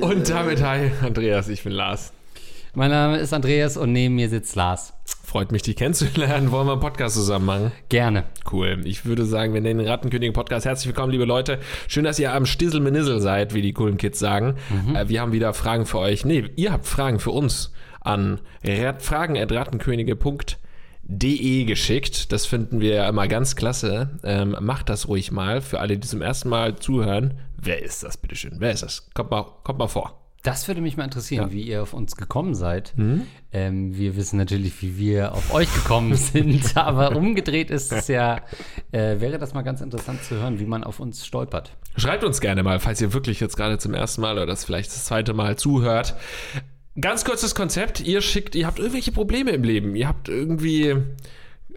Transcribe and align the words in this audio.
Und 0.00 0.28
damit 0.28 0.62
hi, 0.62 0.90
Andreas, 1.02 1.48
ich 1.48 1.62
bin 1.62 1.72
Lars. 1.72 2.12
Mein 2.74 2.90
Name 2.90 3.18
ist 3.18 3.32
Andreas 3.32 3.76
und 3.76 3.92
neben 3.92 4.16
mir 4.16 4.28
sitzt 4.28 4.56
Lars. 4.56 4.92
Freut 5.30 5.52
mich, 5.52 5.62
dich 5.62 5.76
kennenzulernen. 5.76 6.50
Wollen 6.50 6.66
wir 6.66 6.72
einen 6.72 6.80
Podcast 6.80 7.14
zusammen 7.14 7.46
machen? 7.46 7.70
Gerne. 7.88 8.24
Cool. 8.50 8.80
Ich 8.82 9.04
würde 9.04 9.24
sagen, 9.24 9.54
wir 9.54 9.60
nennen 9.60 9.78
den 9.78 9.86
Rattenkönig-Podcast. 9.86 10.66
Herzlich 10.66 10.88
willkommen, 10.88 11.12
liebe 11.12 11.24
Leute. 11.24 11.60
Schön, 11.86 12.02
dass 12.02 12.18
ihr 12.18 12.34
am 12.34 12.46
Stissel 12.46 13.20
seid, 13.20 13.54
wie 13.54 13.62
die 13.62 13.72
coolen 13.72 13.96
Kids 13.96 14.18
sagen. 14.18 14.56
Mhm. 14.70 14.96
Äh, 14.96 15.08
wir 15.08 15.20
haben 15.20 15.30
wieder 15.30 15.54
Fragen 15.54 15.86
für 15.86 16.00
euch. 16.00 16.24
Nee, 16.24 16.46
ihr 16.56 16.72
habt 16.72 16.84
Fragen 16.84 17.20
für 17.20 17.30
uns 17.30 17.72
an 18.00 18.40
fragen.rattenkönige.de 18.64 21.64
geschickt. 21.64 22.32
Das 22.32 22.46
finden 22.46 22.80
wir 22.80 22.94
ja 22.94 23.08
immer 23.08 23.28
ganz 23.28 23.54
klasse. 23.54 24.18
Ähm, 24.24 24.56
macht 24.58 24.88
das 24.88 25.06
ruhig 25.06 25.30
mal. 25.30 25.60
Für 25.60 25.78
alle, 25.78 25.96
die 25.96 26.08
zum 26.08 26.22
ersten 26.22 26.48
Mal 26.48 26.74
zuhören. 26.74 27.34
Wer 27.56 27.80
ist 27.80 28.02
das, 28.02 28.16
bitteschön? 28.16 28.56
Wer 28.58 28.72
ist 28.72 28.82
das? 28.82 29.08
Kommt 29.14 29.30
mal, 29.30 29.44
kommt 29.62 29.78
mal 29.78 29.86
vor. 29.86 30.19
Das 30.42 30.68
würde 30.68 30.80
mich 30.80 30.96
mal 30.96 31.04
interessieren, 31.04 31.52
wie 31.52 31.62
ihr 31.62 31.82
auf 31.82 31.92
uns 31.92 32.16
gekommen 32.16 32.54
seid. 32.54 32.94
Mhm. 32.96 33.26
Ähm, 33.52 33.96
wir 33.96 34.16
wissen 34.16 34.38
natürlich, 34.38 34.80
wie 34.80 34.96
wir 34.96 35.34
auf 35.34 35.52
euch 35.52 35.72
gekommen 35.74 36.14
sind, 36.16 36.76
aber 36.76 37.14
umgedreht 37.14 37.70
ist 37.70 37.92
es 37.92 38.08
ja, 38.08 38.40
äh, 38.90 39.20
wäre 39.20 39.38
das 39.38 39.52
mal 39.52 39.62
ganz 39.62 39.82
interessant 39.82 40.22
zu 40.24 40.36
hören, 40.36 40.58
wie 40.58 40.64
man 40.64 40.82
auf 40.82 40.98
uns 40.98 41.26
stolpert. 41.26 41.76
Schreibt 41.96 42.24
uns 42.24 42.40
gerne 42.40 42.62
mal, 42.62 42.80
falls 42.80 43.02
ihr 43.02 43.12
wirklich 43.12 43.38
jetzt 43.40 43.56
gerade 43.56 43.76
zum 43.76 43.92
ersten 43.92 44.22
Mal 44.22 44.32
oder 44.36 44.46
das 44.46 44.64
vielleicht 44.64 44.90
das 44.90 45.04
zweite 45.04 45.34
Mal 45.34 45.56
zuhört. 45.56 46.16
Ganz 46.98 47.24
kurzes 47.24 47.54
Konzept. 47.54 48.00
Ihr 48.00 48.22
schickt, 48.22 48.54
ihr 48.54 48.66
habt 48.66 48.78
irgendwelche 48.78 49.12
Probleme 49.12 49.50
im 49.50 49.62
Leben. 49.62 49.94
Ihr 49.94 50.08
habt 50.08 50.28
irgendwie 50.28 50.96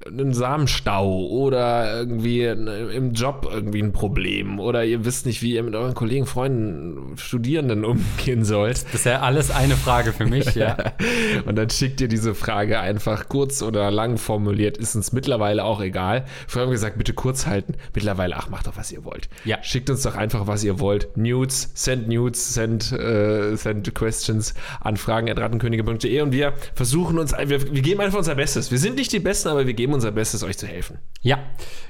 einen 0.08 0.34
Samenstau 0.34 1.28
oder 1.28 1.98
irgendwie 2.00 2.44
im 2.44 3.14
Job 3.14 3.50
irgendwie 3.52 3.82
ein 3.82 3.94
Problem 3.94 4.60
oder 4.60 4.84
ihr 4.84 5.06
wisst 5.06 5.26
nicht, 5.26 5.42
wie 5.42 5.54
ihr 5.54 5.64
mit 5.64 5.76
euren 5.76 5.94
Kollegen, 5.94 6.26
Freunden, 6.26 7.18
Studierenden 7.18 7.86
umgehen 7.86 8.44
sollt. 8.46 8.84
Das 8.86 8.94
ist 8.96 9.06
ja 9.06 9.22
alles 9.22 9.52
eine 9.52 9.76
Frage 9.76 10.14
für 10.14 10.26
mich, 10.26 10.56
ja. 10.56 10.78
Und 11.46 11.56
dann 11.56 11.70
schickt 11.70 12.02
ihr 12.02 12.08
diese 12.08 12.36
Frage 12.36 12.80
einfach 12.80 13.30
kurz 13.30 13.62
oder 13.62 13.92
lang 13.92 14.18
formuliert. 14.18 14.78
Ist 14.78 14.96
uns 14.96 15.12
mittlerweile 15.12 15.64
auch 15.64 15.82
egal. 15.82 16.26
Vorher 16.48 16.66
haben 16.66 16.72
wir 16.72 16.76
gesagt, 16.76 16.98
bitte 16.98 17.14
kurz 17.14 17.46
halten. 17.46 17.76
Mittlerweile, 17.94 18.36
ach, 18.36 18.50
macht 18.50 18.68
doch, 18.68 18.78
was 18.78 18.92
ihr 18.92 19.06
wollt. 19.06 19.30
Ja. 19.46 19.58
Schickt 19.62 19.90
uns 19.90 20.04
doch 20.04 20.16
einfach, 20.16 20.48
was 20.48 20.64
ihr 20.64 20.80
wollt. 20.80 21.16
Nudes, 21.16 21.72
send 21.74 22.08
Nudes, 22.08 22.54
send, 22.54 22.92
äh, 22.92 23.56
send 23.56 23.94
questions 23.96 24.54
an 24.82 24.98
fragen.rattenkönige.de 24.98 26.22
und 26.22 26.32
wir 26.32 26.54
versuchen 26.76 27.20
uns, 27.20 27.34
wir, 27.34 27.74
wir 27.74 27.82
geben 27.82 28.02
einfach 28.02 28.18
unser 28.18 28.36
Bestes. 28.36 28.72
Wir 28.72 28.80
sind 28.80 28.96
nicht 28.96 29.12
die 29.12 29.20
Besten, 29.20 29.50
aber 29.50 29.68
wir 29.68 29.74
geben 29.74 29.93
unser 29.94 30.12
Bestes, 30.12 30.44
euch 30.44 30.58
zu 30.58 30.68
helfen. 30.68 31.00
Ja, 31.22 31.40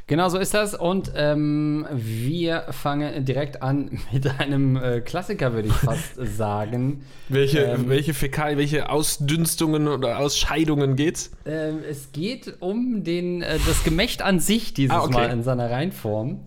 genau 0.08 0.30
so 0.30 0.38
ist 0.38 0.54
das. 0.54 0.76
Und 0.76 1.12
ähm, 1.16 1.88
wir 1.92 2.66
fangen 2.72 3.26
direkt 3.26 3.62
an 3.64 4.00
mit 4.12 4.28
einem 4.40 4.76
äh, 4.76 5.02
Klassiker, 5.02 5.54
würde 5.54 5.70
ich 5.70 5.74
fast 5.74 6.16
sagen. 6.18 7.04
Welche, 7.30 7.60
Ähm, 7.64 7.90
welche 7.90 8.14
Fäkal, 8.14 8.58
welche 8.58 8.90
Ausdünstungen 8.90 9.88
oder 9.88 10.20
Ausscheidungen 10.20 10.96
geht's? 10.96 11.32
Ähm, 11.46 11.80
es 11.90 12.12
geht 12.12 12.56
um 12.60 13.04
den, 13.04 13.42
äh, 13.42 13.58
das 13.66 13.84
Gemächt 13.84 14.22
an 14.22 14.40
sich 14.40 14.74
dieses 14.74 14.96
Ah, 14.96 15.04
okay. 15.04 15.14
Mal 15.14 15.30
in 15.32 15.44
seiner 15.44 15.72
Reinform. 15.72 16.42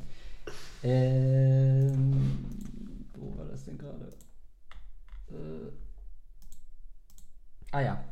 Ähm, 0.82 2.38
wo 3.16 3.36
war 3.38 3.46
das 3.46 3.64
denn 3.64 3.78
gerade? 3.78 4.12
Äh, 5.30 5.72
ah 7.72 7.80
ja. 7.80 8.04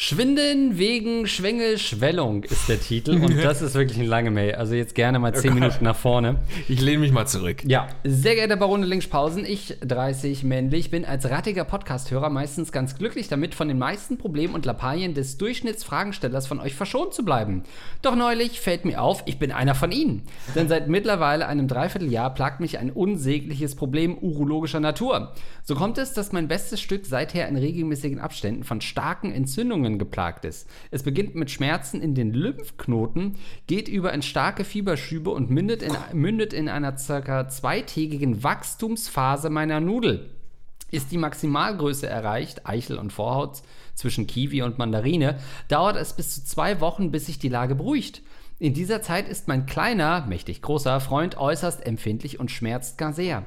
Schwinden 0.00 0.78
wegen 0.78 1.26
Schwängelschwellung 1.26 2.44
ist 2.44 2.68
der 2.68 2.80
Titel 2.80 3.20
und 3.20 3.36
das 3.42 3.62
ist 3.62 3.74
wirklich 3.74 3.98
eine 3.98 4.06
lange 4.06 4.30
Mail. 4.30 4.54
Also 4.54 4.76
jetzt 4.76 4.94
gerne 4.94 5.18
mal 5.18 5.34
10 5.34 5.50
Gott. 5.50 5.54
Minuten 5.58 5.82
nach 5.84 5.96
vorne. 5.96 6.36
Ich 6.68 6.80
lehne 6.80 7.00
mich 7.00 7.10
mal 7.10 7.26
zurück. 7.26 7.64
Ja, 7.66 7.88
sehr 8.04 8.36
geehrter 8.36 8.54
Barone 8.54 8.86
Linkspausen, 8.86 9.44
ich, 9.44 9.74
30 9.80 10.44
männlich, 10.44 10.92
bin 10.92 11.04
als 11.04 11.28
rattiger 11.28 11.64
Podcast-Hörer 11.64 12.30
meistens 12.30 12.70
ganz 12.70 12.96
glücklich 12.96 13.26
damit, 13.26 13.56
von 13.56 13.66
den 13.66 13.78
meisten 13.78 14.18
Problemen 14.18 14.54
und 14.54 14.66
Lappalien 14.66 15.14
des 15.14 15.36
Durchschnittsfragenstellers 15.36 16.46
von 16.46 16.60
euch 16.60 16.76
verschont 16.76 17.12
zu 17.12 17.24
bleiben. 17.24 17.64
Doch 18.00 18.14
neulich 18.14 18.60
fällt 18.60 18.84
mir 18.84 19.02
auf, 19.02 19.24
ich 19.26 19.40
bin 19.40 19.50
einer 19.50 19.74
von 19.74 19.90
ihnen. 19.90 20.22
Denn 20.54 20.68
seit 20.68 20.86
mittlerweile 20.86 21.48
einem 21.48 21.66
Dreivierteljahr 21.66 22.32
plagt 22.34 22.60
mich 22.60 22.78
ein 22.78 22.92
unsägliches 22.92 23.74
Problem 23.74 24.16
urologischer 24.16 24.78
Natur. 24.78 25.32
So 25.64 25.74
kommt 25.74 25.98
es, 25.98 26.12
dass 26.12 26.30
mein 26.30 26.46
bestes 26.46 26.80
Stück 26.80 27.04
seither 27.04 27.48
in 27.48 27.56
regelmäßigen 27.56 28.20
Abständen 28.20 28.62
von 28.62 28.80
starken 28.80 29.32
Entzündungen 29.32 29.87
geplagt 29.96 30.44
ist. 30.44 30.68
Es 30.90 31.04
beginnt 31.04 31.36
mit 31.36 31.50
Schmerzen 31.50 32.02
in 32.02 32.14
den 32.14 32.34
Lymphknoten, 32.34 33.36
geht 33.68 33.88
über 33.88 34.12
in 34.12 34.22
starke 34.22 34.64
Fieberschübe 34.64 35.30
und 35.30 35.50
mündet 35.50 35.82
in, 35.82 35.96
mündet 36.12 36.52
in 36.52 36.68
einer 36.68 36.98
circa 36.98 37.48
zweitägigen 37.48 38.42
Wachstumsphase 38.42 39.48
meiner 39.48 39.80
Nudel. 39.80 40.28
Ist 40.90 41.12
die 41.12 41.18
Maximalgröße 41.18 42.06
erreicht, 42.06 42.66
Eichel 42.66 42.98
und 42.98 43.12
Vorhaut 43.12 43.62
zwischen 43.94 44.26
Kiwi 44.26 44.62
und 44.62 44.78
Mandarine, 44.78 45.38
dauert 45.68 45.96
es 45.96 46.12
bis 46.12 46.34
zu 46.34 46.44
zwei 46.44 46.80
Wochen, 46.80 47.10
bis 47.10 47.26
sich 47.26 47.38
die 47.38 47.48
Lage 47.48 47.74
beruhigt. 47.74 48.22
In 48.60 48.74
dieser 48.74 49.02
Zeit 49.02 49.28
ist 49.28 49.46
mein 49.46 49.66
kleiner, 49.66 50.26
mächtig 50.26 50.62
großer 50.62 50.98
Freund 50.98 51.38
äußerst 51.38 51.86
empfindlich 51.86 52.40
und 52.40 52.50
schmerzt 52.50 52.98
gar 52.98 53.12
sehr. 53.12 53.44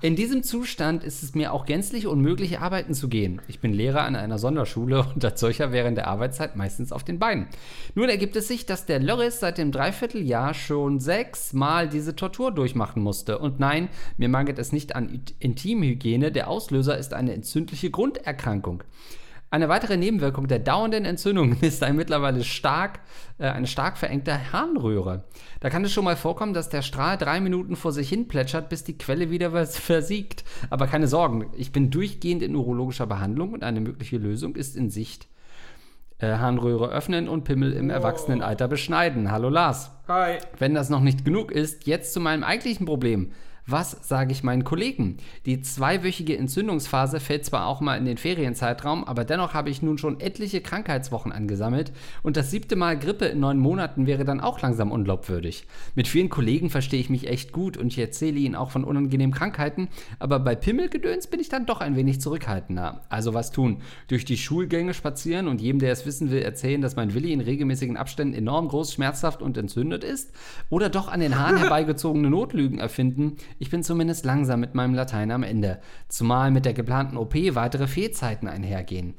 In 0.00 0.16
diesem 0.16 0.42
Zustand 0.42 1.04
ist 1.04 1.22
es 1.22 1.34
mir 1.34 1.52
auch 1.52 1.66
gänzlich 1.66 2.06
unmöglich, 2.06 2.58
arbeiten 2.58 2.94
zu 2.94 3.08
gehen. 3.08 3.42
Ich 3.48 3.60
bin 3.60 3.74
Lehrer 3.74 4.04
an 4.04 4.16
einer 4.16 4.38
Sonderschule 4.38 5.04
und 5.14 5.22
als 5.22 5.40
solcher 5.40 5.72
während 5.72 5.98
der 5.98 6.06
Arbeitszeit 6.06 6.56
meistens 6.56 6.90
auf 6.90 7.04
den 7.04 7.18
Beinen. 7.18 7.48
Nun 7.94 8.08
ergibt 8.08 8.34
es 8.34 8.48
sich, 8.48 8.64
dass 8.64 8.86
der 8.86 8.98
Loris 8.98 9.40
seit 9.40 9.58
dem 9.58 9.72
Dreivierteljahr 9.72 10.54
schon 10.54 11.00
sechsmal 11.00 11.90
diese 11.90 12.16
Tortur 12.16 12.50
durchmachen 12.50 13.02
musste. 13.02 13.38
Und 13.38 13.60
nein, 13.60 13.90
mir 14.16 14.30
mangelt 14.30 14.58
es 14.58 14.72
nicht 14.72 14.96
an 14.96 15.20
Intimhygiene. 15.38 16.32
Der 16.32 16.48
Auslöser 16.48 16.96
ist 16.96 17.12
eine 17.12 17.34
entzündliche 17.34 17.90
Grunderkrankung. 17.90 18.84
Eine 19.48 19.68
weitere 19.68 19.96
Nebenwirkung 19.96 20.48
der 20.48 20.58
dauernden 20.58 21.04
Entzündungen 21.04 21.58
ist 21.60 21.82
ein 21.82 21.96
mittlerweile 21.96 22.42
stark, 22.42 23.00
äh, 23.38 23.44
eine 23.48 23.66
stark 23.66 23.96
verengte 23.96 24.52
Harnröhre. 24.52 25.24
Da 25.60 25.70
kann 25.70 25.84
es 25.84 25.92
schon 25.92 26.04
mal 26.04 26.16
vorkommen, 26.16 26.52
dass 26.52 26.68
der 26.68 26.82
Strahl 26.82 27.16
drei 27.16 27.40
Minuten 27.40 27.76
vor 27.76 27.92
sich 27.92 28.08
hin 28.08 28.28
plätschert, 28.28 28.68
bis 28.68 28.84
die 28.84 28.98
Quelle 28.98 29.30
wieder 29.30 29.52
vers- 29.52 29.78
versiegt. 29.78 30.44
Aber 30.68 30.86
keine 30.88 31.06
Sorgen, 31.08 31.46
ich 31.56 31.70
bin 31.72 31.90
durchgehend 31.90 32.42
in 32.42 32.56
urologischer 32.56 33.06
Behandlung 33.06 33.52
und 33.52 33.62
eine 33.62 33.80
mögliche 33.80 34.18
Lösung 34.18 34.56
ist 34.56 34.76
in 34.76 34.90
Sicht. 34.90 35.28
Äh, 36.18 36.38
Harnröhre 36.38 36.88
öffnen 36.88 37.28
und 37.28 37.44
Pimmel 37.44 37.72
im 37.74 37.90
Erwachsenenalter 37.90 38.68
beschneiden. 38.68 39.30
Hallo 39.30 39.48
Lars. 39.50 39.90
Hi. 40.08 40.38
Wenn 40.58 40.74
das 40.74 40.88
noch 40.88 41.00
nicht 41.00 41.24
genug 41.24 41.52
ist, 41.52 41.86
jetzt 41.86 42.12
zu 42.14 42.20
meinem 42.20 42.42
eigentlichen 42.42 42.86
Problem. 42.86 43.32
Was 43.68 43.96
sage 44.08 44.30
ich 44.30 44.44
meinen 44.44 44.62
Kollegen? 44.62 45.16
Die 45.44 45.60
zweiwöchige 45.60 46.38
Entzündungsphase 46.38 47.18
fällt 47.18 47.44
zwar 47.44 47.66
auch 47.66 47.80
mal 47.80 47.96
in 47.96 48.04
den 48.04 48.16
Ferienzeitraum, 48.16 49.02
aber 49.02 49.24
dennoch 49.24 49.54
habe 49.54 49.70
ich 49.70 49.82
nun 49.82 49.98
schon 49.98 50.20
etliche 50.20 50.60
Krankheitswochen 50.60 51.32
angesammelt 51.32 51.92
und 52.22 52.36
das 52.36 52.52
siebte 52.52 52.76
Mal 52.76 52.96
Grippe 52.96 53.24
in 53.24 53.40
neun 53.40 53.58
Monaten 53.58 54.06
wäre 54.06 54.24
dann 54.24 54.40
auch 54.40 54.60
langsam 54.60 54.92
unglaubwürdig. 54.92 55.66
Mit 55.96 56.06
vielen 56.06 56.28
Kollegen 56.28 56.70
verstehe 56.70 57.00
ich 57.00 57.10
mich 57.10 57.26
echt 57.26 57.50
gut 57.50 57.76
und 57.76 57.88
ich 57.88 57.98
erzähle 57.98 58.38
ihnen 58.38 58.54
auch 58.54 58.70
von 58.70 58.84
unangenehmen 58.84 59.34
Krankheiten, 59.34 59.88
aber 60.20 60.38
bei 60.38 60.54
Pimmelgedöns 60.54 61.26
bin 61.26 61.40
ich 61.40 61.48
dann 61.48 61.66
doch 61.66 61.80
ein 61.80 61.96
wenig 61.96 62.20
zurückhaltender. 62.20 63.00
Also 63.08 63.34
was 63.34 63.50
tun? 63.50 63.78
Durch 64.06 64.24
die 64.24 64.38
Schulgänge 64.38 64.94
spazieren 64.94 65.48
und 65.48 65.60
jedem, 65.60 65.80
der 65.80 65.90
es 65.90 66.06
wissen 66.06 66.30
will, 66.30 66.40
erzählen, 66.40 66.82
dass 66.82 66.94
mein 66.94 67.14
Willi 67.14 67.32
in 67.32 67.40
regelmäßigen 67.40 67.96
Abständen 67.96 68.34
enorm 68.34 68.68
groß, 68.68 68.92
schmerzhaft 68.92 69.42
und 69.42 69.58
entzündet 69.58 70.04
ist? 70.04 70.30
Oder 70.70 70.88
doch 70.88 71.08
an 71.08 71.18
den 71.18 71.36
Haaren 71.36 71.56
herbeigezogene 71.58 72.30
Notlügen 72.30 72.78
erfinden? 72.78 73.38
Ich 73.58 73.70
bin 73.70 73.82
zumindest 73.82 74.24
langsam 74.24 74.60
mit 74.60 74.74
meinem 74.74 74.94
Latein 74.94 75.30
am 75.30 75.42
Ende. 75.42 75.80
Zumal 76.08 76.50
mit 76.50 76.64
der 76.64 76.74
geplanten 76.74 77.16
OP 77.16 77.34
weitere 77.34 77.86
Fehlzeiten 77.86 78.48
einhergehen. 78.48 79.14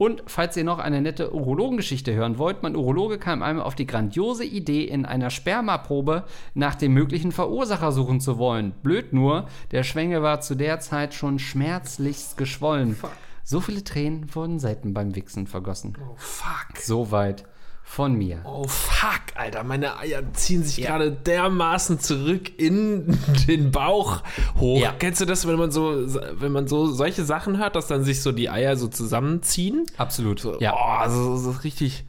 Und 0.00 0.22
falls 0.26 0.56
ihr 0.56 0.64
noch 0.64 0.78
eine 0.78 1.02
nette 1.02 1.34
Urologengeschichte 1.34 2.14
hören 2.14 2.38
wollt, 2.38 2.62
mein 2.62 2.74
Urologe 2.74 3.18
kam 3.18 3.42
einmal 3.42 3.66
auf 3.66 3.74
die 3.74 3.86
grandiose 3.86 4.46
Idee, 4.46 4.84
in 4.84 5.04
einer 5.04 5.28
Spermaprobe 5.28 6.24
nach 6.54 6.74
dem 6.74 6.94
möglichen 6.94 7.32
Verursacher 7.32 7.92
suchen 7.92 8.18
zu 8.18 8.38
wollen. 8.38 8.72
Blöd 8.82 9.12
nur, 9.12 9.46
der 9.72 9.82
Schwengel 9.82 10.22
war 10.22 10.40
zu 10.40 10.54
der 10.54 10.80
Zeit 10.80 11.12
schon 11.12 11.38
schmerzlichst 11.38 12.38
geschwollen. 12.38 12.96
So 13.44 13.60
viele 13.60 13.84
Tränen 13.84 14.34
wurden 14.34 14.58
selten 14.58 14.94
beim 14.94 15.14
Wichsen 15.16 15.46
vergossen. 15.46 15.98
Oh, 16.00 16.14
fuck. 16.16 16.78
Soweit 16.78 17.44
von 17.90 18.14
mir. 18.14 18.40
Oh, 18.44 18.68
fuck, 18.68 19.20
Alter. 19.34 19.64
Meine 19.64 19.98
Eier 19.98 20.22
ziehen 20.32 20.62
sich 20.62 20.76
gerade 20.76 21.10
dermaßen 21.10 21.98
zurück 21.98 22.56
in 22.56 23.18
den 23.48 23.72
Bauch 23.72 24.22
hoch. 24.60 24.80
Ja. 24.80 24.94
Kennst 24.96 25.20
du 25.20 25.24
das, 25.24 25.44
wenn 25.48 25.56
man 25.56 25.72
so, 25.72 26.06
wenn 26.38 26.52
man 26.52 26.68
so 26.68 26.86
solche 26.86 27.24
Sachen 27.24 27.58
hört, 27.58 27.74
dass 27.74 27.88
dann 27.88 28.04
sich 28.04 28.22
so 28.22 28.30
die 28.30 28.48
Eier 28.48 28.76
so 28.76 28.86
zusammenziehen? 28.86 29.86
Absolut. 29.96 30.38
So, 30.38 30.60
Ja. 30.60 30.72
Oh, 30.72 31.10
so, 31.10 31.36
so 31.36 31.50
richtig. 31.64 32.04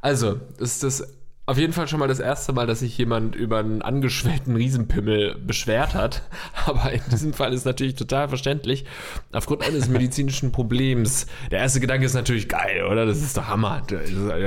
Also, 0.00 0.38
ist 0.58 0.84
das 0.84 1.12
auf 1.48 1.58
jeden 1.58 1.72
Fall 1.72 1.86
schon 1.86 2.00
mal 2.00 2.08
das 2.08 2.18
erste 2.18 2.52
Mal, 2.52 2.66
dass 2.66 2.80
sich 2.80 2.98
jemand 2.98 3.36
über 3.36 3.58
einen 3.58 3.80
angeschwellten 3.80 4.56
Riesenpimmel 4.56 5.36
beschwert 5.36 5.94
hat. 5.94 6.22
Aber 6.66 6.90
in 6.92 7.00
diesem 7.12 7.32
Fall 7.32 7.52
ist 7.52 7.64
natürlich 7.64 7.94
total 7.94 8.28
verständlich. 8.28 8.84
Aufgrund 9.30 9.62
eines 9.62 9.88
medizinischen 9.88 10.50
Problems. 10.50 11.28
Der 11.52 11.60
erste 11.60 11.78
Gedanke 11.78 12.04
ist 12.04 12.14
natürlich 12.14 12.48
geil, 12.48 12.84
oder? 12.90 13.06
Das 13.06 13.22
ist 13.22 13.36
doch 13.36 13.46
Hammer. 13.46 13.82
Du 13.86 13.96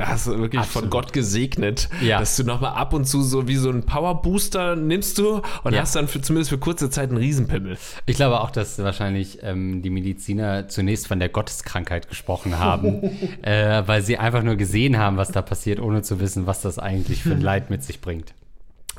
hast 0.06 0.26
wirklich 0.26 0.60
Absolut. 0.60 0.72
von 0.72 0.90
Gott 0.90 1.14
gesegnet, 1.14 1.88
ja. 2.02 2.20
dass 2.20 2.36
du 2.36 2.44
nochmal 2.44 2.74
ab 2.74 2.92
und 2.92 3.06
zu 3.06 3.22
so 3.22 3.48
wie 3.48 3.56
so 3.56 3.70
einen 3.70 3.86
Powerbooster 3.86 4.76
nimmst 4.76 5.16
du 5.16 5.40
und 5.64 5.72
ja. 5.72 5.80
hast 5.80 5.96
dann 5.96 6.06
für, 6.06 6.20
zumindest 6.20 6.50
für 6.50 6.58
kurze 6.58 6.90
Zeit 6.90 7.08
einen 7.08 7.18
Riesenpimmel. 7.18 7.78
Ich 8.04 8.16
glaube 8.16 8.40
auch, 8.42 8.50
dass 8.50 8.78
wahrscheinlich 8.78 9.38
ähm, 9.42 9.80
die 9.80 9.90
Mediziner 9.90 10.68
zunächst 10.68 11.06
von 11.06 11.18
der 11.18 11.30
Gotteskrankheit 11.30 12.10
gesprochen 12.10 12.58
haben, 12.58 13.02
äh, 13.42 13.82
weil 13.86 14.02
sie 14.02 14.18
einfach 14.18 14.42
nur 14.42 14.56
gesehen 14.56 14.98
haben, 14.98 15.16
was 15.16 15.32
da 15.32 15.40
passiert, 15.40 15.80
ohne 15.80 16.02
zu 16.02 16.20
wissen, 16.20 16.46
was 16.46 16.60
das 16.60 16.78
eigentlich 16.78 16.89
eigentlich 16.90 17.22
für 17.22 17.32
ein 17.32 17.40
Leid 17.40 17.70
mit 17.70 17.84
sich 17.84 18.00
bringt. 18.00 18.34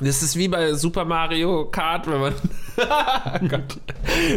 Das 0.00 0.22
ist 0.22 0.36
wie 0.36 0.48
bei 0.48 0.72
Super 0.72 1.04
Mario 1.04 1.66
Kart, 1.66 2.08
wenn 2.08 2.20
man. 2.20 2.32
oh 2.32 3.46
Gott. 3.48 3.78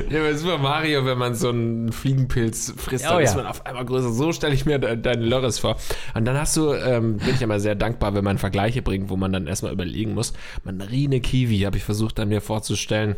Ja, 0.10 0.20
bei 0.20 0.34
Super 0.34 0.58
Mario, 0.58 1.06
wenn 1.06 1.18
man 1.18 1.34
so 1.34 1.50
einen 1.50 1.92
Fliegenpilz 1.92 2.74
frisst, 2.78 3.06
dann 3.06 3.16
oh, 3.16 3.20
ja. 3.20 3.26
ist 3.26 3.36
man 3.36 3.48
auf 3.48 3.66
einmal 3.66 3.86
größer. 3.86 4.12
So 4.12 4.34
stelle 4.34 4.54
ich 4.54 4.66
mir 4.66 4.78
deine 4.78 5.24
Lörres 5.24 5.58
vor. 5.58 5.78
Und 6.14 6.26
dann 6.26 6.38
hast 6.38 6.56
du, 6.58 6.74
ähm, 6.74 7.18
bin 7.18 7.34
ich 7.34 7.42
immer 7.42 7.60
sehr 7.60 7.76
dankbar, 7.76 8.14
wenn 8.14 8.24
man 8.24 8.38
Vergleiche 8.38 8.82
bringt, 8.82 9.10
wo 9.10 9.16
man 9.16 9.32
dann 9.32 9.48
erstmal 9.48 9.72
überlegen 9.72 10.14
muss. 10.14 10.34
Mandarine, 10.66 11.22
Kiwi, 11.22 11.60
habe 11.62 11.78
ich 11.78 11.84
versucht, 11.84 12.20
dann 12.20 12.28
mir 12.28 12.42
vorzustellen 12.42 13.16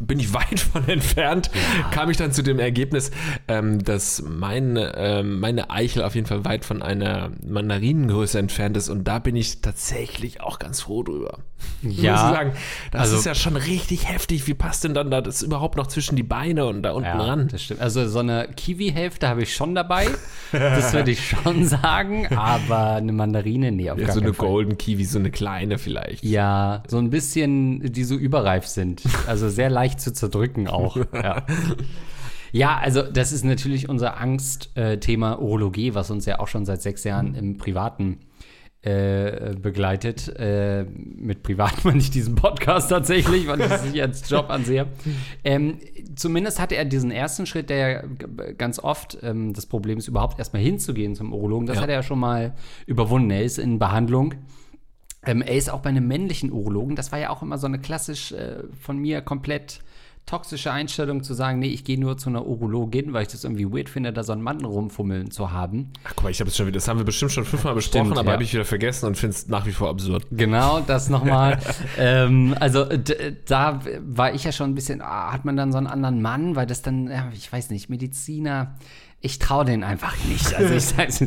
bin 0.00 0.18
ich 0.18 0.32
weit 0.34 0.58
von 0.58 0.88
entfernt, 0.88 1.50
ja. 1.54 1.88
kam 1.90 2.10
ich 2.10 2.16
dann 2.16 2.32
zu 2.32 2.42
dem 2.42 2.58
Ergebnis, 2.58 3.10
ähm, 3.46 3.84
dass 3.84 4.22
mein, 4.26 4.76
äh, 4.76 5.22
meine 5.22 5.70
Eichel 5.70 6.02
auf 6.02 6.14
jeden 6.14 6.26
Fall 6.26 6.44
weit 6.44 6.64
von 6.64 6.82
einer 6.82 7.30
Mandarinengröße 7.46 8.38
entfernt 8.38 8.76
ist 8.76 8.88
und 8.88 9.04
da 9.04 9.18
bin 9.18 9.36
ich 9.36 9.60
tatsächlich 9.60 10.40
auch 10.40 10.58
ganz 10.58 10.80
froh 10.80 11.02
drüber. 11.02 11.38
Ja. 11.82 12.12
Muss 12.12 12.20
ich 12.22 12.36
sagen, 12.36 12.52
das 12.90 13.00
also, 13.02 13.16
ist 13.16 13.26
ja 13.26 13.34
schon 13.34 13.56
richtig 13.56 14.08
heftig. 14.08 14.46
Wie 14.46 14.54
passt 14.54 14.84
denn 14.84 14.94
dann 14.94 15.10
da 15.10 15.20
das 15.20 15.42
überhaupt 15.42 15.76
noch 15.76 15.86
zwischen 15.86 16.16
die 16.16 16.22
Beine 16.22 16.66
und 16.66 16.82
da 16.82 16.92
unten 16.92 17.08
ja, 17.08 17.22
ran? 17.22 17.48
Das 17.48 17.62
stimmt. 17.62 17.80
Also 17.80 18.08
so 18.08 18.18
eine 18.18 18.48
Kiwi-Hälfte 18.54 19.28
habe 19.28 19.42
ich 19.42 19.54
schon 19.54 19.74
dabei. 19.74 20.06
das 20.52 20.92
würde 20.92 21.10
ich 21.10 21.28
schon 21.28 21.64
sagen, 21.66 22.26
aber 22.34 22.94
eine 22.94 23.12
Mandarine, 23.12 23.72
nee, 23.72 23.90
auf 23.90 23.98
ja, 23.98 24.06
gar 24.06 24.14
so 24.14 24.20
eine 24.20 24.34
Fall. 24.34 24.48
Golden 24.48 24.78
Kiwi, 24.78 25.04
so 25.04 25.18
eine 25.18 25.30
kleine 25.30 25.78
vielleicht. 25.78 26.24
Ja, 26.24 26.82
so 26.86 26.98
ein 26.98 27.10
bisschen, 27.10 27.92
die 27.92 28.04
so 28.04 28.14
überreif 28.14 28.66
sind. 28.66 29.02
Also 29.26 29.48
sehr 29.48 29.70
leicht 29.70 29.89
leicht 29.90 30.00
zu 30.00 30.12
zerdrücken 30.12 30.68
auch. 30.68 30.96
ja. 31.12 31.44
Ja, 32.52 32.78
also 32.78 33.02
das 33.02 33.30
ist 33.30 33.44
natürlich 33.44 33.88
unser 33.88 34.18
Angstthema 34.18 35.34
äh, 35.34 35.36
Urologie, 35.36 35.94
was 35.94 36.10
uns 36.10 36.26
ja 36.26 36.40
auch 36.40 36.48
schon 36.48 36.66
seit 36.66 36.82
sechs 36.82 37.04
Jahren 37.04 37.36
im 37.36 37.58
Privaten 37.58 38.18
äh, 38.82 39.54
begleitet. 39.54 40.34
Äh, 40.36 40.84
mit 40.84 41.44
privat 41.44 41.84
meine 41.84 41.98
ich 41.98 42.10
diesen 42.10 42.34
Podcast 42.34 42.90
tatsächlich, 42.90 43.46
weil 43.46 43.60
ich 43.60 43.70
es 43.70 43.84
nicht 43.84 44.02
als 44.02 44.28
Job 44.28 44.50
ansehe. 44.50 44.88
Ähm, 45.44 45.78
zumindest 46.16 46.58
hatte 46.58 46.74
er 46.74 46.84
diesen 46.86 47.12
ersten 47.12 47.46
Schritt, 47.46 47.70
der 47.70 47.88
ja 47.88 48.02
ganz 48.58 48.80
oft 48.80 49.18
ähm, 49.22 49.52
das 49.52 49.66
Problem 49.66 49.98
ist, 49.98 50.08
überhaupt 50.08 50.40
erstmal 50.40 50.62
hinzugehen 50.62 51.14
zum 51.14 51.32
Urologen. 51.32 51.68
Das 51.68 51.76
ja. 51.76 51.82
hat 51.82 51.88
er 51.88 51.96
ja 51.96 52.02
schon 52.02 52.18
mal 52.18 52.54
überwunden. 52.86 53.30
Er 53.30 53.44
ist 53.44 53.58
in 53.58 53.78
Behandlung. 53.78 54.34
Ähm, 55.24 55.42
er 55.42 55.56
ist 55.56 55.70
auch 55.70 55.80
bei 55.80 55.90
einem 55.90 56.06
männlichen 56.06 56.50
Urologen. 56.50 56.96
Das 56.96 57.12
war 57.12 57.18
ja 57.18 57.30
auch 57.30 57.42
immer 57.42 57.58
so 57.58 57.66
eine 57.66 57.78
klassisch 57.78 58.32
äh, 58.32 58.62
von 58.80 58.98
mir 58.98 59.20
komplett 59.20 59.80
toxische 60.26 60.70
Einstellung 60.70 61.24
zu 61.24 61.34
sagen, 61.34 61.58
nee, 61.58 61.68
ich 61.68 61.82
gehe 61.82 61.98
nur 61.98 62.16
zu 62.16 62.30
einer 62.30 62.46
Urologin, 62.46 63.12
weil 63.12 63.22
ich 63.22 63.28
das 63.28 63.42
irgendwie 63.42 63.66
weird 63.66 63.88
finde, 63.88 64.12
da 64.12 64.22
so 64.22 64.32
einen 64.32 64.42
Mann 64.42 64.64
rumfummeln 64.64 65.32
zu 65.32 65.50
haben. 65.50 65.92
Ach 66.04 66.12
guck 66.14 66.24
mal, 66.24 66.30
ich 66.30 66.38
habe 66.38 66.48
es 66.48 66.56
schon 66.56 66.66
wieder, 66.66 66.74
das 66.74 66.86
haben 66.86 66.98
wir 66.98 67.04
bestimmt 67.04 67.32
schon 67.32 67.44
fünfmal 67.44 67.74
besprochen, 67.74 68.06
Stimmt, 68.06 68.18
aber 68.18 68.28
ja. 68.28 68.32
habe 68.34 68.44
ich 68.44 68.52
wieder 68.52 68.64
vergessen 68.64 69.06
und 69.06 69.18
finde 69.18 69.34
es 69.34 69.48
nach 69.48 69.66
wie 69.66 69.72
vor 69.72 69.88
absurd. 69.88 70.26
Genau, 70.30 70.80
das 70.80 71.08
nochmal. 71.08 71.58
ähm, 71.98 72.54
also 72.60 72.86
da 73.46 73.80
war 74.06 74.32
ich 74.32 74.44
ja 74.44 74.52
schon 74.52 74.70
ein 74.70 74.74
bisschen, 74.76 75.02
ah, 75.02 75.32
hat 75.32 75.44
man 75.44 75.56
dann 75.56 75.72
so 75.72 75.78
einen 75.78 75.88
anderen 75.88 76.22
Mann, 76.22 76.54
weil 76.54 76.66
das 76.66 76.82
dann, 76.82 77.08
ja, 77.08 77.28
ich 77.34 77.52
weiß 77.52 77.70
nicht, 77.70 77.90
Mediziner 77.90 78.76
ich 79.22 79.38
traue 79.38 79.64
den 79.64 79.84
einfach 79.84 80.16
nicht. 80.24 80.54
Also 80.54 80.74
ich 80.74 80.84
sag's 80.96 81.22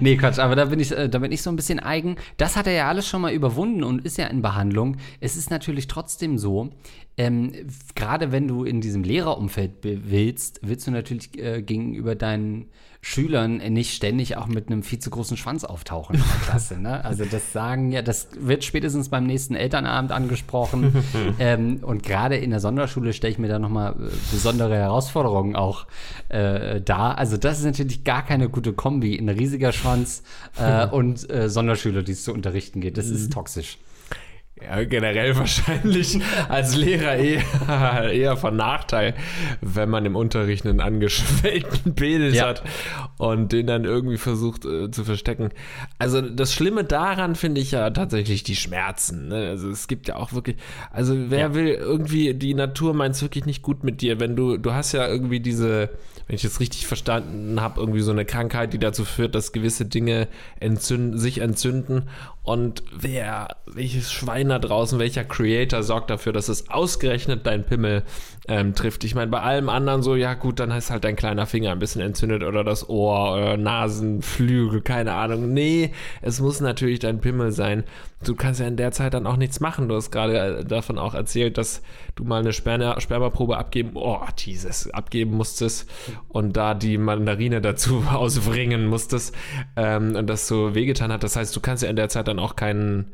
Nee, 0.00 0.16
Quatsch, 0.16 0.38
aber 0.38 0.56
da 0.56 0.66
bin 0.66 0.80
ich, 0.80 0.92
äh, 0.92 1.08
da 1.08 1.18
bin 1.18 1.30
ich 1.30 1.42
so 1.42 1.50
ein 1.50 1.56
bisschen 1.56 1.78
eigen. 1.78 2.16
Das 2.36 2.56
hat 2.56 2.66
er 2.66 2.72
ja 2.72 2.88
alles 2.88 3.06
schon 3.06 3.20
mal 3.20 3.32
überwunden 3.32 3.84
und 3.84 4.04
ist 4.04 4.16
ja 4.16 4.26
in 4.26 4.40
Behandlung. 4.42 4.96
Es 5.20 5.36
ist 5.36 5.50
natürlich 5.50 5.86
trotzdem 5.86 6.38
so, 6.38 6.70
ähm, 7.16 7.52
gerade 7.94 8.32
wenn 8.32 8.48
du 8.48 8.64
in 8.64 8.80
diesem 8.80 9.04
Lehrerumfeld 9.04 9.72
willst, 9.82 10.60
willst 10.62 10.86
du 10.86 10.90
natürlich 10.90 11.38
äh, 11.38 11.62
gegenüber 11.62 12.14
deinen 12.14 12.70
Schülern 13.04 13.58
nicht 13.58 13.94
ständig 13.94 14.38
auch 14.38 14.46
mit 14.46 14.68
einem 14.68 14.82
viel 14.82 14.98
zu 14.98 15.10
großen 15.10 15.36
Schwanz 15.36 15.64
auftauchen 15.64 16.16
in 16.16 16.22
der 16.22 16.40
Klasse. 16.48 16.80
Ne? 16.80 17.04
Also 17.04 17.26
das 17.26 17.52
sagen 17.52 17.92
ja, 17.92 18.00
das 18.00 18.28
wird 18.40 18.64
spätestens 18.64 19.10
beim 19.10 19.26
nächsten 19.26 19.54
Elternabend 19.54 20.10
angesprochen. 20.10 21.04
ähm, 21.38 21.80
und 21.82 22.02
gerade 22.02 22.36
in 22.36 22.48
der 22.48 22.60
Sonderschule 22.60 23.12
stelle 23.12 23.30
ich 23.32 23.38
mir 23.38 23.48
da 23.48 23.58
nochmal 23.58 23.92
äh, 23.92 24.10
besondere 24.32 24.76
Herausforderungen 24.76 25.54
auch 25.54 25.86
äh, 26.30 26.80
dar. 26.80 27.18
Also 27.18 27.36
das 27.36 27.58
ist 27.58 27.66
natürlich 27.66 28.04
gar 28.04 28.24
keine 28.24 28.48
gute 28.48 28.72
Kombi, 28.72 29.18
ein 29.18 29.28
riesiger 29.28 29.72
Schwanz 29.72 30.22
äh, 30.58 30.86
und 30.90 31.28
äh, 31.28 31.50
Sonderschüler, 31.50 32.02
die 32.02 32.12
es 32.12 32.24
zu 32.24 32.32
unterrichten 32.32 32.80
geht. 32.80 32.96
Das 32.96 33.10
ist 33.10 33.26
mhm. 33.26 33.32
toxisch. 33.32 33.76
Ja, 34.62 34.84
generell 34.84 35.36
wahrscheinlich 35.36 36.20
als 36.48 36.76
Lehrer 36.76 37.16
eher, 37.16 38.12
eher 38.12 38.36
von 38.36 38.56
Nachteil, 38.56 39.14
wenn 39.60 39.90
man 39.90 40.06
im 40.06 40.14
Unterricht 40.14 40.64
einen 40.64 40.80
angeschwellten 40.80 41.94
Penis 41.96 42.36
ja. 42.36 42.48
hat 42.48 42.62
und 43.18 43.52
den 43.52 43.66
dann 43.66 43.84
irgendwie 43.84 44.16
versucht 44.16 44.64
äh, 44.64 44.90
zu 44.90 45.04
verstecken. 45.04 45.50
Also 45.98 46.20
das 46.20 46.52
Schlimme 46.52 46.84
daran 46.84 47.34
finde 47.34 47.60
ich 47.60 47.72
ja 47.72 47.90
tatsächlich 47.90 48.44
die 48.44 48.56
Schmerzen. 48.56 49.28
Ne? 49.28 49.48
Also 49.48 49.68
es 49.70 49.88
gibt 49.88 50.06
ja 50.06 50.16
auch 50.16 50.32
wirklich, 50.32 50.56
also 50.92 51.14
wer 51.30 51.38
ja. 51.38 51.54
will 51.54 51.68
irgendwie, 51.68 52.34
die 52.34 52.54
Natur 52.54 52.94
meint 52.94 53.16
es 53.16 53.22
wirklich 53.22 53.46
nicht 53.46 53.62
gut 53.62 53.82
mit 53.82 54.02
dir, 54.02 54.20
wenn 54.20 54.36
du, 54.36 54.56
du 54.56 54.72
hast 54.72 54.92
ja 54.92 55.08
irgendwie 55.08 55.40
diese 55.40 55.90
wenn 56.26 56.36
ich 56.36 56.44
es 56.44 56.60
richtig 56.60 56.86
verstanden 56.86 57.60
habe, 57.60 57.80
irgendwie 57.80 58.00
so 58.00 58.10
eine 58.10 58.24
Krankheit, 58.24 58.72
die 58.72 58.78
dazu 58.78 59.04
führt, 59.04 59.34
dass 59.34 59.52
gewisse 59.52 59.84
Dinge 59.84 60.28
entzünden, 60.58 61.18
sich 61.18 61.38
entzünden. 61.38 62.08
Und 62.44 62.82
wer, 62.94 63.56
welches 63.64 64.12
Schwein 64.12 64.50
da 64.50 64.58
draußen, 64.58 64.98
welcher 64.98 65.24
Creator 65.24 65.82
sorgt 65.82 66.10
dafür, 66.10 66.34
dass 66.34 66.50
es 66.50 66.68
ausgerechnet 66.68 67.46
dein 67.46 67.64
Pimmel 67.64 68.02
ähm, 68.48 68.74
trifft? 68.74 69.02
Ich 69.04 69.14
meine, 69.14 69.30
bei 69.30 69.40
allem 69.40 69.70
anderen 69.70 70.02
so, 70.02 70.14
ja 70.14 70.34
gut, 70.34 70.60
dann 70.60 70.70
ist 70.70 70.90
halt 70.90 71.04
dein 71.04 71.16
kleiner 71.16 71.46
Finger 71.46 71.72
ein 71.72 71.78
bisschen 71.78 72.02
entzündet 72.02 72.42
oder 72.42 72.62
das 72.62 72.86
Ohr 72.90 73.32
oder 73.32 73.56
Nasenflügel, 73.56 74.82
keine 74.82 75.14
Ahnung. 75.14 75.54
Nee, 75.54 75.92
es 76.20 76.38
muss 76.38 76.60
natürlich 76.60 76.98
dein 76.98 77.22
Pimmel 77.22 77.50
sein. 77.50 77.84
Du 78.22 78.34
kannst 78.34 78.60
ja 78.60 78.66
in 78.66 78.76
der 78.76 78.92
Zeit 78.92 79.14
dann 79.14 79.26
auch 79.26 79.36
nichts 79.36 79.60
machen. 79.60 79.88
Du 79.88 79.94
hast 79.94 80.10
gerade 80.10 80.58
äh, 80.58 80.64
davon 80.64 80.98
auch 80.98 81.14
erzählt, 81.14 81.58
dass 81.58 81.82
du 82.14 82.24
mal 82.24 82.40
eine 82.40 82.52
Sperma 82.52 83.00
Spermaprobe 83.00 83.56
abgeben, 83.56 83.92
oh, 83.94 84.20
dieses, 84.38 84.90
abgeben 84.90 85.32
musstest 85.32 85.90
und 86.28 86.56
da 86.56 86.74
die 86.74 86.98
Mandarine 86.98 87.60
dazu 87.60 88.04
auswringen 88.12 88.86
musstest 88.86 89.34
ähm, 89.76 90.14
und 90.16 90.28
das 90.28 90.46
so 90.48 90.74
wehgetan 90.74 91.12
hat. 91.12 91.22
Das 91.22 91.36
heißt, 91.36 91.54
du 91.54 91.60
kannst 91.60 91.82
ja 91.82 91.90
in 91.90 91.96
der 91.96 92.08
Zeit 92.08 92.28
dann 92.28 92.33
auch 92.38 92.56
keinen 92.56 93.12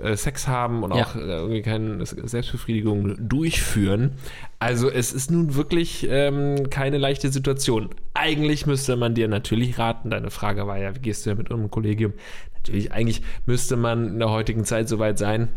äh, 0.00 0.16
Sex 0.16 0.48
haben 0.48 0.82
und 0.82 0.94
ja. 0.94 1.04
auch 1.04 1.16
äh, 1.16 1.20
irgendwie 1.20 1.62
keine 1.62 2.04
Selbstbefriedigung 2.04 3.28
durchführen. 3.28 4.12
Also 4.58 4.90
es 4.90 5.12
ist 5.12 5.30
nun 5.30 5.54
wirklich 5.54 6.06
ähm, 6.10 6.68
keine 6.70 6.98
leichte 6.98 7.30
Situation. 7.30 7.90
Eigentlich 8.12 8.66
müsste 8.66 8.96
man 8.96 9.14
dir 9.14 9.28
natürlich 9.28 9.78
raten, 9.78 10.10
deine 10.10 10.30
Frage 10.30 10.66
war 10.66 10.78
ja, 10.78 10.94
wie 10.96 11.00
gehst 11.00 11.24
du 11.24 11.30
ja 11.30 11.36
mit 11.36 11.50
einem 11.50 11.70
Kollegium? 11.70 12.12
Natürlich, 12.54 12.92
eigentlich 12.92 13.22
müsste 13.46 13.76
man 13.76 14.08
in 14.08 14.18
der 14.18 14.30
heutigen 14.30 14.64
Zeit 14.64 14.88
soweit 14.88 15.18
sein, 15.18 15.48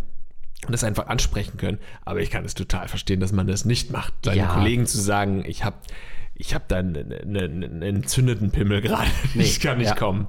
und 0.66 0.72
das 0.72 0.84
einfach 0.84 1.08
ansprechen 1.08 1.58
können. 1.58 1.78
Aber 2.04 2.22
ich 2.22 2.32
kann 2.32 2.44
es 2.44 2.56
total 2.56 2.88
verstehen, 2.88 3.20
dass 3.20 3.32
man 3.32 3.48
das 3.48 3.66
nicht 3.66 3.92
macht, 3.92 4.14
seinen 4.26 4.38
ja. 4.38 4.48
Kollegen 4.48 4.86
zu 4.86 5.00
sagen, 5.00 5.44
ich 5.46 5.64
habe 5.64 5.78
ich 6.36 6.54
hab 6.54 6.68
da 6.68 6.78
einen, 6.78 7.14
einen, 7.14 7.64
einen 7.64 7.82
entzündeten 7.82 8.52
Pimmel 8.52 8.82
gerade, 8.82 9.10
nee, 9.34 9.44
ich 9.44 9.60
kann 9.60 9.78
nicht 9.78 9.90
ja. 9.90 9.96
kommen. 9.96 10.28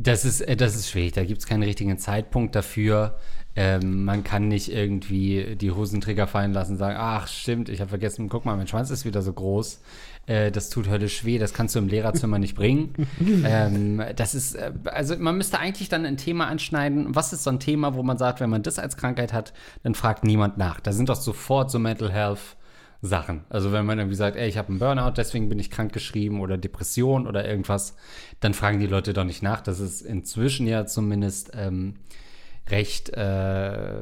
Das 0.00 0.24
ist, 0.24 0.40
äh, 0.40 0.56
das 0.56 0.76
ist 0.76 0.90
schwierig, 0.90 1.12
da 1.12 1.24
gibt 1.24 1.40
es 1.40 1.46
keinen 1.46 1.62
richtigen 1.62 1.98
Zeitpunkt 1.98 2.54
dafür. 2.54 3.18
Ähm, 3.56 4.04
man 4.04 4.22
kann 4.22 4.46
nicht 4.46 4.70
irgendwie 4.70 5.56
die 5.56 5.72
Hosenträger 5.72 6.28
fallen 6.28 6.52
lassen 6.52 6.72
und 6.72 6.78
sagen, 6.78 6.96
ach 6.96 7.26
stimmt, 7.26 7.68
ich 7.68 7.80
habe 7.80 7.88
vergessen, 7.88 8.28
guck 8.28 8.44
mal, 8.44 8.56
mein 8.56 8.68
Schwanz 8.68 8.90
ist 8.90 9.04
wieder 9.04 9.20
so 9.20 9.32
groß. 9.32 9.80
Äh, 10.26 10.52
das 10.52 10.70
tut 10.70 10.88
höllisch 10.88 11.24
weh, 11.24 11.38
das 11.38 11.54
kannst 11.54 11.74
du 11.74 11.80
im 11.80 11.88
Lehrerzimmer 11.88 12.38
nicht 12.38 12.54
bringen. 12.54 12.94
Ähm, 13.44 14.02
das 14.16 14.34
ist, 14.34 14.54
äh, 14.54 14.72
also 14.84 15.16
man 15.16 15.36
müsste 15.36 15.58
eigentlich 15.58 15.88
dann 15.88 16.04
ein 16.04 16.16
Thema 16.16 16.46
anschneiden. 16.48 17.14
Was 17.14 17.32
ist 17.32 17.44
so 17.44 17.50
ein 17.50 17.60
Thema, 17.60 17.94
wo 17.94 18.02
man 18.02 18.18
sagt, 18.18 18.40
wenn 18.40 18.50
man 18.50 18.62
das 18.62 18.78
als 18.78 18.96
Krankheit 18.96 19.32
hat, 19.32 19.52
dann 19.82 19.94
fragt 19.94 20.24
niemand 20.24 20.58
nach. 20.58 20.80
Da 20.80 20.92
sind 20.92 21.08
doch 21.08 21.16
sofort 21.16 21.70
so 21.70 21.78
Mental 21.78 22.12
Health 22.12 22.56
Sachen. 23.00 23.44
Also 23.48 23.72
wenn 23.72 23.86
man 23.86 23.98
irgendwie 23.98 24.16
sagt, 24.16 24.36
ey, 24.36 24.48
ich 24.48 24.58
habe 24.58 24.68
einen 24.68 24.80
Burnout, 24.80 25.12
deswegen 25.16 25.48
bin 25.48 25.58
ich 25.58 25.70
krank 25.70 25.92
geschrieben 25.92 26.40
oder 26.40 26.58
Depression 26.58 27.26
oder 27.26 27.48
irgendwas, 27.48 27.96
dann 28.40 28.54
fragen 28.54 28.80
die 28.80 28.86
Leute 28.86 29.12
doch 29.12 29.24
nicht 29.24 29.42
nach. 29.42 29.60
Das 29.60 29.78
ist 29.78 30.02
inzwischen 30.02 30.66
ja 30.66 30.84
zumindest 30.84 31.52
ähm, 31.54 31.94
recht 32.70 33.10
äh, 33.10 34.00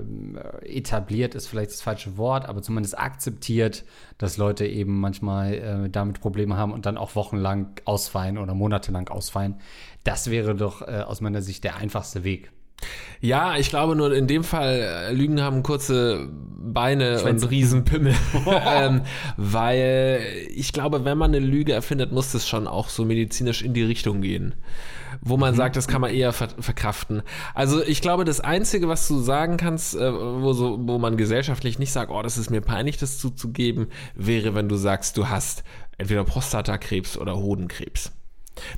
etabliert, 0.62 1.34
ist 1.34 1.46
vielleicht 1.46 1.70
das 1.70 1.82
falsche 1.82 2.16
Wort, 2.16 2.48
aber 2.48 2.62
zumindest 2.62 2.98
akzeptiert, 2.98 3.84
dass 4.18 4.38
Leute 4.38 4.66
eben 4.66 4.98
manchmal 4.98 5.54
äh, 5.54 5.90
damit 5.90 6.20
Probleme 6.20 6.56
haben 6.56 6.72
und 6.72 6.86
dann 6.86 6.96
auch 6.96 7.14
wochenlang 7.14 7.78
ausfallen 7.84 8.38
oder 8.38 8.54
monatelang 8.54 9.08
ausfallen. 9.08 9.56
Das 10.04 10.30
wäre 10.30 10.54
doch 10.54 10.82
äh, 10.82 11.02
aus 11.06 11.20
meiner 11.20 11.42
Sicht 11.42 11.64
der 11.64 11.76
einfachste 11.76 12.24
Weg. 12.24 12.50
Ja, 13.20 13.56
ich 13.56 13.70
glaube 13.70 13.96
nur 13.96 14.14
in 14.14 14.26
dem 14.26 14.44
Fall, 14.44 15.08
äh, 15.08 15.12
Lügen 15.12 15.40
haben 15.40 15.62
kurze 15.62 16.28
Beine 16.30 17.18
Schwänze. 17.18 17.46
und 17.46 17.50
Riesenpimmel. 17.50 18.14
ähm, 18.66 19.02
weil 19.36 20.20
ich 20.54 20.72
glaube, 20.72 21.04
wenn 21.04 21.16
man 21.16 21.34
eine 21.34 21.44
Lüge 21.44 21.72
erfindet, 21.72 22.12
muss 22.12 22.32
das 22.32 22.46
schon 22.46 22.66
auch 22.66 22.88
so 22.88 23.04
medizinisch 23.04 23.62
in 23.62 23.72
die 23.72 23.82
Richtung 23.82 24.20
gehen. 24.20 24.54
Wo 25.22 25.38
man 25.38 25.54
sagt, 25.54 25.76
das 25.76 25.88
kann 25.88 26.02
man 26.02 26.12
eher 26.12 26.32
ver 26.32 26.48
verkraften. 26.60 27.22
Also 27.54 27.82
ich 27.82 28.02
glaube, 28.02 28.24
das 28.24 28.40
Einzige, 28.40 28.86
was 28.88 29.08
du 29.08 29.18
sagen 29.18 29.56
kannst, 29.56 29.94
äh, 29.94 30.12
wo, 30.12 30.52
so, 30.52 30.78
wo 30.80 30.98
man 30.98 31.16
gesellschaftlich 31.16 31.78
nicht 31.78 31.92
sagt, 31.92 32.10
oh, 32.10 32.22
das 32.22 32.36
ist 32.36 32.50
mir 32.50 32.60
peinlich, 32.60 32.98
das 32.98 33.18
zuzugeben, 33.18 33.88
wäre, 34.14 34.54
wenn 34.54 34.68
du 34.68 34.76
sagst, 34.76 35.16
du 35.16 35.28
hast 35.28 35.64
entweder 35.96 36.24
Prostatakrebs 36.24 37.16
oder 37.16 37.36
Hodenkrebs. 37.36 38.12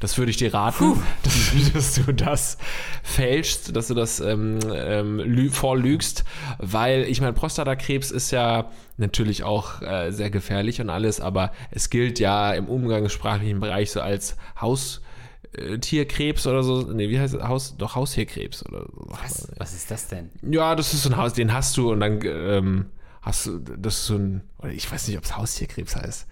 Das 0.00 0.18
würde 0.18 0.30
ich 0.30 0.36
dir 0.36 0.52
raten, 0.52 1.02
dass, 1.22 1.72
dass 1.72 1.94
du 1.94 2.12
das 2.12 2.58
fälschst, 3.02 3.74
dass 3.76 3.88
du 3.88 3.94
das 3.94 4.20
ähm, 4.20 4.58
ähm, 4.72 5.18
lü 5.18 5.50
vorlügst, 5.50 6.24
weil 6.58 7.02
ich 7.04 7.20
meine, 7.20 7.32
Prostatakrebs 7.32 8.10
ist 8.10 8.30
ja 8.30 8.70
natürlich 8.96 9.44
auch 9.44 9.80
äh, 9.82 10.10
sehr 10.10 10.30
gefährlich 10.30 10.80
und 10.80 10.90
alles, 10.90 11.20
aber 11.20 11.52
es 11.70 11.90
gilt 11.90 12.18
ja 12.18 12.52
im 12.52 12.66
umgangssprachlichen 12.66 13.60
Bereich 13.60 13.92
so 13.92 14.00
als 14.00 14.36
Haustierkrebs 14.60 16.46
oder 16.46 16.62
so. 16.62 16.82
Nee, 16.82 17.08
wie 17.08 17.20
heißt 17.20 17.34
es? 17.34 17.42
Haus, 17.42 17.76
doch 17.76 17.94
Haustierkrebs 17.94 18.66
oder 18.66 18.80
so. 18.80 19.06
Was, 19.06 19.48
was 19.56 19.74
ist 19.74 19.90
das 19.90 20.08
denn? 20.08 20.30
Ja, 20.42 20.74
das 20.74 20.92
ist 20.94 21.04
so 21.04 21.10
ein 21.10 21.16
Haus, 21.16 21.32
den 21.32 21.52
hast 21.52 21.76
du 21.76 21.92
und 21.92 22.00
dann 22.00 22.20
ähm, 22.24 22.86
hast 23.22 23.46
du, 23.46 23.58
das 23.58 23.94
ist 23.94 24.06
so 24.06 24.16
ein, 24.16 24.42
ich 24.70 24.90
weiß 24.90 25.08
nicht, 25.08 25.18
ob 25.18 25.24
es 25.24 25.36
Haustierkrebs 25.36 25.96
heißt. 25.96 26.26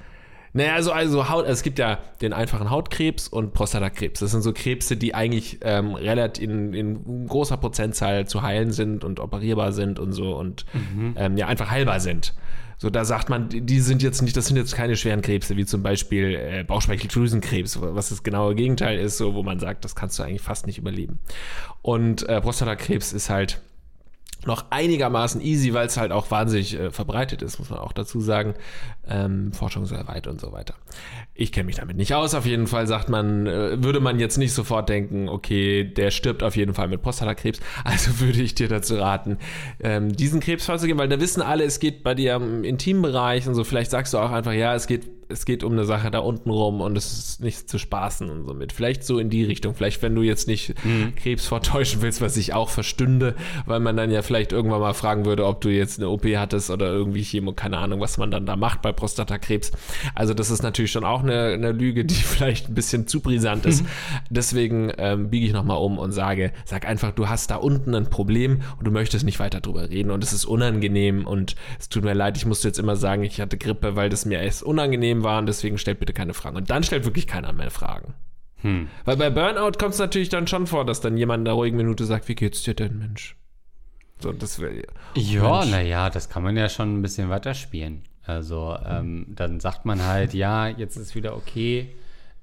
Naja, 0.56 0.74
also, 0.74 0.90
also 0.92 1.28
Haut, 1.28 1.46
es 1.46 1.62
gibt 1.62 1.78
ja 1.78 1.98
den 2.20 2.32
einfachen 2.32 2.70
Hautkrebs 2.70 3.28
und 3.28 3.52
Prostatakrebs. 3.52 4.20
Das 4.20 4.30
sind 4.32 4.42
so 4.42 4.52
Krebse, 4.52 4.96
die 4.96 5.14
eigentlich 5.14 5.58
ähm, 5.62 5.94
relativ 5.94 6.42
in, 6.42 6.72
in 6.74 7.26
großer 7.28 7.56
Prozentzahl 7.58 8.26
zu 8.26 8.42
heilen 8.42 8.72
sind 8.72 9.04
und 9.04 9.20
operierbar 9.20 9.72
sind 9.72 9.98
und 9.98 10.12
so 10.12 10.34
und 10.36 10.64
ähm, 11.16 11.36
ja, 11.36 11.46
einfach 11.46 11.70
heilbar 11.70 12.00
sind. 12.00 12.34
So, 12.78 12.90
da 12.90 13.04
sagt 13.06 13.30
man, 13.30 13.48
die- 13.48 13.62
die 13.62 13.80
sind 13.80 14.02
jetzt 14.02 14.20
nicht, 14.22 14.36
das 14.36 14.46
sind 14.48 14.56
jetzt 14.56 14.74
keine 14.74 14.96
schweren 14.96 15.22
Krebse, 15.22 15.56
wie 15.56 15.64
zum 15.64 15.82
Beispiel 15.82 16.34
äh, 16.34 16.62
Bauchspeicheldrüsenkrebs, 16.64 17.78
was 17.80 18.08
das 18.10 18.22
genaue 18.22 18.54
Gegenteil 18.54 18.98
ist, 18.98 19.16
so, 19.18 19.34
wo 19.34 19.42
man 19.42 19.58
sagt, 19.60 19.84
das 19.84 19.94
kannst 19.94 20.18
du 20.18 20.22
eigentlich 20.22 20.42
fast 20.42 20.66
nicht 20.66 20.78
überleben. 20.78 21.18
Und 21.82 22.28
äh, 22.28 22.40
Prostatakrebs 22.40 23.12
ist 23.12 23.30
halt 23.30 23.60
noch 24.46 24.66
einigermaßen 24.70 25.40
easy, 25.40 25.74
weil 25.74 25.86
es 25.86 25.96
halt 25.96 26.12
auch 26.12 26.30
wahnsinnig 26.30 26.78
äh, 26.78 26.90
verbreitet 26.90 27.42
ist, 27.42 27.58
muss 27.58 27.70
man 27.70 27.78
auch 27.78 27.92
dazu 27.92 28.20
sagen. 28.20 28.54
Ähm, 29.08 29.52
Forschung 29.52 29.86
sehr 29.86 30.06
weit 30.08 30.26
und 30.26 30.40
so 30.40 30.52
weiter. 30.52 30.74
Ich 31.34 31.52
kenne 31.52 31.66
mich 31.66 31.76
damit 31.76 31.96
nicht 31.96 32.14
aus. 32.14 32.34
Auf 32.34 32.46
jeden 32.46 32.66
Fall 32.66 32.86
sagt 32.86 33.08
man, 33.08 33.46
äh, 33.46 33.82
würde 33.82 34.00
man 34.00 34.18
jetzt 34.18 34.38
nicht 34.38 34.52
sofort 34.52 34.88
denken, 34.88 35.28
okay, 35.28 35.84
der 35.84 36.10
stirbt 36.10 36.42
auf 36.42 36.56
jeden 36.56 36.74
Fall 36.74 36.88
mit 36.88 37.02
Prostatakrebs. 37.02 37.60
Also 37.84 38.20
würde 38.20 38.42
ich 38.42 38.54
dir 38.54 38.68
dazu 38.68 38.96
raten, 38.96 39.38
ähm, 39.80 40.12
diesen 40.12 40.40
Krebs 40.40 40.66
vorzugehen, 40.66 40.98
weil 40.98 41.08
da 41.08 41.20
wissen 41.20 41.40
alle, 41.40 41.64
es 41.64 41.78
geht 41.78 42.02
bei 42.02 42.14
dir 42.14 42.34
im 42.34 42.64
Intimbereich 42.64 43.46
und 43.46 43.54
so. 43.54 43.64
Vielleicht 43.64 43.90
sagst 43.90 44.12
du 44.12 44.18
auch 44.18 44.32
einfach, 44.32 44.52
ja, 44.52 44.74
es 44.74 44.86
geht 44.86 45.06
es 45.28 45.44
geht 45.44 45.64
um 45.64 45.72
eine 45.72 45.84
Sache 45.84 46.10
da 46.10 46.20
unten 46.20 46.50
rum 46.50 46.80
und 46.80 46.96
es 46.96 47.12
ist 47.12 47.40
nicht 47.40 47.68
zu 47.68 47.78
spaßen 47.78 48.30
und 48.30 48.44
so 48.44 48.54
mit. 48.54 48.72
Vielleicht 48.72 49.04
so 49.04 49.18
in 49.18 49.30
die 49.30 49.44
Richtung. 49.44 49.74
Vielleicht, 49.74 50.02
wenn 50.02 50.14
du 50.14 50.22
jetzt 50.22 50.46
nicht 50.46 50.74
Krebs 51.16 51.46
vortäuschen 51.46 52.02
willst, 52.02 52.20
was 52.20 52.36
ich 52.36 52.54
auch 52.54 52.68
verstünde, 52.68 53.34
weil 53.66 53.80
man 53.80 53.96
dann 53.96 54.10
ja 54.10 54.22
vielleicht 54.22 54.35
irgendwann 54.38 54.80
mal 54.80 54.94
fragen 54.94 55.24
würde, 55.24 55.46
ob 55.46 55.60
du 55.60 55.68
jetzt 55.68 55.98
eine 55.98 56.08
OP 56.08 56.24
hattest 56.24 56.70
oder 56.70 56.86
irgendwie 56.86 57.22
Chemo, 57.22 57.52
keine 57.52 57.78
Ahnung, 57.78 58.00
was 58.00 58.18
man 58.18 58.30
dann 58.30 58.46
da 58.46 58.56
macht 58.56 58.82
bei 58.82 58.92
Prostatakrebs. 58.92 59.72
Also 60.14 60.34
das 60.34 60.50
ist 60.50 60.62
natürlich 60.62 60.92
schon 60.92 61.04
auch 61.04 61.22
eine, 61.22 61.52
eine 61.54 61.72
Lüge, 61.72 62.04
die 62.04 62.14
vielleicht 62.14 62.68
ein 62.68 62.74
bisschen 62.74 63.06
zu 63.06 63.20
brisant 63.20 63.66
ist. 63.66 63.84
Deswegen 64.30 64.92
ähm, 64.98 65.30
biege 65.30 65.46
ich 65.46 65.52
nochmal 65.52 65.78
um 65.78 65.98
und 65.98 66.12
sage, 66.12 66.52
sag 66.64 66.86
einfach, 66.86 67.12
du 67.12 67.28
hast 67.28 67.50
da 67.50 67.56
unten 67.56 67.94
ein 67.94 68.10
Problem 68.10 68.62
und 68.78 68.86
du 68.86 68.90
möchtest 68.90 69.24
nicht 69.24 69.38
weiter 69.38 69.60
drüber 69.60 69.88
reden 69.88 70.10
und 70.10 70.22
es 70.22 70.32
ist 70.32 70.44
unangenehm 70.44 71.26
und 71.26 71.56
es 71.78 71.88
tut 71.88 72.04
mir 72.04 72.14
leid, 72.14 72.36
ich 72.36 72.46
musste 72.46 72.68
jetzt 72.68 72.78
immer 72.78 72.96
sagen, 72.96 73.22
ich 73.22 73.40
hatte 73.40 73.58
Grippe, 73.58 73.96
weil 73.96 74.08
das 74.08 74.24
mir 74.24 74.40
erst 74.40 74.62
unangenehm 74.62 75.22
war 75.22 75.38
und 75.38 75.46
deswegen 75.46 75.78
stellt 75.78 76.00
bitte 76.00 76.12
keine 76.12 76.34
Fragen. 76.34 76.56
Und 76.56 76.70
dann 76.70 76.82
stellt 76.82 77.04
wirklich 77.04 77.26
keiner 77.26 77.52
mehr 77.52 77.70
Fragen. 77.70 78.14
Weil 79.04 79.16
bei 79.16 79.30
Burnout 79.30 79.78
kommt 79.78 79.94
es 79.94 79.98
natürlich 79.98 80.28
dann 80.28 80.46
schon 80.46 80.66
vor, 80.66 80.84
dass 80.84 81.00
dann 81.00 81.16
jemand 81.16 81.42
in 81.42 81.44
der 81.46 81.54
ruhigen 81.54 81.76
Minute 81.76 82.04
sagt, 82.04 82.28
wie 82.28 82.34
geht's 82.34 82.62
dir 82.62 82.74
denn, 82.74 82.98
Mensch? 82.98 83.36
So, 84.20 84.32
das 84.32 84.58
wäre 84.58 84.82
Ja, 85.14 85.64
naja, 85.64 86.10
das 86.10 86.28
kann 86.28 86.42
man 86.42 86.56
ja 86.56 86.68
schon 86.68 86.98
ein 86.98 87.02
bisschen 87.02 87.28
weiterspielen. 87.28 88.02
Also 88.24 88.76
ähm, 88.84 89.26
dann 89.28 89.60
sagt 89.60 89.84
man 89.84 90.04
halt, 90.04 90.34
ja, 90.34 90.68
jetzt 90.68 90.96
ist 90.96 91.14
wieder 91.14 91.36
okay. 91.36 91.94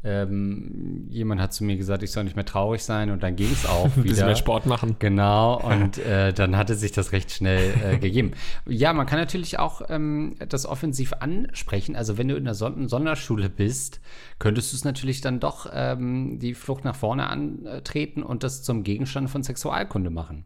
Ähm, 0.06 1.08
jemand 1.10 1.40
hat 1.40 1.54
zu 1.54 1.64
mir 1.64 1.78
gesagt, 1.78 2.04
ich 2.04 2.12
soll 2.12 2.26
nicht 2.26 2.36
mehr 2.36 2.46
traurig 2.46 2.84
sein 2.84 3.10
und 3.10 3.24
dann 3.24 3.38
ging 3.38 3.50
es 3.52 3.66
auch 3.66 3.86
ein 3.96 4.04
bisschen 4.04 4.18
wieder. 4.18 4.26
mehr 4.26 4.36
Sport 4.36 4.66
machen. 4.66 4.98
Genau, 5.00 5.62
und 5.64 5.98
äh, 5.98 6.34
dann 6.34 6.58
hatte 6.58 6.76
sich 6.76 6.92
das 6.92 7.14
recht 7.14 7.32
schnell 7.32 7.74
äh, 7.84 7.98
gegeben. 7.98 8.32
Ja, 8.66 8.92
man 8.92 9.06
kann 9.06 9.18
natürlich 9.18 9.60
auch 9.60 9.82
ähm, 9.90 10.36
das 10.50 10.66
offensiv 10.66 11.14
ansprechen. 11.20 11.96
Also 11.96 12.18
wenn 12.18 12.28
du 12.28 12.36
in 12.36 12.44
der 12.44 12.54
Son 12.54 12.90
Sonderschule 12.90 13.50
bist, 13.50 14.02
könntest 14.40 14.74
du 14.74 14.78
es 14.78 14.84
natürlich 14.84 15.22
dann 15.22 15.40
doch 15.40 15.70
ähm, 15.74 16.38
die 16.38 16.54
Flucht 16.54 16.84
nach 16.84 16.96
vorne 16.96 17.28
antreten 17.28 18.24
und 18.24 18.44
das 18.44 18.62
zum 18.62 18.84
Gegenstand 18.84 19.30
von 19.30 19.42
Sexualkunde 19.44 20.10
machen. 20.10 20.44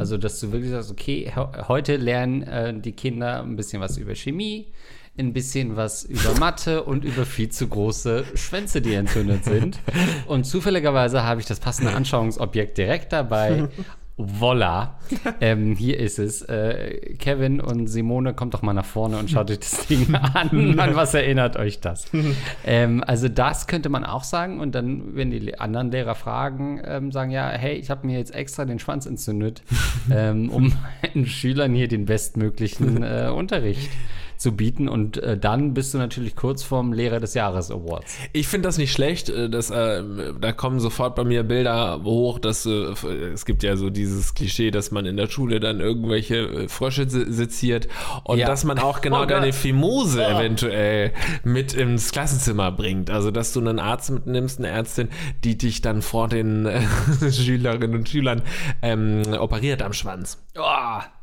Also, 0.00 0.16
dass 0.16 0.38
du 0.40 0.52
wirklich 0.52 0.70
sagst, 0.70 0.90
okay, 0.90 1.32
he 1.34 1.62
heute 1.68 1.96
lernen 1.96 2.42
äh, 2.42 2.78
die 2.78 2.92
Kinder 2.92 3.42
ein 3.42 3.56
bisschen 3.56 3.80
was 3.80 3.96
über 3.96 4.14
Chemie, 4.14 4.72
ein 5.18 5.32
bisschen 5.32 5.76
was 5.76 6.04
über 6.04 6.38
Mathe 6.38 6.82
und 6.84 7.04
über 7.04 7.24
viel 7.24 7.48
zu 7.48 7.68
große 7.68 8.24
Schwänze, 8.34 8.80
die 8.80 8.94
entzündet 8.94 9.44
sind. 9.44 9.78
Und 10.26 10.44
zufälligerweise 10.44 11.22
habe 11.22 11.40
ich 11.40 11.46
das 11.46 11.58
passende 11.58 11.94
Anschauungsobjekt 11.94 12.76
direkt 12.78 13.12
dabei. 13.12 13.68
Voila. 14.18 14.98
Ähm, 15.42 15.76
hier 15.76 16.00
ist 16.00 16.18
es. 16.18 16.40
Äh, 16.40 17.16
Kevin 17.18 17.60
und 17.60 17.86
Simone, 17.86 18.32
kommt 18.32 18.54
doch 18.54 18.62
mal 18.62 18.72
nach 18.72 18.86
vorne 18.86 19.18
und 19.18 19.30
schaut 19.30 19.50
euch 19.50 19.58
das 19.58 19.86
Ding 19.86 20.14
an. 20.34 20.80
An 20.80 20.96
was 20.96 21.12
erinnert 21.12 21.56
euch 21.56 21.80
das? 21.80 22.06
ähm, 22.64 23.04
also 23.06 23.28
das 23.28 23.66
könnte 23.66 23.90
man 23.90 24.04
auch 24.04 24.24
sagen. 24.24 24.58
Und 24.58 24.74
dann, 24.74 25.14
wenn 25.14 25.30
die 25.30 25.58
anderen 25.58 25.90
Lehrer 25.90 26.14
fragen, 26.14 26.80
ähm, 26.82 27.12
sagen, 27.12 27.30
ja, 27.30 27.50
hey, 27.50 27.74
ich 27.74 27.90
habe 27.90 28.06
mir 28.06 28.18
jetzt 28.18 28.34
extra 28.34 28.64
den 28.64 28.78
Schwanz 28.78 29.04
entzündet, 29.04 29.62
ähm, 30.10 30.48
um 30.48 30.72
meinen 31.14 31.26
Schülern 31.26 31.74
hier 31.74 31.88
den 31.88 32.06
bestmöglichen 32.06 33.02
äh, 33.02 33.30
Unterricht 33.34 33.90
zu 34.38 34.52
bieten. 34.52 34.88
Und 34.88 35.16
äh, 35.18 35.36
dann 35.38 35.74
bist 35.74 35.94
du 35.94 35.98
natürlich 35.98 36.36
kurz 36.36 36.62
vorm 36.62 36.92
Lehrer 36.92 37.20
des 37.20 37.34
Jahres 37.34 37.70
Awards. 37.70 38.16
Ich 38.32 38.48
finde 38.48 38.68
das 38.68 38.78
nicht 38.78 38.92
schlecht. 38.92 39.28
äh, 39.28 39.48
Das, 39.48 39.70
äh, 39.70 40.02
da 40.40 40.52
kommen 40.52 40.80
sofort 40.80 41.14
bei 41.16 41.24
mir 41.24 41.42
Bilder 41.42 42.00
hoch, 42.04 42.38
dass 42.38 42.66
äh, 42.66 42.70
es 43.32 43.44
gibt 43.44 43.62
ja 43.62 43.76
so 43.76 43.90
dieses 43.90 44.34
Klischee, 44.34 44.70
dass 44.70 44.90
man 44.90 45.06
in 45.06 45.16
der 45.16 45.28
Schule 45.28 45.60
dann 45.60 45.80
irgendwelche 45.80 46.36
äh, 46.36 46.68
Frösche 46.68 47.08
se- 47.08 47.32
seziert 47.32 47.88
und 48.24 48.38
Ja. 48.38 48.46
dass 48.46 48.64
man 48.64 48.78
auch 48.78 49.00
genau 49.00 49.22
Oh 49.22 49.26
deine 49.26 49.52
Fimose 49.52 50.24
eventuell 50.26 51.12
mit 51.44 51.74
ins 51.74 52.12
Klassenzimmer 52.12 52.70
bringt. 52.72 53.10
Also 53.10 53.30
dass 53.30 53.52
du 53.52 53.60
einen 53.60 53.78
Arzt 53.78 54.10
mitnimmst, 54.10 54.58
eine 54.58 54.68
Ärztin, 54.68 55.08
die 55.44 55.56
dich 55.58 55.80
dann 55.82 56.02
vor 56.02 56.28
den 56.28 56.66
äh, 56.66 56.82
Schülerinnen 57.32 57.94
und 57.94 58.08
Schülern 58.08 58.42
ähm, 58.82 59.22
operiert 59.38 59.82
am 59.82 59.92
Schwanz. 59.92 60.38
Oh, 60.58 60.62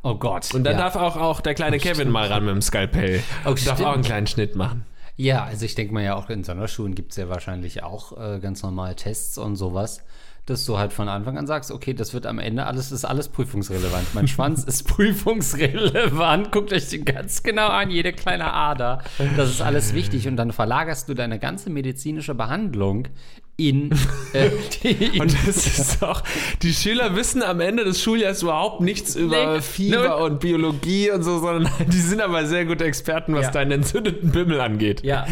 oh 0.03 0.15
Gott. 0.15 0.53
Und 0.53 0.63
dann 0.63 0.73
ja. 0.73 0.79
darf 0.79 0.95
auch, 0.95 1.17
auch 1.17 1.41
der 1.41 1.55
kleine 1.55 1.79
Kevin 1.79 2.09
mal 2.09 2.27
ran 2.27 2.45
mit 2.45 2.53
dem 2.53 2.61
Skalpell. 2.61 3.23
Oh, 3.45 3.55
darf 3.65 3.81
auch 3.81 3.93
einen 3.93 4.03
kleinen 4.03 4.27
Schnitt 4.27 4.55
machen. 4.55 4.85
Ja, 5.15 5.43
also 5.43 5.65
ich 5.65 5.75
denke 5.75 5.93
mal 5.93 6.03
ja 6.03 6.15
auch 6.15 6.29
in 6.29 6.43
Sonderschulen 6.43 6.95
gibt 6.95 7.11
es 7.11 7.17
ja 7.17 7.29
wahrscheinlich 7.29 7.83
auch 7.83 8.17
äh, 8.17 8.39
ganz 8.39 8.63
normal 8.63 8.95
Tests 8.95 9.37
und 9.37 9.55
sowas, 9.55 10.01
dass 10.47 10.65
du 10.65 10.79
halt 10.79 10.91
von 10.91 11.07
Anfang 11.07 11.37
an 11.37 11.45
sagst, 11.45 11.71
okay, 11.71 11.93
das 11.93 12.13
wird 12.13 12.25
am 12.25 12.39
Ende 12.39 12.65
alles, 12.65 12.91
ist 12.91 13.05
alles 13.05 13.29
prüfungsrelevant. 13.29 14.13
Mein 14.15 14.27
Schwanz 14.29 14.63
ist 14.63 14.87
prüfungsrelevant. 14.87 16.51
Guckt 16.51 16.73
euch 16.73 16.89
den 16.89 17.05
ganz 17.05 17.43
genau 17.43 17.67
an, 17.67 17.91
jede 17.91 18.11
kleine 18.11 18.51
Ader. 18.53 19.03
Das 19.37 19.49
ist 19.49 19.61
alles 19.61 19.93
wichtig. 19.93 20.27
Und 20.27 20.35
dann 20.35 20.51
verlagerst 20.51 21.07
du 21.07 21.13
deine 21.13 21.37
ganze 21.37 21.69
medizinische 21.69 22.33
Behandlung 22.33 23.07
in, 23.55 23.91
äh, 24.33 24.49
die, 24.83 25.19
Und 25.19 25.33
das 25.47 25.67
ist 25.79 26.03
auch, 26.03 26.23
die 26.63 26.73
Schüler 26.73 27.15
wissen 27.15 27.43
am 27.43 27.59
Ende 27.59 27.83
des 27.83 28.01
Schuljahres 28.01 28.41
überhaupt 28.41 28.81
nichts 28.81 29.15
über 29.15 29.55
Nee. 29.55 29.61
Fieber 29.61 30.23
und 30.23 30.39
Biologie 30.39 31.11
und 31.11 31.21
so, 31.23 31.39
sondern 31.39 31.71
die 31.87 31.97
sind 31.99 32.19
aber 32.21 32.45
sehr 32.47 32.65
gute 32.65 32.83
Experten, 32.85 33.35
was 33.35 33.45
Ja. 33.45 33.51
deinen 33.51 33.71
entzündeten 33.73 34.31
Bimmel 34.31 34.59
angeht. 34.59 35.03
Ja. 35.03 35.27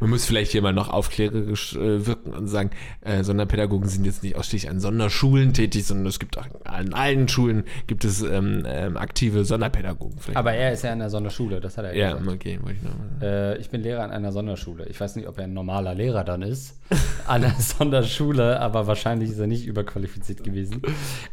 Man 0.00 0.08
muss 0.10 0.24
vielleicht 0.24 0.52
hier 0.52 0.62
mal 0.62 0.72
noch 0.72 0.88
aufklärerisch 0.88 1.74
äh, 1.76 2.06
wirken 2.06 2.32
und 2.32 2.48
sagen, 2.48 2.70
äh, 3.02 3.22
Sonderpädagogen 3.22 3.88
sind 3.88 4.06
jetzt 4.06 4.22
nicht 4.22 4.36
ausschließlich 4.36 4.70
an 4.70 4.80
Sonderschulen 4.80 5.52
tätig, 5.52 5.84
sondern 5.86 6.06
es 6.06 6.18
gibt 6.18 6.38
auch 6.38 6.46
an 6.64 6.94
allen 6.94 7.28
Schulen 7.28 7.64
gibt 7.86 8.04
es 8.06 8.22
ähm, 8.22 8.64
ähm, 8.66 8.96
aktive 8.96 9.44
Sonderpädagogen. 9.44 10.18
Vielleicht. 10.18 10.38
aber 10.38 10.52
er 10.54 10.72
ist 10.72 10.82
ja 10.82 10.92
in 10.94 10.98
der 11.00 11.10
Sonderschule, 11.10 11.60
das 11.60 11.76
hat 11.76 11.84
er 11.84 11.94
ja, 11.94 12.12
gesagt. 12.12 12.28
okay, 12.34 12.58
wollte 12.62 12.78
ich 12.78 12.82
noch. 12.82 13.22
Äh, 13.26 13.58
ich 13.58 13.68
bin 13.68 13.82
Lehrer 13.82 14.02
an 14.02 14.10
einer 14.12 14.32
Sonderschule. 14.32 14.86
Ich 14.88 14.98
weiß 14.98 15.16
nicht, 15.16 15.28
ob 15.28 15.36
er 15.38 15.44
ein 15.44 15.52
normaler 15.52 15.94
Lehrer 15.94 16.24
dann 16.24 16.40
ist. 16.42 16.74
An 17.26 17.42
der 17.42 17.50
Sonderschule, 17.78 18.60
aber 18.60 18.86
wahrscheinlich 18.86 19.30
ist 19.30 19.38
er 19.38 19.46
nicht 19.46 19.66
überqualifiziert 19.66 20.42
gewesen. 20.44 20.82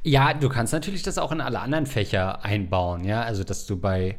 Ja, 0.04 0.34
du 0.34 0.50
kannst 0.50 0.74
natürlich 0.74 1.04
das 1.04 1.18
auch 1.18 1.32
in 1.32 1.42
alle 1.42 1.60
anderen 1.60 1.86
Fächer 1.86 2.44
einbauen, 2.44 3.04
ja. 3.04 3.22
Also, 3.24 3.44
dass 3.44 3.66
du 3.66 3.80
bei 3.80 4.18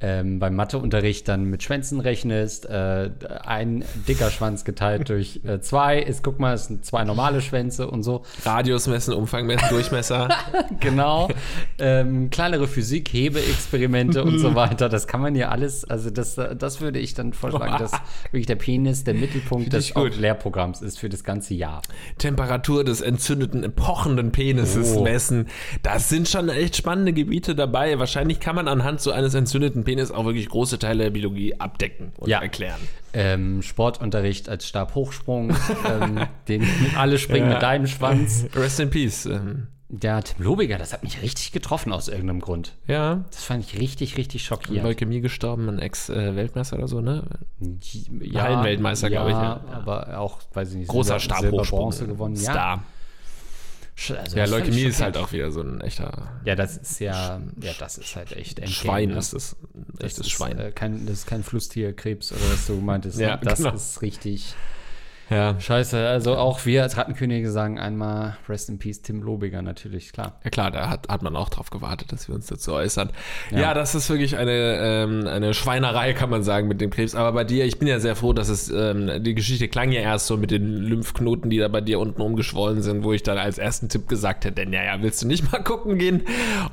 ähm, 0.00 0.38
beim 0.38 0.54
Matheunterricht 0.54 1.26
dann 1.26 1.44
mit 1.44 1.62
Schwänzen 1.62 2.00
rechnest, 2.00 2.66
äh, 2.66 3.10
ein 3.44 3.84
dicker 4.06 4.30
Schwanz 4.30 4.64
geteilt 4.64 5.08
durch 5.08 5.40
äh, 5.44 5.60
zwei 5.60 5.98
ist, 5.98 6.22
guck 6.22 6.38
mal, 6.38 6.54
es 6.54 6.66
sind 6.66 6.84
zwei 6.84 7.02
normale 7.04 7.40
Schwänze 7.40 7.88
und 7.90 8.02
so. 8.04 8.22
Radius 8.44 8.86
messen, 8.86 9.14
Umfang 9.14 9.46
messen, 9.46 9.68
Durchmesser. 9.70 10.28
genau. 10.80 11.28
Ähm, 11.78 12.30
kleinere 12.30 12.68
Physik, 12.68 13.08
Hebeexperimente 13.12 14.22
und 14.22 14.38
so 14.38 14.54
weiter. 14.54 14.88
Das 14.88 15.06
kann 15.08 15.20
man 15.20 15.34
ja 15.34 15.48
alles, 15.48 15.84
also 15.84 16.10
das, 16.10 16.34
das 16.36 16.80
würde 16.80 16.98
ich 17.00 17.14
dann 17.14 17.32
vorschlagen, 17.32 17.78
dass 17.78 17.92
wirklich 18.30 18.46
der 18.46 18.56
Penis 18.56 19.04
der 19.04 19.14
Mittelpunkt 19.14 19.72
des. 19.72 19.92
Lehrprogramms 19.94 20.80
ist 20.80 20.98
für 20.98 21.08
das 21.08 21.24
ganze 21.24 21.54
Jahr. 21.54 21.82
Temperatur 22.18 22.84
des 22.84 23.00
entzündeten, 23.00 23.72
pochenden 23.74 24.32
Penises 24.32 24.96
Oh. 24.96 25.02
messen. 25.02 25.48
Das 25.82 26.08
sind 26.08 26.28
schon 26.28 26.48
echt 26.48 26.76
spannende 26.76 27.12
Gebiete 27.12 27.54
dabei. 27.54 27.98
Wahrscheinlich 27.98 28.38
kann 28.40 28.54
man 28.54 28.68
anhand 28.68 29.00
so 29.00 29.10
eines 29.10 29.34
entzündeten 29.34 29.84
Penis 29.88 30.10
auch 30.10 30.24
wirklich 30.26 30.48
große 30.48 30.78
Teile 30.78 31.04
der 31.04 31.10
Biologie 31.10 31.54
abdecken 31.58 32.12
und 32.18 32.28
Ja. 32.28 32.40
erklären. 32.42 32.80
Ähm, 33.14 33.62
Sportunterricht 33.62 34.48
als 34.48 34.68
Stabhochsprung, 34.68 35.56
ähm, 35.88 36.20
den 36.48 36.66
alle 36.96 37.18
springen 37.18 37.48
mit 37.48 37.62
deinem 37.62 37.86
Schwanz. 37.86 38.44
Rest 38.54 38.80
in 38.80 38.90
Peace. 38.90 39.24
Ähm, 39.26 39.68
Ja, 40.02 40.20
Tim 40.20 40.44
Lobiger, 40.44 40.76
das 40.76 40.92
hat 40.92 41.02
mich 41.02 41.22
richtig 41.22 41.50
getroffen 41.52 41.94
aus 41.94 42.08
irgendeinem 42.08 42.40
Grund. 42.40 42.74
ja, 42.86 43.24
Das 43.30 43.44
fand 43.44 43.64
ich 43.64 43.78
richtig, 43.80 44.18
richtig 44.18 44.44
schockierend. 44.44 44.84
Leukämie 44.84 45.22
gestorben, 45.22 45.66
ein 45.70 45.78
Ex-Weltmeister 45.78 46.76
oder 46.76 46.88
so, 46.88 47.00
ne? 47.00 47.22
ja, 48.20 48.42
Hallenweltmeister, 48.42 49.08
ja, 49.08 49.22
glaub 49.24 49.28
ich, 49.28 49.34
ja. 49.42 49.60
aber 49.72 50.18
auch, 50.18 50.40
weiß 50.52 50.72
ich 50.72 50.76
nicht, 50.76 50.88
Großer 50.88 51.18
Silber- 51.18 51.40
Silber, 51.40 51.64
Stabhochsprung. 51.64 52.08
Gewonnen. 52.08 52.34
Ja, 52.36 52.40
Star. 52.52 52.84
Also 54.10 54.36
Ja, 54.36 54.44
Leukämie 54.46 54.84
ist 54.84 55.00
halt 55.02 55.16
auch 55.16 55.32
wieder 55.32 55.50
so 55.50 55.60
ein 55.60 55.80
echter 55.80 56.40
Ja, 56.44 56.54
das 56.54 56.76
ist 56.76 57.00
ja, 57.00 57.40
ja, 57.60 57.72
das 57.78 57.98
ist 57.98 58.14
halt 58.16 58.32
echt 58.32 58.58
Endgame, 58.58 58.74
Schwein, 58.74 59.08
ne? 59.10 59.18
ist 59.18 59.32
das. 59.32 59.56
Ein 59.74 59.86
Das 59.96 60.10
echtes 60.12 60.26
ist, 60.26 60.30
Schwein. 60.30 60.58
Äh, 60.58 60.72
kein, 60.72 61.06
das 61.06 61.20
ist 61.20 61.26
kein 61.26 61.42
Flusstierkrebs 61.42 62.32
oder 62.32 62.52
was 62.52 62.66
du 62.66 62.74
meintest. 62.74 63.18
Ja, 63.18 63.36
ne? 63.36 63.40
Das 63.42 63.58
genau. 63.58 63.74
ist 63.74 64.00
richtig 64.02 64.54
ja. 65.30 65.58
scheiße. 65.60 66.06
Also 66.06 66.36
auch 66.36 66.64
wir 66.66 66.82
als 66.82 66.96
Rattenkönige 66.96 67.50
sagen 67.50 67.78
einmal 67.78 68.36
Rest 68.48 68.68
in 68.68 68.78
Peace 68.78 69.02
Tim 69.02 69.22
Lobiger 69.22 69.62
natürlich, 69.62 70.12
klar. 70.12 70.40
Ja 70.44 70.50
klar, 70.50 70.70
da 70.70 70.88
hat, 70.88 71.08
hat 71.08 71.22
man 71.22 71.36
auch 71.36 71.48
drauf 71.48 71.70
gewartet, 71.70 72.12
dass 72.12 72.28
wir 72.28 72.34
uns 72.34 72.46
dazu 72.46 72.72
äußern. 72.72 73.10
Ja, 73.50 73.58
Ja. 73.58 73.74
das 73.74 73.94
ist 73.94 74.08
wirklich 74.10 74.36
eine, 74.36 74.52
ähm, 74.52 75.26
eine 75.26 75.54
Schweinerei, 75.54 76.12
kann 76.12 76.30
man 76.30 76.42
sagen, 76.42 76.68
mit 76.68 76.80
dem 76.80 76.90
Krebs. 76.90 77.14
Aber 77.14 77.32
bei 77.32 77.44
dir, 77.44 77.64
ich 77.64 77.78
bin 77.78 77.88
ja 77.88 78.00
sehr 78.00 78.16
froh, 78.16 78.32
dass 78.32 78.48
es, 78.48 78.68
ähm, 78.70 79.22
die 79.22 79.34
Geschichte 79.34 79.68
klang 79.68 79.92
ja 79.92 80.00
erst 80.00 80.26
so 80.26 80.36
mit 80.36 80.50
den 80.50 80.76
Lymphknoten, 80.76 81.50
die 81.50 81.58
da 81.58 81.68
bei 81.68 81.80
dir 81.80 82.00
unten 82.00 82.22
umgeschwollen 82.22 82.82
sind, 82.82 83.04
wo 83.04 83.12
ich 83.12 83.22
dann 83.22 83.38
als 83.38 83.58
ersten 83.58 83.88
Tipp 83.88 84.08
gesagt 84.08 84.44
hätte, 84.44 84.56
denn 84.56 84.72
ja, 84.72 84.82
ja, 84.82 85.02
willst 85.02 85.22
du 85.22 85.26
nicht 85.26 85.50
mal 85.52 85.62
gucken 85.62 85.98
gehen, 85.98 86.22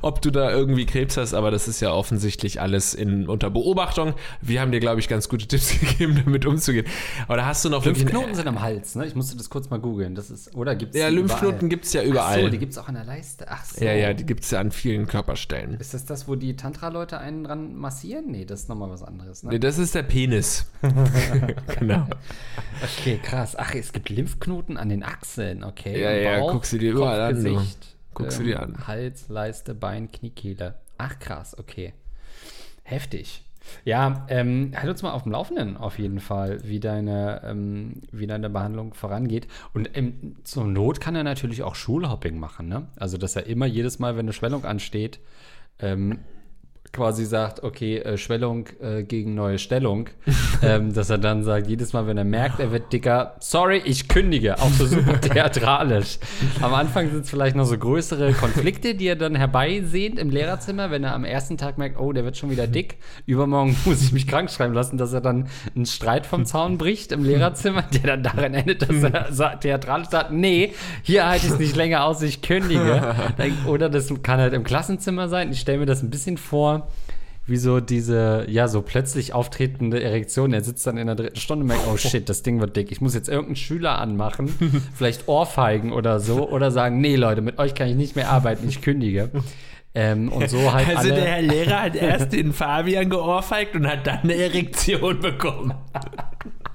ob 0.02 0.22
du 0.22 0.30
da 0.30 0.50
irgendwie 0.50 0.86
Krebs 0.86 1.16
hast, 1.16 1.34
aber 1.34 1.50
das 1.50 1.68
ist 1.68 1.80
ja 1.80 1.92
offensichtlich 1.92 2.60
alles 2.60 2.94
in, 2.94 3.28
unter 3.28 3.50
Beobachtung. 3.50 4.14
Wir 4.40 4.60
haben 4.60 4.72
dir, 4.72 4.80
glaube 4.80 5.00
ich, 5.00 5.08
ganz 5.08 5.28
gute 5.28 5.46
Tipps 5.46 5.78
gegeben, 5.80 6.22
damit 6.24 6.46
umzugehen. 6.46 6.86
Aber 7.28 7.36
da 7.36 7.46
hast 7.46 7.64
du 7.64 7.68
noch 7.68 7.84
wirklich... 7.84 8.04
Lymphknoten 8.04 8.34
sind 8.46 8.56
am 8.56 8.62
Hals, 8.62 8.94
ne? 8.94 9.06
Ich 9.06 9.14
musste 9.14 9.36
das 9.36 9.50
kurz 9.50 9.70
mal 9.70 9.78
googeln. 9.78 10.14
Das 10.14 10.30
ist, 10.30 10.54
oder 10.54 10.74
gibt's 10.76 10.96
Ja, 10.96 11.08
Lymphknoten 11.08 11.48
überall? 11.48 11.68
gibt's 11.68 11.92
ja 11.92 12.00
Ach 12.02 12.06
überall. 12.06 12.42
so, 12.42 12.48
die 12.48 12.58
gibt's 12.58 12.78
auch 12.78 12.88
an 12.88 12.94
der 12.94 13.04
Leiste. 13.04 13.46
Ach 13.48 13.64
so. 13.64 13.84
ja, 13.84 13.92
ja, 13.92 14.14
die 14.14 14.24
gibt 14.24 14.44
es 14.44 14.50
ja 14.50 14.60
an 14.60 14.70
vielen 14.70 15.06
Körperstellen. 15.06 15.78
Ist 15.80 15.94
das 15.94 16.04
das, 16.04 16.28
wo 16.28 16.36
die 16.36 16.56
Tantra-Leute 16.56 17.18
einen 17.18 17.44
dran 17.44 17.74
massieren? 17.74 18.30
Nee, 18.30 18.44
das 18.44 18.62
ist 18.62 18.68
nochmal 18.68 18.90
was 18.90 19.02
anderes, 19.02 19.42
ne? 19.42 19.50
Nee, 19.50 19.58
das 19.58 19.78
ist 19.78 19.94
der 19.94 20.04
Penis. 20.04 20.66
genau. 21.78 22.06
Okay, 22.82 23.18
krass. 23.22 23.56
Ach, 23.56 23.74
es 23.74 23.92
gibt 23.92 24.08
Lymphknoten 24.08 24.76
an 24.76 24.88
den 24.88 25.02
Achseln, 25.02 25.64
okay. 25.64 26.00
Ja, 26.00 26.10
ja, 26.12 26.40
guck 26.40 26.66
sie 26.66 26.78
dir 26.78 26.92
überall 26.92 27.20
an. 27.20 27.34
Gesicht, 27.34 27.96
Guck 28.14 28.30
sie 28.32 28.42
ähm, 28.42 28.46
dir 28.46 28.62
an. 28.62 28.86
Hals, 28.86 29.28
Leiste, 29.28 29.74
Bein, 29.74 30.10
Kniekehle. 30.10 30.76
Ach, 30.98 31.18
krass, 31.18 31.58
okay. 31.58 31.92
Heftig. 32.84 33.42
Ja, 33.84 34.26
ähm, 34.28 34.72
halt 34.76 34.88
uns 34.88 35.02
mal 35.02 35.12
auf 35.12 35.24
dem 35.24 35.32
Laufenden 35.32 35.76
auf 35.76 35.98
jeden 35.98 36.20
Fall, 36.20 36.60
wie 36.64 36.80
deine, 36.80 37.42
ähm, 37.44 38.02
wie 38.12 38.26
deine 38.26 38.50
Behandlung 38.50 38.94
vorangeht. 38.94 39.46
Und 39.74 39.96
ähm, 39.96 40.36
zur 40.44 40.64
Not 40.64 41.00
kann 41.00 41.16
er 41.16 41.24
natürlich 41.24 41.62
auch 41.62 41.74
Schulhopping 41.74 42.38
machen, 42.38 42.68
ne? 42.68 42.88
Also, 42.96 43.18
dass 43.18 43.36
er 43.36 43.46
immer 43.46 43.66
jedes 43.66 43.98
Mal, 43.98 44.16
wenn 44.16 44.26
eine 44.26 44.32
Schwellung 44.32 44.64
ansteht, 44.64 45.20
ähm, 45.78 46.20
quasi 46.92 47.24
sagt, 47.24 47.62
okay, 47.62 47.98
äh, 47.98 48.18
Schwellung 48.18 48.66
äh, 48.80 49.02
gegen 49.02 49.34
neue 49.34 49.58
Stellung, 49.58 50.08
ähm, 50.62 50.92
dass 50.94 51.10
er 51.10 51.18
dann 51.18 51.44
sagt, 51.44 51.66
jedes 51.66 51.92
Mal, 51.92 52.06
wenn 52.06 52.18
er 52.18 52.24
merkt, 52.24 52.60
er 52.60 52.72
wird 52.72 52.92
dicker, 52.92 53.36
sorry, 53.40 53.82
ich 53.84 54.08
kündige, 54.08 54.58
auch 54.58 54.70
so 54.70 54.86
super 54.86 55.20
theatralisch. 55.20 56.18
Am 56.60 56.74
Anfang 56.74 57.10
sind 57.10 57.24
es 57.24 57.30
vielleicht 57.30 57.56
noch 57.56 57.64
so 57.64 57.76
größere 57.76 58.32
Konflikte, 58.32 58.94
die 58.94 59.06
er 59.06 59.16
dann 59.16 59.34
herbeisehnt 59.34 60.18
im 60.18 60.30
Lehrerzimmer, 60.30 60.90
wenn 60.90 61.04
er 61.04 61.14
am 61.14 61.24
ersten 61.24 61.56
Tag 61.56 61.78
merkt, 61.78 61.98
oh, 61.98 62.12
der 62.12 62.24
wird 62.24 62.36
schon 62.36 62.50
wieder 62.50 62.66
dick, 62.66 62.96
übermorgen 63.26 63.76
muss 63.84 64.02
ich 64.02 64.12
mich 64.12 64.26
krank 64.26 64.50
schreiben 64.50 64.74
lassen, 64.74 64.98
dass 64.98 65.12
er 65.12 65.20
dann 65.20 65.48
einen 65.74 65.86
Streit 65.86 66.26
vom 66.26 66.44
Zaun 66.46 66.78
bricht 66.78 67.12
im 67.12 67.24
Lehrerzimmer, 67.24 67.82
der 67.82 68.16
dann 68.16 68.22
darin 68.22 68.54
endet, 68.54 68.82
dass 68.82 69.40
er 69.40 69.60
theatralisch 69.60 70.08
sagt, 70.08 70.32
nee, 70.32 70.72
hier 71.02 71.26
halte 71.26 71.46
ich 71.46 71.52
es 71.52 71.58
nicht 71.58 71.76
länger 71.76 72.04
aus, 72.04 72.22
ich 72.22 72.42
kündige. 72.42 73.14
Oder 73.66 73.88
das 73.88 74.12
kann 74.22 74.40
halt 74.40 74.52
im 74.52 74.64
Klassenzimmer 74.64 75.28
sein. 75.28 75.50
Ich 75.52 75.60
stelle 75.60 75.78
mir 75.78 75.86
das 75.86 76.02
ein 76.02 76.10
bisschen 76.10 76.36
vor, 76.36 76.75
wie 77.46 77.56
so 77.56 77.78
diese, 77.78 78.44
ja, 78.48 78.66
so 78.66 78.82
plötzlich 78.82 79.32
auftretende 79.32 80.02
Erektion. 80.02 80.52
Er 80.52 80.64
sitzt 80.64 80.86
dann 80.86 80.96
in 80.96 81.06
der 81.06 81.14
dritten 81.14 81.38
Stunde 81.38 81.62
und 81.62 81.68
merkt, 81.68 81.84
oh 81.88 81.96
shit, 81.96 82.28
das 82.28 82.42
Ding 82.42 82.60
wird 82.60 82.76
dick. 82.76 82.90
Ich 82.90 83.00
muss 83.00 83.14
jetzt 83.14 83.28
irgendeinen 83.28 83.56
Schüler 83.56 83.98
anmachen, 83.98 84.48
vielleicht 84.94 85.28
Ohrfeigen 85.28 85.92
oder 85.92 86.18
so, 86.18 86.48
oder 86.48 86.70
sagen, 86.72 87.00
nee, 87.00 87.14
Leute, 87.14 87.42
mit 87.42 87.58
euch 87.58 87.74
kann 87.74 87.88
ich 87.88 87.94
nicht 87.94 88.16
mehr 88.16 88.30
arbeiten, 88.30 88.68
ich 88.68 88.82
kündige. 88.82 89.30
Ähm, 89.94 90.30
und 90.30 90.50
so 90.50 90.74
halt 90.74 90.88
Also 90.88 91.10
alle, 91.10 91.20
der 91.20 91.24
Herr 91.24 91.42
Lehrer 91.42 91.82
hat 91.82 91.96
erst 91.96 92.32
den 92.34 92.52
Fabian 92.52 93.08
geohrfeigt 93.08 93.76
und 93.76 93.86
hat 93.86 94.06
dann 94.06 94.18
eine 94.24 94.34
Erektion 94.34 95.20
bekommen. 95.20 95.72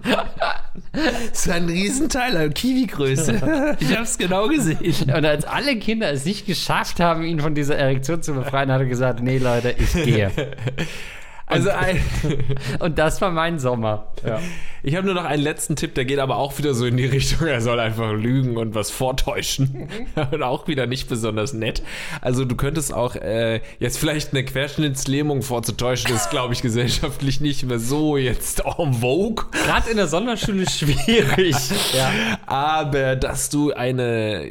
Das 1.32 1.48
war 1.48 1.56
ein 1.56 1.70
Riesenteil, 1.70 2.50
Kiwi-Größe. 2.50 3.78
Ich 3.80 3.98
hab's 3.98 4.18
genau 4.18 4.48
gesehen. 4.48 5.10
Und 5.16 5.26
als 5.26 5.46
alle 5.46 5.78
Kinder 5.78 6.12
es 6.12 6.26
nicht 6.26 6.46
geschafft 6.46 7.00
haben, 7.00 7.24
ihn 7.24 7.40
von 7.40 7.56
dieser 7.56 7.78
Erektion 7.78 8.22
zu 8.22 8.34
befreien, 8.34 8.72
hat 8.72 8.82
er 8.82 8.88
gesagt, 8.88 9.22
nee, 9.22 9.38
Leute, 9.38 9.74
ich 9.78 9.94
gehe. 9.94 10.32
Also 11.52 11.70
ein, 11.70 12.02
Und 12.80 12.98
das 12.98 13.22
war 13.22 13.32
mein 13.32 13.60
Sommer. 13.60 14.08
Ja. 14.26 14.40
ich 14.84 14.96
habe 14.96 15.06
nur 15.06 15.16
noch 15.16 15.26
einen 15.26 15.42
letzten 15.42 15.76
Tipp, 15.76 15.96
der 15.96 16.06
geht 16.06 16.20
aber 16.20 16.38
auch 16.38 16.58
wieder 16.58 16.74
so 16.74 16.86
in 16.86 16.96
die 16.98 17.06
Richtung, 17.06 17.48
er 17.48 17.60
soll 17.62 17.80
einfach 17.80 18.12
lügen 18.14 18.58
und 18.58 18.76
was 18.76 18.92
vortäuschen. 18.92 19.88
und 20.32 20.44
auch 20.44 20.68
wieder 20.68 20.86
nicht 20.88 21.10
besonders 21.10 21.54
nett. 21.54 21.82
Also 22.22 22.46
du 22.46 22.56
könntest 22.56 22.94
auch 22.94 23.16
äh, 23.16 23.62
jetzt 23.80 23.98
vielleicht 23.98 24.32
eine 24.34 24.44
Querschnittslähmung 24.46 25.42
vorzutäuschen, 25.42 26.14
ist 26.16 26.30
glaube 26.30 26.54
ich 26.54 26.62
gesellschaftlich 26.62 27.42
nicht 27.42 27.64
mehr 27.64 27.80
so 27.80 28.18
jetzt 28.18 28.64
en 28.78 28.94
vogue. 28.96 29.46
Gerade 29.52 29.90
in 29.90 29.98
der 29.98 30.08
Sonderschule 30.08 30.70
schwierig. 30.70 31.56
ja. 31.94 32.12
Aber 32.46 33.16
dass 33.16 33.50
du 33.50 33.72
eine, 33.74 34.46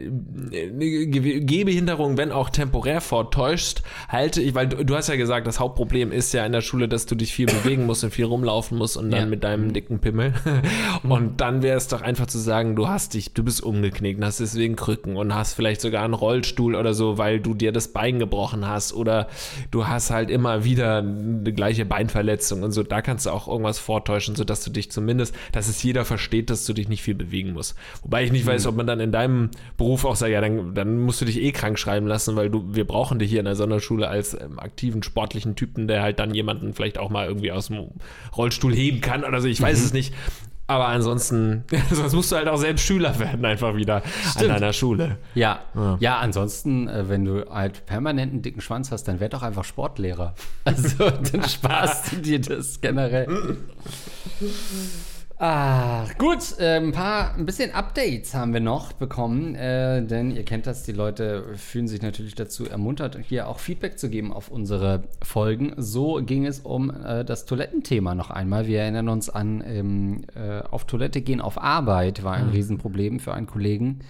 eine 0.53 1.07
Ge- 1.07 1.41
Gehbehinderung, 1.41 2.17
wenn 2.17 2.33
auch 2.33 2.51
temporär 2.51 3.01
vortäuschst, 3.01 3.83
halte 4.09 4.43
ich, 4.43 4.55
weil 4.55 4.69
du, 4.69 4.85
du 4.85 4.97
hast 4.97 5.09
ja 5.09 5.17
gesagt, 5.17 5.47
das 5.47 5.61
Hauptproblem 5.61 6.13
ist 6.13 6.33
ja 6.35 6.45
in 6.45 6.53
der 6.53 6.61
Schule, 6.61 6.89
dass 6.93 7.07
du 7.07 7.15
dich 7.15 7.33
viel 7.33 7.47
bewegen 7.47 7.87
musst 7.87 8.05
und 8.05 8.11
viel 8.11 8.25
rumlaufen 8.27 8.77
musst 8.77 8.97
und 8.97 9.11
dann 9.11 9.21
Ja. 9.21 9.27
mit 9.27 9.43
deinem 9.45 9.73
dicken 9.73 9.99
Pimmel. 10.01 10.35
Und 11.03 11.41
dann 11.41 11.63
wäre 11.63 11.77
es 11.77 11.89
doch 11.89 12.03
einfach 12.03 12.27
zu 12.27 12.39
sagen, 12.39 12.77
du 12.77 12.89
hast 12.89 13.15
dich, 13.15 13.33
du 13.33 13.43
bist 13.43 13.63
umgeknickt, 13.63 14.19
und 14.19 14.25
hast 14.25 14.41
deswegen 14.41 14.77
Krücken 14.77 15.17
und 15.17 15.35
hast 15.35 15.55
vielleicht 15.55 15.81
sogar 15.81 16.05
einen 16.05 16.15
Rollstuhl 16.15 16.75
oder 16.75 16.95
so, 16.95 17.17
weil 17.19 17.41
du 17.41 17.55
dir 17.55 17.73
das 17.73 17.89
Bein 17.89 18.19
gebrochen 18.19 18.67
hast 18.67 18.93
oder 18.93 19.29
du 19.71 19.87
hast 19.87 20.11
halt 20.11 20.31
immer 20.31 20.65
wieder 20.65 20.99
eine 20.99 21.53
gleiche 21.53 21.85
Beinverletzung 21.85 22.63
und 22.63 22.73
so. 22.73 22.83
Da 22.83 23.03
kannst 23.03 23.27
du 23.27 23.31
auch 23.31 23.49
irgendwas 23.49 23.79
vortäuschen, 23.79 24.35
sodass 24.37 24.63
du 24.65 24.71
dich 24.71 24.91
zumindest, 24.91 25.35
dass 25.53 25.69
es 25.69 25.83
jeder 25.83 26.05
versteht, 26.05 26.51
dass 26.51 26.65
du 26.65 26.73
dich 26.73 26.89
nicht 26.89 27.03
viel 27.03 27.15
bewegen 27.15 27.53
musst. 27.53 27.75
Wobei 28.03 28.25
ich 28.25 28.33
nicht 28.33 28.47
weiß, 28.47 28.67
ob 28.67 28.77
man 28.77 28.87
dann 28.87 29.01
in 29.01 29.13
deinem 29.13 29.51
Beruf 29.77 30.05
auch 30.05 30.17
sagt, 30.17 30.33
ja, 30.33 30.41
dann, 30.41 30.75
dann 30.75 30.99
musst 31.01 31.21
du 31.21 31.25
dich 31.25 31.41
eh 31.41 31.53
krank 31.53 31.79
schreiben 31.79 32.07
lassen, 32.07 32.37
weil 32.37 32.51
du, 32.51 32.75
wir 32.75 32.87
brauchen 32.87 33.19
dich 33.19 33.31
hier 33.31 33.41
in 33.41 33.47
der 33.47 33.57
Sonderschule 33.57 34.09
als 34.09 34.35
ähm, 34.35 34.59
aktiven 34.59 35.03
sportlichen 35.03 35.55
Typen, 35.57 35.89
der 35.89 36.03
halt 36.03 36.19
dann 36.19 36.35
jemanden 36.35 36.73
vielleicht 36.81 36.99
auch 36.99 37.11
mal 37.11 37.27
irgendwie 37.27 37.53
aus 37.53 37.67
dem 37.67 37.91
Rollstuhl 38.37 38.75
heben 38.75 39.01
kann 39.01 39.23
oder 39.25 39.41
so. 39.41 39.49
Ich 39.49 39.61
weiß 39.61 39.83
es 39.83 39.93
nicht. 39.93 40.15
Aber 40.67 40.87
ansonsten, 40.87 41.65
sonst 41.91 42.15
musst 42.15 42.31
du 42.31 42.37
halt 42.37 42.47
auch 42.47 42.57
selbst 42.57 42.87
Schüler 42.87 43.19
werden, 43.19 43.45
einfach 43.45 43.75
wieder 43.75 43.97
an 43.97 44.03
Stimmt. 44.31 44.51
deiner 44.51 44.73
Schule. 44.73 45.19
Ja. 45.35 45.65
ja, 45.99 46.19
ansonsten, 46.19 46.87
äh, 46.87 47.09
wenn 47.09 47.25
du 47.25 47.51
halt 47.51 47.87
permanent 47.87 48.33
einen 48.33 48.43
dicken 48.43 48.61
Schwanz 48.61 48.93
hast, 48.93 49.05
dann 49.09 49.19
werd 49.19 49.35
doch 49.35 49.43
einfach 49.43 49.65
Sportlehrer. 49.65 50.35
Also, 50.65 51.11
dann 51.11 51.43
sparst 51.49 52.13
du 52.13 52.17
dir 52.17 52.41
das 52.41 52.81
generell. 52.81 53.57
Ah, 55.43 56.05
gut, 56.19 56.59
äh, 56.59 56.77
ein 56.77 56.93
paar, 56.93 57.35
ein 57.35 57.47
bisschen 57.47 57.73
Updates 57.73 58.35
haben 58.35 58.53
wir 58.53 58.61
noch 58.61 58.93
bekommen, 58.93 59.55
äh, 59.55 60.05
denn 60.05 60.31
ihr 60.33 60.45
kennt 60.45 60.67
das, 60.67 60.83
die 60.83 60.93
Leute 60.93 61.57
fühlen 61.57 61.89
sich 61.89 62.03
natürlich 62.03 62.35
dazu 62.35 62.67
ermuntert, 62.67 63.17
hier 63.27 63.49
auch 63.49 63.59
Feedback 63.59 63.99
zu 63.99 64.11
geben 64.11 64.35
auf 64.35 64.51
unsere 64.51 65.05
Folgen. 65.23 65.73
So 65.79 66.21
ging 66.23 66.45
es 66.45 66.59
um 66.59 66.91
äh, 66.91 67.25
das 67.25 67.47
Toilettenthema 67.47 68.15
noch 68.15 68.29
einmal. 68.29 68.67
Wir 68.67 68.83
erinnern 68.83 69.09
uns 69.09 69.31
an 69.31 69.65
ähm, 69.67 70.27
äh, 70.35 70.61
auf 70.61 70.85
Toilette 70.85 71.23
gehen 71.23 71.41
auf 71.41 71.57
Arbeit 71.57 72.23
war 72.23 72.35
ein 72.35 72.51
Riesenproblem 72.51 73.19
für 73.19 73.33
einen 73.33 73.47
Kollegen, 73.47 74.01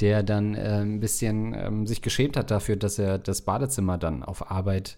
der 0.00 0.22
dann 0.22 0.54
äh, 0.54 0.82
ein 0.82 1.00
bisschen 1.00 1.54
ähm, 1.54 1.86
sich 1.88 2.02
geschämt 2.02 2.36
hat 2.36 2.52
dafür, 2.52 2.76
dass 2.76 3.00
er 3.00 3.18
das 3.18 3.42
Badezimmer 3.42 3.98
dann 3.98 4.22
auf 4.22 4.48
Arbeit 4.48 4.96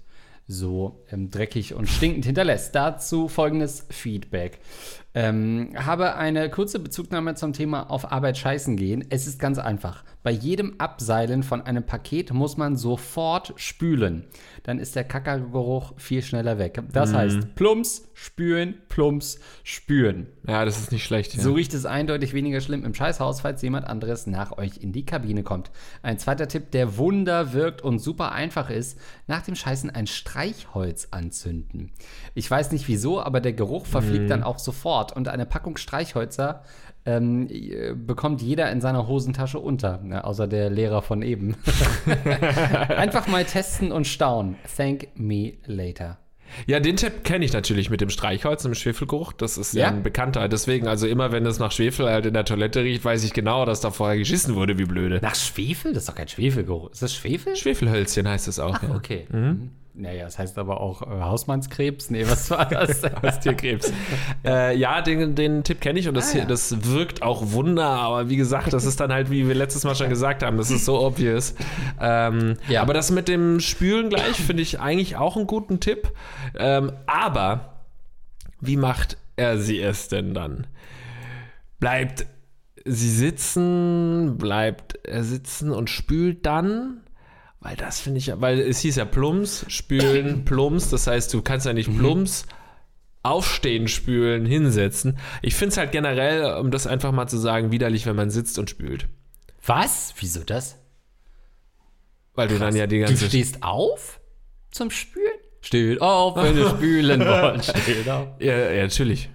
so 0.51 1.05
ähm, 1.11 1.31
dreckig 1.31 1.75
und 1.75 1.89
stinkend 1.89 2.27
hinterlässt. 2.27 2.75
Dazu 2.75 3.29
folgendes 3.29 3.87
Feedback. 3.89 4.59
Ähm, 5.13 5.71
habe 5.75 6.15
eine 6.15 6.49
kurze 6.51 6.79
Bezugnahme 6.79 7.35
zum 7.35 7.53
Thema 7.53 7.91
auf 7.91 8.13
Arbeit 8.13 8.39
scheißen 8.39 8.77
gehen. 8.77 9.05
Es 9.11 9.27
ist 9.27 9.41
ganz 9.41 9.59
einfach. 9.59 10.05
Bei 10.23 10.31
jedem 10.31 10.79
Abseilen 10.79 11.43
von 11.43 11.63
einem 11.63 11.85
Paket 11.85 12.33
muss 12.33 12.57
man 12.57 12.77
sofort 12.77 13.55
spülen. 13.57 14.27
Dann 14.63 14.79
ist 14.79 14.95
der 14.95 15.05
Kackergeruch 15.05 15.95
viel 15.97 16.23
schneller 16.23 16.59
weg. 16.59 16.81
Das 16.93 17.13
heißt, 17.13 17.55
plumps, 17.57 18.09
spülen, 18.13 18.75
plumps, 18.89 19.41
spülen. 19.65 20.29
Ja, 20.47 20.65
das 20.65 20.79
ist 20.79 20.93
nicht 20.93 21.05
schlecht. 21.05 21.35
Ja. 21.35 21.43
So 21.43 21.55
riecht 21.55 21.75
es 21.75 21.87
eindeutig 21.87 22.35
weniger 22.35 22.61
schlimm 22.61 22.85
im 22.85 22.95
Scheißhaus, 22.95 23.41
falls 23.41 23.63
jemand 23.63 23.87
anderes 23.87 24.27
nach 24.27 24.59
euch 24.59 24.77
in 24.77 24.93
die 24.93 25.07
Kabine 25.07 25.43
kommt. 25.43 25.71
Ein 26.03 26.19
zweiter 26.19 26.47
Tipp, 26.47 26.71
der 26.71 26.99
Wunder 26.99 27.53
wirkt 27.53 27.83
und 27.83 27.99
super 27.99 28.33
einfach 28.33 28.69
ist, 28.71 28.99
nach 29.27 29.43
dem 29.43 29.57
Scheißen 29.57 29.91
ein 29.91 30.07
Streichholz 30.07 31.09
anzünden. 31.11 31.93
Ich 32.35 32.49
weiß 32.49 32.73
nicht 32.73 32.87
wieso, 32.87 33.23
aber 33.23 33.41
der 33.41 33.55
Geruch 33.55 33.87
verfliegt 33.87 34.31
dann 34.31 34.43
auch 34.43 34.59
sofort 34.59 35.00
und 35.13 35.29
eine 35.29 35.47
Packung 35.47 35.77
Streichhölzer 35.77 36.63
ähm, 37.07 37.49
äh, 37.51 37.95
bekommt 37.95 38.43
jeder 38.43 38.71
in 38.71 38.81
seiner 38.81 39.07
Hosentasche 39.09 39.59
unter, 39.59 39.99
ne, 40.03 40.25
außer 40.25 40.47
der 40.47 40.71
Lehrer 40.71 41.03
von 41.03 41.23
eben. 41.23 41.57
Einfach 42.89 43.27
mal 43.27 43.45
testen 43.45 43.93
und 43.93 44.07
staunen. 44.07 44.57
Thank 44.77 45.09
me 45.15 45.55
later. 45.67 46.19
Ja, 46.67 46.81
den 46.81 46.97
Tipp 46.97 47.25
kenne 47.25 47.45
ich 47.45 47.53
natürlich 47.53 47.91
mit 47.91 48.01
dem 48.01 48.11
Streichholz 48.11 48.65
im 48.65 48.75
Schwefelgeruch. 48.75 49.33
Das 49.33 49.57
ist 49.57 49.73
ja 49.73 49.89
ein 49.89 50.03
bekannter. 50.03 50.49
Deswegen, 50.49 50.89
also 50.89 51.07
immer 51.07 51.33
wenn 51.33 51.47
es 51.47 51.59
nach 51.59 51.73
Schwefel 51.73 52.09
halt 52.09 52.27
in 52.27 52.35
der 52.35 52.45
Toilette 52.45 52.83
riecht, 52.83 53.05
weiß 53.05 53.25
ich 53.25 53.33
genau, 53.33 53.65
dass 53.65 53.81
da 53.81 53.91
vorher 53.91 54.19
geschissen 54.19 54.55
wurde, 54.57 54.79
wie 54.79 54.85
blöde. 54.85 55.21
Nach 55.23 55.35
Schwefel? 55.35 55.93
Das 55.93 56.03
ist 56.03 56.09
doch 56.09 56.17
kein 56.17 56.29
Schwefelgeruch. 56.29 56.91
Ist 56.91 57.03
das 57.03 57.15
Schwefel? 57.15 57.57
Schwefelhölzchen 57.57 58.29
heißt 58.29 58.49
es 58.49 58.59
auch. 58.59 58.83
ja. 58.83 58.91
Okay. 58.95 59.27
Mhm. 59.31 59.71
Naja, 59.93 60.25
das 60.25 60.39
heißt 60.39 60.57
aber 60.59 60.81
auch 60.81 61.03
äh, 61.03 61.07
Hausmannskrebs. 61.21 62.11
Nee, 62.11 62.25
was 62.29 62.49
war 62.51 62.65
das? 62.67 63.03
Haustier-Krebs. 63.23 63.93
äh, 64.45 64.77
ja, 64.77 65.03
den, 65.03 65.35
den 65.35 65.65
Tipp 65.65 65.81
kenne 65.81 65.99
ich 65.99 66.07
und 66.09 66.15
das, 66.15 66.33
Ah, 66.35 66.39
ja. 66.39 66.45
das 66.45 66.85
wirkt 66.85 67.23
auch 67.23 67.53
Wunder, 67.53 67.87
aber 67.87 68.29
wie 68.29 68.37
gesagt, 68.37 68.73
das 68.73 68.85
ist 68.85 69.01
dann 69.01 69.13
halt, 69.13 69.31
wie 69.31 69.49
wir 69.49 69.55
letztes 69.55 69.85
Mal 69.85 69.95
schon 69.97 70.09
gesagt 70.09 70.43
haben, 70.45 70.57
das 70.57 70.71
ist 70.71 70.85
so 70.85 71.01
obvious. 71.05 71.55
Ähm, 72.01 72.57
Ja. 72.69 72.83
Aber 72.83 72.95
das 72.95 73.11
mit 73.11 73.27
dem 73.29 73.59
Spülen 73.61 74.11
gleich 74.11 74.37
finde 74.37 74.63
ich 74.63 74.79
eigentlich 74.81 75.17
auch 75.17 75.37
einen 75.37 75.47
guten 75.49 75.81
Tipp. 75.81 76.13
Ähm, 76.57 76.93
aber 77.07 77.81
wie 78.61 78.77
macht 78.77 79.17
er 79.37 79.59
sie 79.59 79.81
es 79.81 80.07
denn 80.09 80.35
dann? 80.35 80.67
Bleibt 81.81 82.27
sie 82.85 83.11
sitzen, 83.11 84.37
bleibt 84.39 84.99
er 85.07 85.25
sitzen 85.25 85.73
und 85.73 85.91
spült 85.91 86.47
dann? 86.47 87.01
Weil 87.61 87.77
das 87.77 88.01
finde 88.01 88.19
ich, 88.19 88.27
ja- 88.27 88.41
weil 88.41 88.59
es 88.61 88.81
hieß 88.81 88.97
ja 88.97 89.05
Plums, 89.05 89.65
spülen, 89.69 90.45
Plums, 90.47 90.89
das 90.91 91.07
heißt, 91.07 91.33
du 91.35 91.43
kannst 91.43 91.67
ja 91.67 91.73
nicht 91.73 91.95
Plums 91.97 92.47
aufstehen, 93.23 93.87
spülen, 93.87 94.47
hinsetzen. 94.47 95.19
Ich 95.43 95.55
finde 95.55 95.73
es 95.73 95.77
halt 95.77 95.93
generell, 95.93 96.55
um 96.55 96.71
das 96.71 96.87
einfach 96.87 97.13
mal 97.13 97.27
zu 97.29 97.37
sagen, 97.37 97.71
widerlich, 97.71 98.07
wenn 98.07 98.17
man 98.17 98.31
sitzt 98.31 98.59
und 98.59 98.71
spült. 98.71 99.09
Was? 99.67 100.15
Wieso 100.19 100.43
das? 100.43 100.79
Weil 102.35 102.49
du 102.49 102.59
dann 102.59 102.75
ja 102.75 102.87
die 102.87 103.01
Du 103.01 103.05
ganze. 103.07 103.27
stehst 103.29 103.63
auf 103.63 104.21
zum 104.71 104.91
Spülen? 104.91 105.27
Steht 105.61 106.01
auf, 106.01 106.37
wenn 106.37 106.57
ihr 106.57 106.71
spülen 106.77 107.21
wollt. 107.21 107.65
Steht 107.65 108.09
auf. 108.09 108.29
ja, 108.41 108.57
ja, 108.73 108.83
natürlich. 108.85 109.29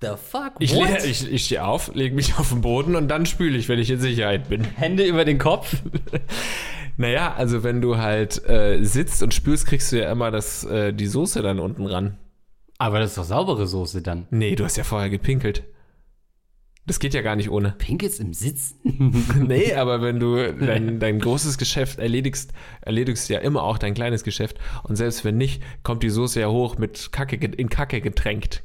The 0.00 0.10
fuck? 0.16 0.52
Ich, 0.60 0.72
ich, 0.76 1.32
ich 1.32 1.44
stehe 1.46 1.64
auf, 1.64 1.92
lege 1.94 2.14
mich 2.14 2.36
auf 2.38 2.50
den 2.50 2.60
Boden 2.60 2.94
und 2.94 3.08
dann 3.08 3.26
spüle 3.26 3.56
ich, 3.58 3.68
wenn 3.68 3.80
ich 3.80 3.90
in 3.90 4.00
Sicherheit 4.00 4.48
bin. 4.48 4.62
Hände 4.62 5.04
über 5.04 5.24
den 5.24 5.38
Kopf? 5.38 5.74
Naja, 6.96 7.34
also 7.34 7.62
wenn 7.62 7.80
du 7.80 7.96
halt 7.96 8.46
äh, 8.48 8.82
sitzt 8.82 9.22
und 9.22 9.34
spülst, 9.34 9.66
kriegst 9.66 9.92
du 9.92 10.00
ja 10.00 10.10
immer 10.10 10.30
das, 10.30 10.64
äh, 10.64 10.92
die 10.92 11.06
Soße 11.06 11.42
dann 11.42 11.58
unten 11.58 11.86
ran. 11.86 12.18
Aber 12.78 12.98
das 12.98 13.10
ist 13.10 13.18
doch 13.18 13.24
saubere 13.24 13.66
Soße 13.66 14.02
dann. 14.02 14.26
Nee, 14.30 14.56
du 14.56 14.64
hast 14.64 14.76
ja 14.76 14.84
vorher 14.84 15.08
gepinkelt. 15.08 15.64
Das 16.84 16.98
geht 16.98 17.14
ja 17.14 17.22
gar 17.22 17.36
nicht 17.36 17.48
ohne. 17.48 17.74
Pinkels 17.78 18.18
im 18.18 18.34
Sitzen? 18.34 18.76
Nee, 19.46 19.74
aber 19.74 20.02
wenn 20.02 20.18
du 20.18 20.52
dein, 20.60 20.98
dein 20.98 21.20
großes 21.20 21.58
Geschäft 21.58 21.98
erledigst, 21.98 22.52
erledigst 22.80 23.28
du 23.28 23.34
ja 23.34 23.40
immer 23.40 23.62
auch 23.62 23.78
dein 23.78 23.94
kleines 23.94 24.24
Geschäft. 24.24 24.58
Und 24.82 24.96
selbst 24.96 25.24
wenn 25.24 25.36
nicht, 25.36 25.62
kommt 25.84 26.02
die 26.02 26.10
Soße 26.10 26.40
ja 26.40 26.48
hoch 26.48 26.78
mit 26.78 27.12
Kacke, 27.12 27.36
in 27.36 27.68
Kacke 27.68 28.00
getränkt. 28.00 28.64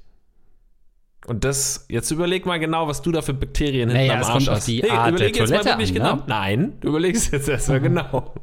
Und 1.27 1.43
das, 1.43 1.85
jetzt 1.89 2.09
überleg 2.09 2.45
mal 2.45 2.57
genau, 2.57 2.87
was 2.87 3.01
du 3.01 3.11
da 3.11 3.21
für 3.21 3.33
Bakterien 3.33 3.89
Naja, 3.89 4.21
es 4.21 4.27
Arsch 4.27 4.47
hast. 4.47 4.67
die 4.67 4.89
Art 4.89 5.09
überleg 5.09 5.33
der 5.33 5.41
jetzt 5.43 5.51
mal 5.51 5.57
Toilette 5.59 5.77
wirklich 5.77 5.89
an, 5.89 5.95
genau. 5.95 6.15
ne? 6.15 6.23
Nein, 6.25 6.73
du 6.79 6.87
überlegst 6.87 7.33
jetzt 7.33 7.49
erstmal 7.49 7.81
genau. 7.81 8.33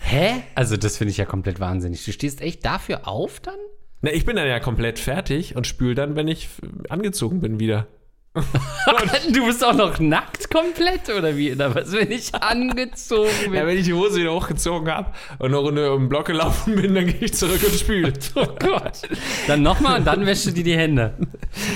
Hä? 0.00 0.42
Also 0.54 0.76
das 0.76 0.96
finde 0.96 1.10
ich 1.10 1.16
ja 1.16 1.24
komplett 1.24 1.58
wahnsinnig. 1.58 2.04
Du 2.04 2.12
stehst 2.12 2.40
echt 2.40 2.64
dafür 2.64 3.08
auf 3.08 3.40
dann? 3.40 3.56
Na, 4.02 4.12
ich 4.12 4.24
bin 4.24 4.36
dann 4.36 4.46
ja 4.46 4.60
komplett 4.60 5.00
fertig 5.00 5.56
und 5.56 5.66
spül 5.66 5.96
dann, 5.96 6.14
wenn 6.14 6.28
ich 6.28 6.48
angezogen 6.88 7.40
bin 7.40 7.58
wieder. 7.58 7.88
Du 9.32 9.46
bist 9.46 9.64
auch 9.64 9.74
noch 9.74 9.98
nackt 9.98 10.50
komplett 10.50 11.08
oder 11.08 11.36
wie? 11.36 11.52
Oder 11.52 11.74
was, 11.74 11.92
wenn 11.92 12.10
ich 12.10 12.34
angezogen 12.34 13.30
bin? 13.44 13.54
Ja, 13.54 13.66
wenn 13.66 13.78
ich 13.78 13.84
die 13.84 13.94
Hose 13.94 14.20
wieder 14.20 14.34
hochgezogen 14.34 14.90
habe 14.92 15.12
und 15.38 15.46
eine 15.46 15.56
Runde 15.56 15.92
um 15.92 16.04
den 16.04 16.08
Block 16.08 16.26
gelaufen 16.26 16.76
bin, 16.76 16.94
dann 16.94 17.06
gehe 17.06 17.20
ich 17.20 17.34
zurück 17.34 17.60
und 17.64 17.74
spül. 17.74 18.12
Oh 18.34 18.46
Gott. 18.58 19.02
Dann 19.46 19.62
nochmal 19.62 19.98
und 19.98 20.06
dann 20.06 20.24
wäschst 20.24 20.46
du 20.46 20.50
dir 20.52 20.64
die 20.64 20.76
Hände. 20.76 21.14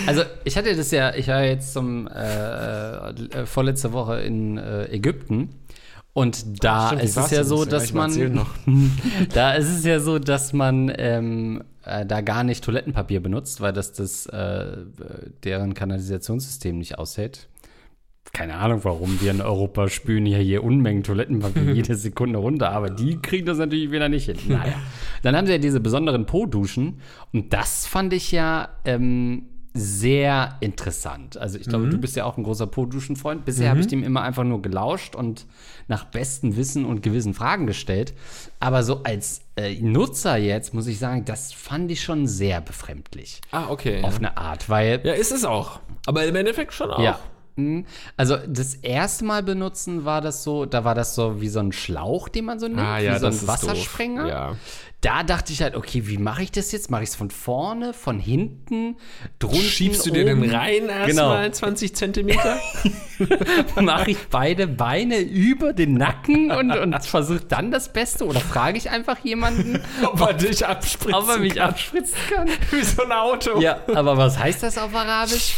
Also, 0.06 0.22
ich 0.44 0.56
hatte 0.56 0.76
das 0.76 0.90
ja, 0.90 1.14
ich 1.14 1.28
war 1.28 1.42
jetzt 1.42 1.72
zum 1.72 2.06
äh, 2.06 3.10
äh, 3.10 3.46
vorletzte 3.46 3.92
Woche 3.92 4.20
in 4.20 4.58
äh, 4.58 4.84
Ägypten. 4.92 5.62
Und 6.12 6.62
da 6.62 6.88
Stimmt, 6.88 7.02
ist 7.02 7.16
es 7.16 7.30
ja 7.30 7.42
so, 7.42 7.64
dass 7.64 7.92
man. 7.92 8.10
da 9.34 9.54
ist 9.54 9.68
es 9.68 9.84
ja 9.84 9.98
so, 9.98 10.18
dass 10.18 10.52
man 10.52 10.92
ähm, 10.96 11.64
äh, 11.84 12.06
da 12.06 12.20
gar 12.20 12.44
nicht 12.44 12.64
Toilettenpapier 12.64 13.20
benutzt, 13.20 13.60
weil 13.60 13.72
das 13.72 13.92
das 13.92 14.26
äh, 14.26 14.78
deren 15.44 15.74
Kanalisationssystem 15.74 16.78
nicht 16.78 16.98
aushält. 16.98 17.48
Keine 18.32 18.54
Ahnung 18.54 18.80
warum. 18.84 19.20
Wir 19.20 19.32
in 19.32 19.42
Europa 19.42 19.88
spülen 19.88 20.24
ja 20.24 20.38
hier 20.38 20.64
Unmengen 20.64 21.02
Toilettenpapier 21.02 21.62
jede 21.74 21.96
Sekunde 21.96 22.38
runter, 22.38 22.70
aber 22.70 22.88
die 22.88 23.18
kriegen 23.18 23.46
das 23.46 23.58
natürlich 23.58 23.90
wieder 23.90 24.08
nicht 24.08 24.26
hin. 24.26 24.38
Naja. 24.48 24.74
Dann 25.22 25.36
haben 25.36 25.46
sie 25.46 25.52
ja 25.52 25.58
diese 25.58 25.80
besonderen 25.80 26.24
Po-Duschen 26.24 27.00
und 27.32 27.52
das 27.52 27.86
fand 27.86 28.12
ich 28.14 28.32
ja 28.32 28.70
ähm, 28.84 29.48
sehr 29.74 30.56
interessant. 30.60 31.36
Also 31.36 31.58
ich 31.58 31.66
glaube, 31.66 31.88
du 31.88 31.98
bist 31.98 32.14
ja 32.16 32.24
auch 32.24 32.36
ein 32.36 32.44
großer 32.44 32.66
Po-Duschen-Freund. 32.66 33.44
Bisher 33.44 33.70
habe 33.70 33.80
ich 33.80 33.86
dem 33.86 34.02
immer 34.02 34.22
einfach 34.22 34.44
nur 34.44 34.60
gelauscht 34.60 35.14
und 35.14 35.46
nach 35.88 36.04
bestem 36.04 36.56
Wissen 36.56 36.84
und 36.84 37.02
Gewissen 37.02 37.32
Fragen 37.32 37.66
gestellt. 37.66 38.12
Aber 38.60 38.82
so 38.82 39.02
als 39.02 39.41
äh, 39.56 39.74
Nutzer 39.80 40.36
jetzt 40.36 40.72
muss 40.74 40.86
ich 40.86 40.98
sagen, 40.98 41.24
das 41.24 41.52
fand 41.52 41.90
ich 41.90 42.02
schon 42.02 42.26
sehr 42.26 42.60
befremdlich. 42.60 43.40
Ah, 43.50 43.66
okay. 43.68 44.02
Auf 44.02 44.18
eine 44.18 44.36
Art, 44.36 44.68
weil 44.68 45.00
Ja, 45.04 45.12
ist 45.14 45.32
es 45.32 45.44
auch. 45.44 45.80
Aber 46.06 46.24
im 46.24 46.34
Endeffekt 46.36 46.72
schon 46.72 46.90
auch. 46.90 47.00
ja. 47.00 47.18
Mhm. 47.56 47.84
Also 48.16 48.38
das 48.48 48.76
erste 48.76 49.26
Mal 49.26 49.42
benutzen 49.42 50.06
war 50.06 50.22
das 50.22 50.42
so, 50.42 50.64
da 50.64 50.84
war 50.84 50.94
das 50.94 51.14
so 51.14 51.42
wie 51.42 51.48
so 51.48 51.60
ein 51.60 51.72
Schlauch, 51.72 52.30
den 52.30 52.46
man 52.46 52.58
so 52.58 52.66
nimmt, 52.66 52.80
Ah, 52.80 52.98
ja, 52.98 53.14
wie 53.16 53.18
so 53.18 53.26
ein 53.26 53.46
Wassersprenger. 53.46 54.26
Ja. 54.26 54.56
Da 55.02 55.24
dachte 55.24 55.52
ich 55.52 55.60
halt, 55.62 55.74
okay, 55.74 56.06
wie 56.06 56.16
mache 56.16 56.44
ich 56.44 56.52
das 56.52 56.70
jetzt? 56.70 56.88
Mache 56.90 57.02
ich 57.02 57.08
es 57.10 57.16
von 57.16 57.30
vorne, 57.30 57.92
von 57.92 58.20
hinten, 58.20 58.96
drunten, 59.40 59.60
Schiebst 59.60 60.06
du 60.06 60.10
dir 60.12 60.24
den 60.24 60.38
oben? 60.38 60.50
rein 60.50 60.82
Genau. 60.82 61.32
erstmal 61.34 61.52
20 61.52 61.94
Zentimeter? 61.96 62.56
Mache 63.80 64.12
ich 64.12 64.18
beide 64.30 64.66
Beine 64.68 65.18
über 65.18 65.72
den 65.72 65.94
Nacken 65.94 66.50
und, 66.52 66.70
und 66.70 67.04
versuche 67.04 67.40
dann 67.48 67.70
das 67.72 67.92
Beste? 67.92 68.24
Oder 68.26 68.38
frage 68.40 68.78
ich 68.78 68.90
einfach 68.90 69.18
jemanden, 69.24 69.80
Ob 70.04 70.20
er 70.20 70.34
dich 70.34 70.64
abspritzt. 70.64 71.14
ob 71.14 71.28
er 71.28 71.38
mich 71.38 71.60
abspritzen 71.60 72.16
kann? 72.32 72.48
Wie 72.70 72.82
so 72.82 73.02
ein 73.02 73.12
Auto. 73.12 73.60
Ja, 73.60 73.80
aber 73.94 74.16
was 74.16 74.38
heißt 74.38 74.62
das 74.62 74.78
auf 74.78 74.94
Arabisch? 74.94 75.54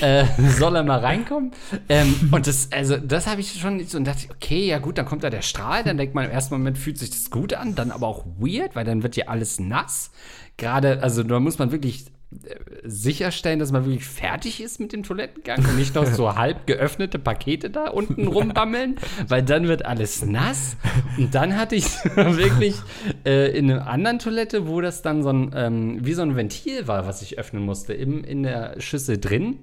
äh, 0.00 0.24
soll 0.58 0.76
er 0.76 0.82
mal 0.84 0.98
reinkommen? 1.00 1.52
Ähm, 1.88 2.28
und 2.32 2.46
das, 2.46 2.68
also, 2.70 2.98
das 2.98 3.26
habe 3.26 3.40
ich 3.40 3.58
schon 3.60 3.82
so 3.86 3.96
und 3.96 4.04
dachte, 4.04 4.26
okay, 4.30 4.66
ja 4.66 4.78
gut, 4.78 4.98
dann 4.98 5.06
kommt 5.06 5.24
da 5.24 5.30
der 5.30 5.42
Strahl, 5.42 5.84
dann 5.84 5.96
denkt 5.96 6.14
man 6.14 6.26
im 6.26 6.30
ersten 6.30 6.54
Moment 6.54 6.76
fühlt 6.76 6.98
sich 6.98 7.08
das 7.10 7.30
gut 7.30 7.54
an, 7.54 7.74
dann 7.74 7.90
aber 7.90 8.06
auch 8.06 8.24
weird, 8.38 8.73
weil 8.74 8.84
dann 8.84 9.02
wird 9.02 9.16
ja 9.16 9.26
alles 9.28 9.60
nass. 9.60 10.10
Gerade, 10.56 11.02
also 11.02 11.22
da 11.22 11.40
muss 11.40 11.58
man 11.58 11.72
wirklich 11.72 12.06
äh, 12.32 12.56
sicherstellen, 12.84 13.58
dass 13.58 13.72
man 13.72 13.84
wirklich 13.84 14.04
fertig 14.04 14.62
ist 14.62 14.78
mit 14.80 14.92
dem 14.92 15.02
Toilettengang 15.02 15.64
und 15.64 15.76
nicht 15.76 15.94
noch 15.94 16.06
so 16.06 16.34
halb 16.36 16.66
geöffnete 16.66 17.18
Pakete 17.18 17.70
da 17.70 17.88
unten 17.88 18.26
rumbammeln, 18.26 18.96
weil 19.28 19.42
dann 19.42 19.68
wird 19.68 19.86
alles 19.86 20.24
nass. 20.24 20.76
Und 21.16 21.34
dann 21.34 21.56
hatte 21.56 21.76
ich 21.76 21.86
wirklich 22.14 22.76
äh, 23.24 23.56
in 23.56 23.70
einer 23.70 23.86
anderen 23.86 24.18
Toilette, 24.18 24.68
wo 24.68 24.80
das 24.80 25.02
dann 25.02 25.22
so 25.22 25.30
ein, 25.30 25.52
ähm, 25.54 25.98
wie 26.04 26.14
so 26.14 26.22
ein 26.22 26.36
Ventil 26.36 26.86
war, 26.86 27.06
was 27.06 27.22
ich 27.22 27.38
öffnen 27.38 27.64
musste, 27.64 27.94
im, 27.94 28.22
in 28.24 28.42
der 28.42 28.80
Schüssel 28.80 29.18
drin. 29.18 29.58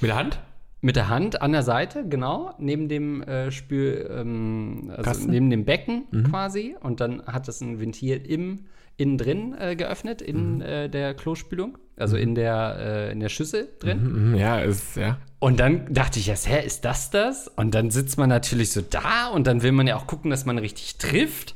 Mit 0.00 0.10
der 0.10 0.16
Hand? 0.16 0.40
Mit 0.84 0.96
der 0.96 1.08
Hand 1.08 1.40
an 1.40 1.52
der 1.52 1.62
Seite, 1.62 2.04
genau, 2.08 2.54
neben 2.58 2.88
dem 2.88 3.22
äh, 3.22 3.50
Spül, 3.52 4.10
ähm, 4.12 4.90
also 4.90 5.02
Kasten? 5.02 5.30
neben 5.30 5.48
dem 5.48 5.64
Becken 5.64 6.06
quasi. 6.28 6.74
Und 6.80 7.00
dann 7.00 7.22
hat 7.24 7.46
es 7.48 7.60
ein 7.60 7.78
Ventil 7.78 8.16
im, 8.16 8.64
innen 8.96 9.16
drin 9.16 9.54
äh, 9.58 9.76
geöffnet, 9.76 10.20
in 10.20 10.60
äh, 10.60 10.90
der 10.90 11.14
Klospülung, 11.14 11.78
also 11.96 12.16
in, 12.16 12.34
der, 12.34 12.76
äh, 12.80 13.12
in 13.12 13.20
der 13.20 13.28
Schüssel 13.28 13.68
drin. 13.78 14.30
Mhm, 14.32 14.34
Ja, 14.34 14.58
ist, 14.58 14.96
ja. 14.96 15.18
Und 15.38 15.60
dann 15.60 15.92
dachte 15.92 16.18
ich 16.18 16.28
erst, 16.28 16.48
hä, 16.48 16.64
ist 16.66 16.84
das 16.84 17.10
das? 17.10 17.46
Und 17.48 17.74
dann 17.76 17.90
sitzt 17.90 18.18
man 18.18 18.28
natürlich 18.28 18.72
so 18.72 18.80
da 18.80 19.28
und 19.28 19.46
dann 19.46 19.62
will 19.62 19.72
man 19.72 19.86
ja 19.86 19.96
auch 19.96 20.06
gucken, 20.08 20.30
dass 20.30 20.44
man 20.46 20.58
richtig 20.58 20.98
trifft. 20.98 21.54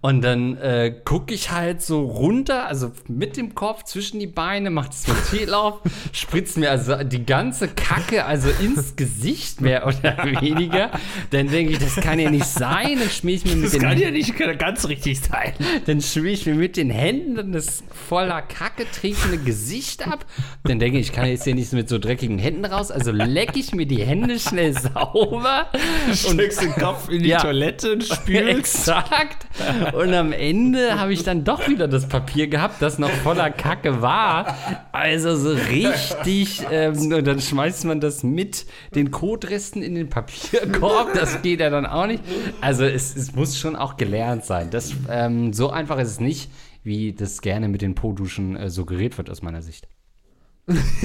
Und 0.00 0.22
dann 0.22 0.56
äh, 0.58 0.94
gucke 1.04 1.34
ich 1.34 1.50
halt 1.50 1.82
so 1.82 2.02
runter, 2.04 2.66
also 2.66 2.92
mit 3.08 3.36
dem 3.36 3.54
Kopf 3.54 3.84
zwischen 3.84 4.20
die 4.20 4.26
Beine, 4.26 4.70
mach 4.70 4.88
das 4.88 5.06
Ventil 5.08 5.52
auf, 5.54 5.80
spritzt 6.12 6.56
mir 6.56 6.70
also 6.70 7.02
die 7.04 7.24
ganze 7.26 7.68
Kacke 7.68 8.24
also 8.24 8.48
ins 8.60 8.96
Gesicht 8.96 9.60
mehr 9.60 9.86
oder 9.86 10.16
weniger. 10.40 10.90
Dann 11.30 11.48
denke 11.48 11.72
ich, 11.72 11.78
das 11.78 11.96
kann 11.96 12.18
ja 12.18 12.30
nicht 12.30 12.46
sein. 12.46 12.98
Dann 12.98 13.10
schmier 13.10 13.34
ich 13.36 13.44
mir 13.44 13.56
mit 13.56 13.64
Das 13.66 13.72
den 13.72 13.82
kann 13.82 13.98
ja 13.98 14.10
nicht 14.10 14.34
ganz 14.58 14.86
richtig 14.88 15.20
sein. 15.20 15.52
dann 15.86 16.00
schmier 16.00 16.32
ich 16.32 16.46
mir 16.46 16.54
mit 16.54 16.76
den 16.76 16.90
Händen 16.90 17.52
das 17.52 17.82
voller 18.08 18.42
Kacke 18.42 18.86
trinkende 18.90 19.38
Gesicht 19.38 20.06
ab. 20.06 20.24
Dann 20.64 20.78
denke 20.78 20.98
ich, 20.98 21.08
ich 21.08 21.12
kann 21.12 21.26
jetzt 21.26 21.44
hier 21.44 21.54
nicht 21.54 21.72
mit 21.72 21.88
so 21.88 21.98
dreckigen 21.98 22.38
Händen 22.38 22.64
raus. 22.64 22.90
Also 22.90 23.10
lecke 23.12 23.58
ich 23.58 23.74
mir 23.74 23.86
die 23.86 24.02
Hände 24.04 24.38
schnell 24.38 24.72
sauber. 24.78 25.66
Steckst 26.14 26.62
den 26.62 26.72
Kopf 26.72 27.08
in 27.08 27.22
die 27.22 27.30
Ja. 27.30 27.40
Toilette 27.40 27.92
und 27.94 28.04
spülst. 28.04 28.48
Exakt. 28.88 29.46
Und 29.92 30.14
am 30.14 30.32
Ende 30.32 30.98
habe 30.98 31.12
ich 31.12 31.22
dann 31.22 31.44
doch 31.44 31.68
wieder 31.68 31.88
das 31.88 32.08
Papier 32.08 32.48
gehabt, 32.48 32.80
das 32.80 32.98
noch 32.98 33.10
voller 33.10 33.50
Kacke 33.50 34.02
war. 34.02 34.56
Also 34.92 35.36
so 35.36 35.50
richtig. 35.50 36.62
Ähm, 36.70 37.12
und 37.12 37.26
dann 37.26 37.40
schmeißt 37.40 37.84
man 37.84 38.00
das 38.00 38.22
mit 38.22 38.66
den 38.94 39.10
Kotresten 39.10 39.82
in 39.82 39.94
den 39.94 40.08
Papierkorb. 40.08 41.14
Das 41.14 41.42
geht 41.42 41.60
ja 41.60 41.70
dann 41.70 41.86
auch 41.86 42.06
nicht. 42.06 42.22
Also 42.60 42.84
es, 42.84 43.16
es 43.16 43.34
muss 43.34 43.58
schon 43.58 43.76
auch 43.76 43.96
gelernt 43.96 44.44
sein. 44.44 44.70
Das, 44.70 44.94
ähm, 45.10 45.52
so 45.52 45.70
einfach 45.70 45.98
ist 45.98 46.08
es 46.08 46.20
nicht, 46.20 46.50
wie 46.82 47.12
das 47.12 47.42
gerne 47.42 47.68
mit 47.68 47.82
den 47.82 47.94
Po-Duschen 47.94 48.56
äh, 48.56 48.70
suggeriert 48.70 49.18
wird 49.18 49.30
aus 49.30 49.42
meiner 49.42 49.62
Sicht. 49.62 49.88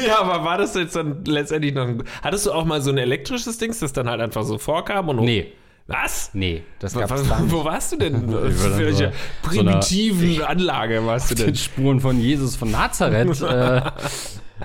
Ja, 0.06 0.22
aber 0.22 0.46
war 0.46 0.58
das 0.58 0.76
jetzt 0.76 0.96
dann 0.96 1.26
letztendlich 1.26 1.74
noch 1.74 1.88
ein, 1.88 2.04
Hattest 2.22 2.46
du 2.46 2.52
auch 2.52 2.66
mal 2.66 2.82
so 2.82 2.92
ein 2.92 2.98
elektrisches 2.98 3.58
Dings, 3.58 3.80
das 3.80 3.92
dann 3.92 4.08
halt 4.08 4.22
einfach 4.22 4.44
so 4.44 4.58
vorkam? 4.58 5.10
Und 5.10 5.22
Nee. 5.22 5.52
Was? 5.88 6.32
Nee, 6.34 6.64
das 6.80 6.96
Was, 6.96 7.10
gab's 7.10 7.28
da 7.30 7.40
nicht. 7.40 7.52
wo 7.52 7.64
warst 7.64 7.94
du 7.94 7.98
denn? 7.98 8.14
dann 8.32 8.52
Für 8.52 8.78
welche 8.78 8.94
so- 8.94 9.12
so 9.12 9.50
primitiven 9.50 10.44
Anlage 10.44 11.06
warst 11.06 11.32
du 11.32 11.36
Den 11.36 11.46
denn? 11.48 11.56
Spuren 11.56 12.00
von 12.02 12.20
Jesus 12.20 12.56
von 12.58 12.72
Nazareth. 12.72 13.42
äh, 13.42 13.82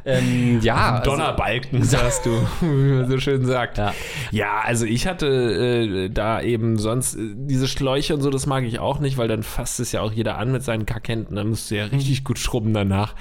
ähm, 0.04 0.60
ja, 0.62 0.96
also- 0.96 1.10
Donnerbalken, 1.10 1.82
sagst 1.84 2.26
du, 2.26 2.30
wie 2.60 2.92
man 2.94 3.08
so 3.10 3.18
schön 3.18 3.44
sagt. 3.44 3.78
Ja. 3.78 3.92
Ja, 4.32 4.60
also 4.64 4.84
ich 4.86 5.06
hatte 5.06 5.26
äh, 5.26 6.08
da 6.08 6.40
eben 6.40 6.78
sonst 6.78 7.14
äh, 7.14 7.20
diese 7.36 7.68
Schläuche 7.68 8.14
und 8.14 8.22
so, 8.22 8.30
das 8.30 8.46
mag 8.46 8.64
ich 8.64 8.78
auch 8.80 8.98
nicht, 9.00 9.16
weil 9.18 9.28
dann 9.28 9.42
fasst 9.44 9.78
es 9.80 9.92
ja 9.92 10.00
auch 10.00 10.10
jeder 10.12 10.38
an 10.38 10.50
mit 10.50 10.62
seinen 10.64 10.86
Kackhänden, 10.86 11.36
dann 11.36 11.50
musst 11.50 11.70
du 11.70 11.76
ja 11.76 11.84
richtig 11.84 12.24
gut 12.24 12.38
schrubben 12.38 12.72
danach 12.74 13.14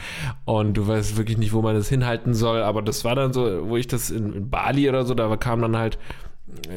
und 0.45 0.73
du 0.75 0.87
weißt 0.87 1.17
wirklich 1.17 1.37
nicht, 1.37 1.51
wo 1.53 1.61
man 1.61 1.75
das 1.75 1.89
hinhalten 1.89 2.33
soll, 2.33 2.63
aber 2.63 2.81
das 2.81 3.03
war 3.05 3.15
dann 3.15 3.33
so, 3.33 3.67
wo 3.69 3.77
ich 3.77 3.87
das 3.87 4.09
in, 4.09 4.33
in 4.33 4.49
Bali 4.49 4.87
oder 4.89 5.05
so, 5.05 5.13
da 5.13 5.35
kam 5.35 5.61
dann 5.61 5.77
halt 5.77 5.99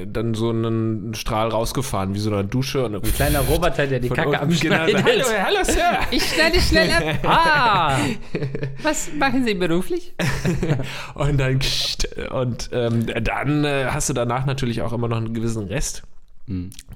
dann 0.07 0.35
so 0.35 0.51
ein 0.51 1.15
Strahl 1.15 1.49
rausgefahren, 1.49 2.15
wie 2.15 2.19
so 2.19 2.33
eine 2.33 2.45
Dusche 2.45 2.85
und 2.85 3.03
Kleiner 3.15 3.41
Roboter, 3.41 3.87
der 3.87 4.01
die 4.01 4.09
Kacke 4.09 4.31
genau, 4.31 4.43
abschneidet. 4.43 4.99
so, 4.99 5.05
hallo, 5.05 5.25
hallo 5.45 5.65
Sir. 5.65 5.99
Ich 6.11 6.23
schneide 6.25 6.61
schnell 6.61 6.91
ab. 6.91 7.19
Ah! 7.25 7.99
Was 8.83 9.13
machen 9.15 9.45
Sie 9.45 9.55
beruflich? 9.55 10.15
Und 11.15 11.39
dann 11.39 11.61
und 12.31 12.71
ähm, 12.73 13.07
dann 13.23 13.65
äh, 13.65 13.87
hast 13.91 14.09
du 14.09 14.13
danach 14.13 14.47
natürlich 14.47 14.83
auch 14.83 14.93
immer 14.93 15.09
noch 15.09 15.17
einen 15.17 15.35
gewissen 15.35 15.67
Rest. 15.67 16.03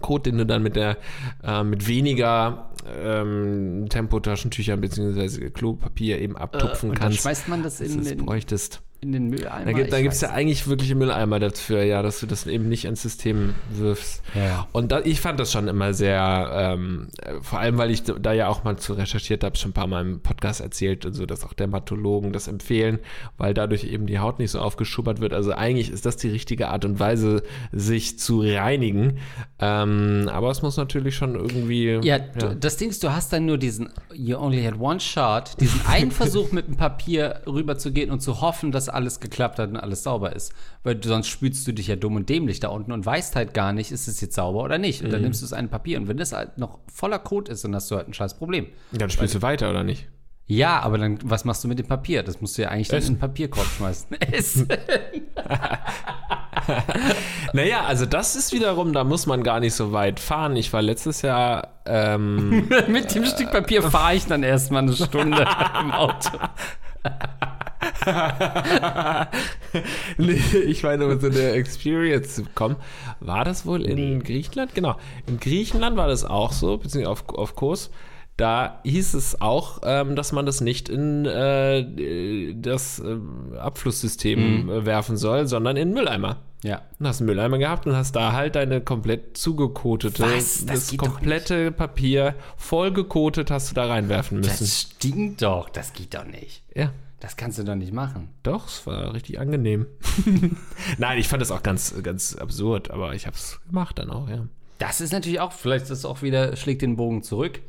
Code, 0.03 0.25
den 0.25 0.37
du 0.39 0.45
dann 0.47 0.63
mit 0.63 0.77
der 0.77 0.99
äh, 1.43 1.65
mit 1.65 1.89
weniger 1.89 2.69
ähm, 3.03 3.87
Tempotaschentüchern 3.89 4.79
bzw. 4.81 5.49
Klopapier 5.51 6.19
eben 6.21 6.37
abtupfen 6.37 6.91
Äh, 6.91 6.93
Und 6.93 6.99
dann 6.99 7.09
kannst. 7.09 7.23
schmeißt 7.23 7.49
man 7.49 7.63
das 7.63 7.81
in 7.81 8.05
den, 8.05 8.27
bräuchtest. 8.27 8.83
In 9.01 9.13
den 9.13 9.29
Mülleimer. 9.29 9.65
Da, 9.65 10.01
gibt, 10.01 10.13
es 10.13 10.21
ja 10.23 10.31
eigentlich 10.31 10.67
wirkliche 10.67 10.95
Mülleimer 10.97 11.39
dafür, 11.39 11.85
ja, 11.85 12.03
dass 12.03 12.19
du 12.19 12.27
das 12.27 12.47
eben 12.49 12.69
nicht 12.69 12.85
ins 12.85 13.03
System 13.03 13.55
wirfst. 13.71 14.23
Ja, 14.35 14.45
ja. 14.45 14.69
Und 14.73 14.91
da, 14.91 15.01
ich 15.01 15.21
fand 15.21 15.39
das 15.39 15.53
schon 15.53 15.69
immer 15.69 15.95
sehr, 15.95 16.51
ähm, 16.53 17.09
äh, 17.23 17.35
vor 17.41 17.61
allem, 17.61 17.79
weil 17.79 17.93
ich 17.93 18.03
da- 18.03 18.33
ja 18.33 18.49
auch 18.49 18.65
mal 18.65 18.77
zu 18.77 18.95
recherchiert 18.95 19.45
habe, 19.45 19.57
schon 19.57 19.71
ein 19.71 19.75
paar 19.75 19.87
Mal 19.87 20.03
im 20.05 20.21
Podcast 20.21 20.61
erzählt 20.61 21.07
und 21.07 21.13
so, 21.13 21.27
dass 21.27 21.45
auch 21.45 21.53
Dermatologen 21.53 22.33
das 22.33 22.49
empfehlen, 22.49 22.99
weil 23.37 23.55
dadurch 23.55 23.85
eben 23.85 24.07
die 24.07 24.19
Haut 24.19 24.41
nicht 24.41 24.51
so 24.51 24.59
aufgeschubbert 24.59 25.21
wird. 25.21 25.33
Also 25.33 25.53
eigentlich 25.53 25.91
ist 25.91 26.05
das 26.05 26.17
die 26.17 26.29
richtige 26.31 26.69
Art 26.69 26.85
und 26.85 26.99
Weise, 26.99 27.43
sich 27.71 28.19
zu 28.19 28.41
reinigen. 28.41 29.19
Ähm, 29.61 30.29
aber 30.33 30.51
es 30.51 30.63
muss 30.63 30.77
natürlich 30.77 31.15
schon 31.15 31.35
irgendwie. 31.35 32.01
Ja, 32.03 32.19
du- 32.19 32.57
das 32.57 32.77
Ding 32.77 32.91
ist, 32.91 33.03
du 33.05 33.13
hast 33.13 33.33
dann 33.33 33.47
nur 33.47 33.59
diesen 33.59 33.91
You 34.13 34.39
only 34.39 34.63
had 34.63 34.79
one 34.81 34.99
shot, 35.01 35.53
diesen 35.61 35.87
einen 35.87 36.11
Versuch 36.13 36.51
mit 36.53 36.67
dem 36.67 36.77
Papier 36.77 37.43
rüber 37.47 37.79
zu 37.79 37.93
gehen 37.93 38.11
und 38.11 38.21
zu 38.21 38.41
hoffen, 38.41 38.73
dass 38.73 38.88
alles 38.89 39.21
geklappt 39.21 39.59
hat 39.59 39.71
und 39.71 39.77
alles 39.77 40.03
sauber 40.03 40.35
ist. 40.35 40.53
Weil 40.83 41.03
sonst 41.03 41.29
spülst 41.29 41.67
du 41.67 41.73
dich 41.73 41.89
ja 41.89 41.97
dumm 41.97 42.17
und 42.17 42.29
dämlich 42.29 42.61
da 42.61 42.69
unten 42.69 42.93
und 42.93 43.05
weißt 43.05 43.37
halt 43.37 43.55
gar 43.55 43.73
nicht, 43.73 43.93
ist 43.93 44.09
es 44.09 44.21
jetzt 44.21 44.35
sauber 44.35 44.63
oder 44.63 44.79
nicht. 44.79 45.03
Und 45.03 45.13
dann 45.13 45.23
nimmst 45.23 45.43
du 45.43 45.47
es 45.47 45.53
ein 45.53 45.69
Papier 45.69 45.99
und 45.99 46.09
wenn 46.09 46.17
das 46.17 46.33
halt 46.33 46.59
noch 46.59 46.79
voller 46.93 47.19
Kot 47.19 47.49
ist, 47.49 47.65
dann 47.65 47.75
hast 47.75 47.91
du 47.91 47.97
halt 47.97 48.09
ein 48.09 48.15
scheiß 48.15 48.39
Problem. 48.39 48.67
Dann 48.93 49.11
spielst 49.11 49.35
du 49.35 49.43
weiter, 49.43 49.71
oder 49.71 49.85
nicht? 49.85 50.09
Ja, 50.47 50.81
aber 50.81 50.97
dann, 50.97 51.19
was 51.25 51.45
machst 51.45 51.63
du 51.63 51.69
mit 51.69 51.79
dem 51.79 51.87
Papier? 51.87 52.23
Das 52.23 52.41
musst 52.41 52.57
du 52.57 52.63
ja 52.63 52.71
eigentlich 52.71 52.89
dann 52.89 53.03
in 53.03 53.15
den 53.15 53.19
Papierkorb 53.19 53.67
schmeißen. 53.67 54.21
Essen. 54.33 54.69
Naja, 57.53 57.85
also 57.85 58.07
das 58.07 58.37
ist 58.37 58.53
wiederum, 58.53 58.93
da 58.93 59.05
muss 59.05 59.27
man 59.27 59.43
gar 59.43 59.61
nicht 59.61 59.75
so 59.75 59.93
weit 59.93 60.21
fahren. 60.21 60.57
Ich 60.57 60.73
war 60.73 60.83
letztes 60.83 61.23
Jahr. 61.23 61.69
Ähm, 61.87 62.69
mit 62.89 63.15
dem 63.15 63.25
Stück 63.25 63.51
Papier 63.51 63.83
fahre 63.83 64.15
ich 64.15 64.27
dann 64.27 64.43
erstmal 64.43 64.83
eine 64.83 64.93
Stunde 64.93 65.47
im 65.81 65.93
Auto. 65.93 66.39
nee, 70.19 70.41
ich 70.67 70.83
meine, 70.83 71.07
um 71.07 71.21
so 71.21 71.29
eine 71.29 71.51
Experience 71.51 72.37
zu 72.37 72.43
bekommen. 72.45 72.77
War 73.21 73.45
das 73.45 73.67
wohl 73.67 73.83
in 73.85 74.23
Griechenland? 74.23 74.75
Genau. 74.75 74.97
In 75.27 75.39
Griechenland 75.39 75.97
war 75.97 76.09
das 76.09 76.25
auch 76.25 76.53
so, 76.53 76.79
beziehungsweise 76.79 77.11
auf, 77.11 77.29
auf 77.29 77.55
Kurs. 77.55 77.91
Da 78.37 78.81
hieß 78.85 79.15
es 79.15 79.41
auch, 79.41 79.81
ähm, 79.83 80.15
dass 80.15 80.31
man 80.31 80.47
das 80.47 80.61
nicht 80.61 80.89
in 80.89 81.27
äh, 81.27 82.55
das 82.55 83.01
ähm, 83.01 83.55
Abflusssystem 83.59 84.71
äh, 84.71 84.87
werfen 84.87 85.17
soll, 85.17 85.49
sondern 85.49 85.77
in 85.77 85.93
Mülleimer. 85.93 86.37
Ja. 86.63 86.83
Du 86.99 87.07
hast 87.07 87.21
einen 87.21 87.27
Mülleimer 87.27 87.59
gehabt 87.59 87.87
und 87.87 87.97
hast 87.97 88.15
da 88.15 88.33
halt 88.33 88.55
deine 88.55 88.81
komplett 88.81 89.37
zugekotete, 89.37 90.23
Was? 90.23 90.65
Das 90.67 90.89
das, 90.89 90.97
komplette 90.97 91.73
Papier 91.73 92.37
voll 92.57 92.93
gekotet 92.93 93.51
hast 93.51 93.71
du 93.71 93.75
da 93.75 93.87
reinwerfen 93.87 94.39
müssen. 94.39 94.57
Das 94.59 94.81
stinkt 94.81 95.43
doch. 95.43 95.69
Das 95.69 95.93
geht 95.93 96.15
doch 96.15 96.25
nicht. 96.25 96.63
ja. 96.75 96.93
Das 97.21 97.37
kannst 97.37 97.59
du 97.59 97.65
doch 97.65 97.75
nicht 97.75 97.93
machen. 97.93 98.29
Doch, 98.45 98.67
es 98.69 98.87
war 98.87 99.13
richtig 99.13 99.41
angenehm. 99.41 99.87
Nein, 100.99 101.19
ich 101.19 101.27
fand 101.29 101.43
das 101.43 101.51
auch 101.51 101.63
ganz, 101.65 101.95
ganz 102.03 102.37
absurd, 102.37 102.91
aber 102.93 103.15
ich 103.15 103.27
habe 103.27 103.37
es 103.37 103.61
gemacht 103.67 103.99
dann 103.99 104.11
auch, 104.11 104.29
ja. 104.29 104.47
Das 104.79 105.01
ist 105.01 105.13
natürlich 105.13 105.41
auch, 105.41 105.51
vielleicht 105.53 105.85
ist 105.87 105.91
es 105.91 106.05
auch 106.05 106.23
wieder, 106.23 106.55
schlägt 106.57 106.83
den 106.83 106.95
Bogen 106.97 107.25
zurück. 107.25 107.61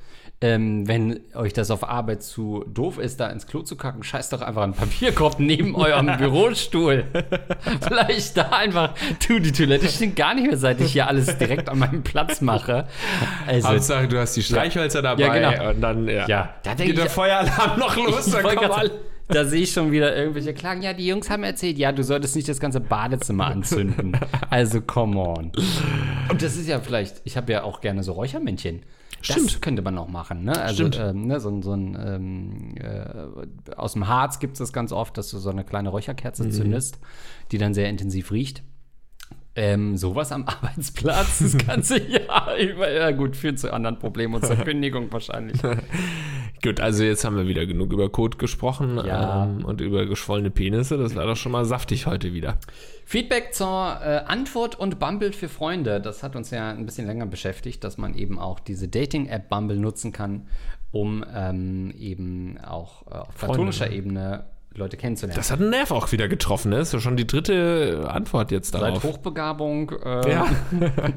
Ähm, 0.42 0.88
wenn 0.88 1.20
euch 1.34 1.52
das 1.52 1.70
auf 1.70 1.84
Arbeit 1.84 2.24
zu 2.24 2.64
doof 2.72 2.98
ist, 2.98 3.20
da 3.20 3.28
ins 3.28 3.46
Klo 3.46 3.62
zu 3.64 3.76
kacken, 3.76 4.04
scheißt 4.04 4.32
doch 4.32 4.42
einfach 4.42 4.62
einen 4.62 4.74
Papierkorb 4.74 5.40
neben 5.40 5.76
eurem 5.76 6.16
Bürostuhl. 6.18 7.06
Vielleicht 7.82 8.38
da 8.38 8.44
einfach, 8.52 8.94
du, 9.28 9.40
die 9.40 9.52
Toilette 9.52 9.90
stinkt 9.90 10.16
gar 10.16 10.36
nicht 10.36 10.48
mehr, 10.48 10.58
seit 10.58 10.80
ich 10.80 10.94
hier 10.94 11.08
alles 11.08 11.38
direkt 11.40 11.68
an 11.68 11.80
meinem 11.80 12.04
Platz 12.04 12.40
mache. 12.40 12.88
Also, 13.48 13.68
Hauptsache, 13.68 14.08
du 14.08 14.18
hast 14.18 14.36
die 14.38 14.44
Streichhölzer 14.44 15.02
dabei 15.02 15.24
Ja, 15.42 15.52
genau. 15.52 15.70
und 15.72 15.82
dann 15.82 16.08
ja, 16.08 16.26
Ja, 16.28 16.54
da 16.64 16.74
geht 16.76 16.98
der 16.98 17.08
ich- 17.08 17.12
Feueralarm 17.12 17.78
noch 17.80 17.98
los, 17.98 18.28
dann 18.32 18.44
kommen 18.44 18.72
alle. 18.72 18.92
Da 19.30 19.46
sehe 19.46 19.62
ich 19.62 19.72
schon 19.72 19.92
wieder 19.92 20.16
irgendwelche 20.16 20.54
Klagen. 20.54 20.82
Ja, 20.82 20.94
die 20.94 21.06
Jungs 21.08 21.30
haben 21.30 21.44
erzählt, 21.44 21.78
ja, 21.78 21.92
du 21.92 22.04
solltest 22.04 22.36
nicht 22.36 22.50
das 22.50 22.60
ganze 22.60 22.80
Badezimmer 22.82 23.46
anzünden. 23.48 24.18
Also, 24.50 24.82
come 24.82 25.18
on. 25.20 25.52
Und 26.30 26.42
das 26.42 26.58
ist 26.58 26.68
ja 26.68 26.80
vielleicht, 26.80 27.22
ich 27.24 27.38
habe 27.38 27.52
ja 27.52 27.64
auch 27.64 27.80
gerne 27.82 28.04
so 28.04 28.12
Räuchermännchen. 28.14 28.82
Das 29.20 29.28
Stimmt. 29.36 29.62
könnte 29.62 29.82
man 29.82 29.98
auch 29.98 30.08
machen, 30.08 30.46
ne? 30.46 30.60
Also, 30.62 30.88
Stimmt. 30.88 31.00
ähm, 31.00 31.28
ne, 31.28 31.40
so, 31.42 31.50
ein- 31.50 31.62
so 31.62 31.74
ein, 31.74 31.98
ähm, 32.04 32.76
äh, 32.78 33.74
aus 33.76 33.94
dem 33.94 34.08
Harz 34.08 34.40
gibt 34.40 34.54
es 34.54 34.60
das 34.60 34.72
ganz 34.72 34.92
oft, 34.94 35.18
dass 35.18 35.30
du 35.30 35.38
so 35.40 35.50
eine 35.50 35.64
kleine 35.66 35.90
Räucherkerze 35.90 36.46
Mhm. 36.46 36.52
zündest, 36.52 37.00
die 37.52 37.58
dann 37.58 37.74
sehr 37.74 37.90
intensiv 37.90 38.32
riecht. 38.32 38.64
Ähm, 39.56 39.98
sowas 39.98 40.32
am 40.32 40.44
Arbeitsplatz 40.48 41.40
das 41.40 41.58
ganze 41.58 42.00
Jahr 42.02 42.56
über, 42.62 42.90
ja 42.90 43.12
gut, 43.12 43.36
führt 43.36 43.60
zu 43.60 43.74
anderen 43.74 44.00
Problemen 44.00 44.36
und 44.36 44.46
zur 44.46 44.56
Kündigung 44.56 45.12
wahrscheinlich. 45.12 45.60
Gut, 46.62 46.80
also 46.82 47.04
jetzt 47.04 47.24
haben 47.24 47.38
wir 47.38 47.48
wieder 47.48 47.66
genug 47.66 47.94
über 47.94 48.10
Code 48.10 48.38
gesprochen 48.38 49.00
Ja. 49.06 49.46
ähm, 49.46 49.64
und 49.64 49.80
über 49.82 50.06
geschwollene 50.06 50.50
Penisse. 50.52 50.98
Das 50.98 51.16
war 51.16 51.26
doch 51.26 51.38
schon 51.38 51.52
mal 51.52 51.64
saftig 51.66 52.06
heute 52.06 52.34
wieder. 52.34 52.58
Feedback 53.06 53.54
zur 53.54 53.68
äh, 53.68 54.22
Antwort 54.26 54.78
und 54.78 55.00
Bumble 55.00 55.32
für 55.32 55.48
Freunde. 55.48 56.02
Das 56.02 56.22
hat 56.22 56.36
uns 56.36 56.52
ja 56.52 56.70
ein 56.70 56.86
bisschen 56.86 57.08
länger 57.08 57.26
beschäftigt, 57.26 57.84
dass 57.84 57.98
man 57.98 58.14
eben 58.14 58.38
auch 58.38 58.60
diese 58.60 58.88
Dating-App 58.88 59.48
Bumble 59.50 59.78
nutzen 59.78 60.12
kann, 60.12 60.48
um 60.92 61.24
ähm, 61.34 61.94
eben 61.98 62.58
auch 62.60 63.08
äh, 63.08 63.16
auf 63.16 63.36
platonischer 63.38 63.88
ne? 63.88 63.96
Ebene 63.96 64.46
Leute 64.76 64.98
kennenzulernen. 64.98 65.36
Das 65.36 65.52
hat 65.52 65.60
einen 65.60 65.72
Nerv 65.72 65.92
auch 65.92 66.12
wieder 66.12 66.28
getroffen, 66.28 66.70
ne? 66.70 66.78
Das 66.78 66.90
ist 66.90 66.94
ja 66.94 67.00
schon 67.00 67.18
die 67.18 67.26
dritte 67.28 68.08
Antwort 68.10 68.52
jetzt 68.52 68.74
darauf. 68.76 69.02
Seit 69.02 69.12
Hochbegabung. 69.12 69.92
Äh, 70.04 70.32
Ja. 70.32 70.48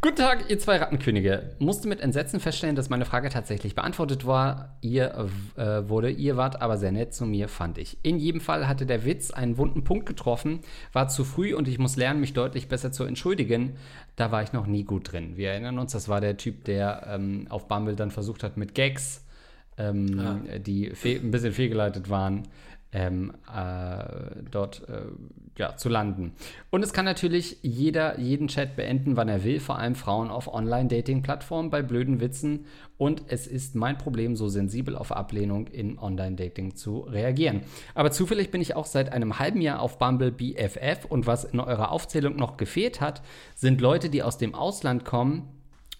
Guten 0.00 0.16
Tag, 0.16 0.44
ihr 0.48 0.58
zwei 0.58 0.76
Rattenkönige. 0.76 1.54
Musste 1.58 1.88
mit 1.88 2.00
Entsetzen 2.00 2.38
feststellen, 2.40 2.76
dass 2.76 2.88
meine 2.88 3.04
Frage 3.04 3.28
tatsächlich 3.28 3.74
beantwortet 3.74 4.26
war. 4.26 4.76
Ihr 4.80 5.28
äh, 5.56 5.88
wurde, 5.88 6.10
ihr 6.10 6.36
wart 6.36 6.62
aber 6.62 6.76
sehr 6.78 6.92
nett 6.92 7.12
zu 7.14 7.26
mir, 7.26 7.48
fand 7.48 7.78
ich. 7.78 7.98
In 8.02 8.18
jedem 8.18 8.40
Fall 8.40 8.68
hatte 8.68 8.86
der 8.86 9.04
Witz 9.04 9.30
einen 9.30 9.58
wunden 9.58 9.84
Punkt 9.84 10.06
getroffen, 10.06 10.60
war 10.92 11.08
zu 11.08 11.24
früh 11.24 11.54
und 11.54 11.68
ich 11.68 11.78
muss 11.78 11.96
lernen, 11.96 12.20
mich 12.20 12.32
deutlich 12.34 12.68
besser 12.68 12.92
zu 12.92 13.04
entschuldigen. 13.04 13.76
Da 14.14 14.30
war 14.30 14.42
ich 14.42 14.52
noch 14.52 14.66
nie 14.66 14.84
gut 14.84 15.12
drin. 15.12 15.36
Wir 15.36 15.50
erinnern 15.50 15.78
uns, 15.78 15.92
das 15.92 16.08
war 16.08 16.20
der 16.20 16.36
Typ, 16.36 16.64
der 16.64 17.06
ähm, 17.10 17.46
auf 17.50 17.68
Bumble 17.68 17.96
dann 17.96 18.10
versucht 18.10 18.42
hat 18.42 18.56
mit 18.56 18.74
Gags, 18.74 19.24
ähm, 19.76 20.44
die 20.64 20.90
fe- 20.90 21.20
ein 21.22 21.30
bisschen 21.30 21.52
fehlgeleitet 21.52 22.08
waren, 22.08 22.44
ähm, 22.92 23.32
äh, 23.54 24.42
dort 24.50 24.88
äh, 24.88 25.02
ja, 25.58 25.76
zu 25.76 25.88
landen. 25.88 26.32
Und 26.70 26.82
es 26.82 26.92
kann 26.92 27.04
natürlich 27.04 27.58
jeder 27.62 28.18
jeden 28.18 28.48
Chat 28.48 28.76
beenden, 28.76 29.16
wann 29.16 29.28
er 29.28 29.44
will, 29.44 29.60
vor 29.60 29.78
allem 29.78 29.94
Frauen 29.94 30.30
auf 30.30 30.52
Online-Dating-Plattformen 30.52 31.70
bei 31.70 31.82
blöden 31.82 32.20
Witzen. 32.20 32.66
Und 32.98 33.24
es 33.28 33.46
ist 33.46 33.74
mein 33.74 33.98
Problem, 33.98 34.36
so 34.36 34.48
sensibel 34.48 34.96
auf 34.96 35.12
Ablehnung 35.12 35.66
in 35.66 35.98
Online-Dating 35.98 36.76
zu 36.76 37.00
reagieren. 37.00 37.62
Aber 37.94 38.10
zufällig 38.10 38.50
bin 38.50 38.60
ich 38.60 38.76
auch 38.76 38.86
seit 38.86 39.12
einem 39.12 39.38
halben 39.38 39.60
Jahr 39.60 39.80
auf 39.80 39.98
Bumble 39.98 40.32
BFF 40.32 41.04
und 41.08 41.26
was 41.26 41.44
in 41.44 41.60
eurer 41.60 41.90
Aufzählung 41.90 42.36
noch 42.36 42.56
gefehlt 42.56 43.00
hat, 43.00 43.22
sind 43.54 43.80
Leute, 43.80 44.08
die 44.08 44.22
aus 44.22 44.38
dem 44.38 44.54
Ausland 44.54 45.04
kommen 45.04 45.56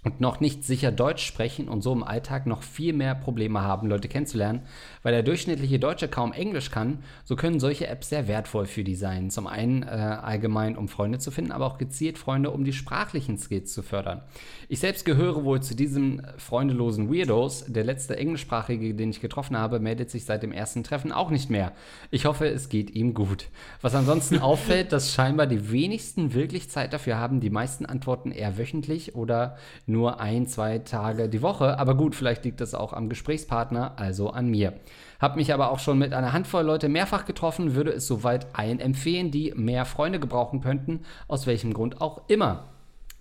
und 0.07 0.20
noch 0.20 0.38
nicht 0.38 0.62
sicher 0.62 0.92
Deutsch 0.92 1.27
sprechen 1.27 1.68
und 1.68 1.83
so 1.83 1.92
im 1.92 2.05
Alltag 2.05 2.46
noch 2.46 2.62
viel 2.62 2.92
mehr 2.92 3.16
Probleme 3.16 3.62
haben, 3.62 3.88
Leute 3.88 4.07
kennenzulernen, 4.07 4.62
weil 5.07 5.12
der 5.12 5.23
durchschnittliche 5.23 5.79
Deutsche 5.79 6.09
kaum 6.09 6.33
Englisch 6.33 6.73
kann, 6.73 6.99
so 7.23 7.37
können 7.37 7.61
solche 7.61 7.87
Apps 7.87 8.09
sehr 8.09 8.27
wertvoll 8.27 8.66
für 8.66 8.83
die 8.83 8.97
sein. 8.97 9.31
Zum 9.31 9.47
einen 9.47 9.85
äh, 9.85 9.87
allgemein, 9.87 10.77
um 10.77 10.88
Freunde 10.88 11.21
zu 11.21 11.31
finden, 11.31 11.53
aber 11.53 11.64
auch 11.64 11.79
gezielt 11.79 12.19
Freunde, 12.19 12.51
um 12.51 12.64
die 12.64 12.73
sprachlichen 12.73 13.38
Skills 13.38 13.73
zu 13.73 13.85
fördern. 13.85 14.23
Ich 14.69 14.81
selbst 14.81 15.05
gehöre 15.05 15.45
wohl 15.45 15.62
zu 15.62 15.77
diesen 15.77 16.27
freundelosen 16.38 17.09
Weirdos. 17.09 17.66
Der 17.69 17.85
letzte 17.85 18.16
englischsprachige, 18.16 18.95
den 18.95 19.11
ich 19.11 19.21
getroffen 19.21 19.57
habe, 19.57 19.79
meldet 19.79 20.11
sich 20.11 20.25
seit 20.25 20.42
dem 20.42 20.51
ersten 20.51 20.83
Treffen 20.83 21.12
auch 21.12 21.31
nicht 21.31 21.51
mehr. 21.51 21.71
Ich 22.11 22.25
hoffe, 22.25 22.49
es 22.49 22.69
geht 22.69 22.90
ihm 22.90 23.14
gut. 23.14 23.47
Was 23.83 23.95
ansonsten 23.95 24.38
auffällt, 24.40 24.90
dass 24.90 25.14
scheinbar 25.14 25.47
die 25.47 25.71
wenigsten 25.71 26.35
wirklich 26.35 26.69
Zeit 26.69 26.92
dafür 26.92 27.16
haben. 27.16 27.38
Die 27.38 27.51
meisten 27.51 27.87
antworten 27.87 28.33
eher 28.33 28.59
wöchentlich 28.59 29.14
oder 29.14 29.57
nur 29.87 30.19
ein, 30.19 30.49
zwei 30.49 30.81
Tage 30.81 31.29
die 31.29 31.42
Woche. 31.42 31.79
Aber 31.79 31.95
gut, 31.95 32.16
vielleicht 32.16 32.45
liegt 32.45 32.61
das 32.61 32.75
auch 32.75 32.92
am 32.92 33.09
Gesprächspartner, 33.09 34.01
also 34.01 34.31
an 34.31 34.49
mir. 34.49 34.73
Hab 35.20 35.37
mich 35.37 35.52
aber 35.52 35.70
auch 35.70 35.78
schon 35.78 35.98
mit 35.98 36.12
einer 36.12 36.32
Handvoll 36.32 36.64
Leute 36.64 36.88
mehrfach 36.88 37.24
getroffen, 37.24 37.74
würde 37.74 37.92
es 37.92 38.06
soweit 38.06 38.46
allen 38.52 38.80
empfehlen, 38.80 39.30
die 39.30 39.52
mehr 39.56 39.85
Freunde 39.85 40.20
gebrauchen 40.20 40.61
könnten, 40.61 41.00
aus 41.28 41.46
welchem 41.46 41.72
Grund 41.72 42.00
auch 42.00 42.28
immer. 42.28 42.75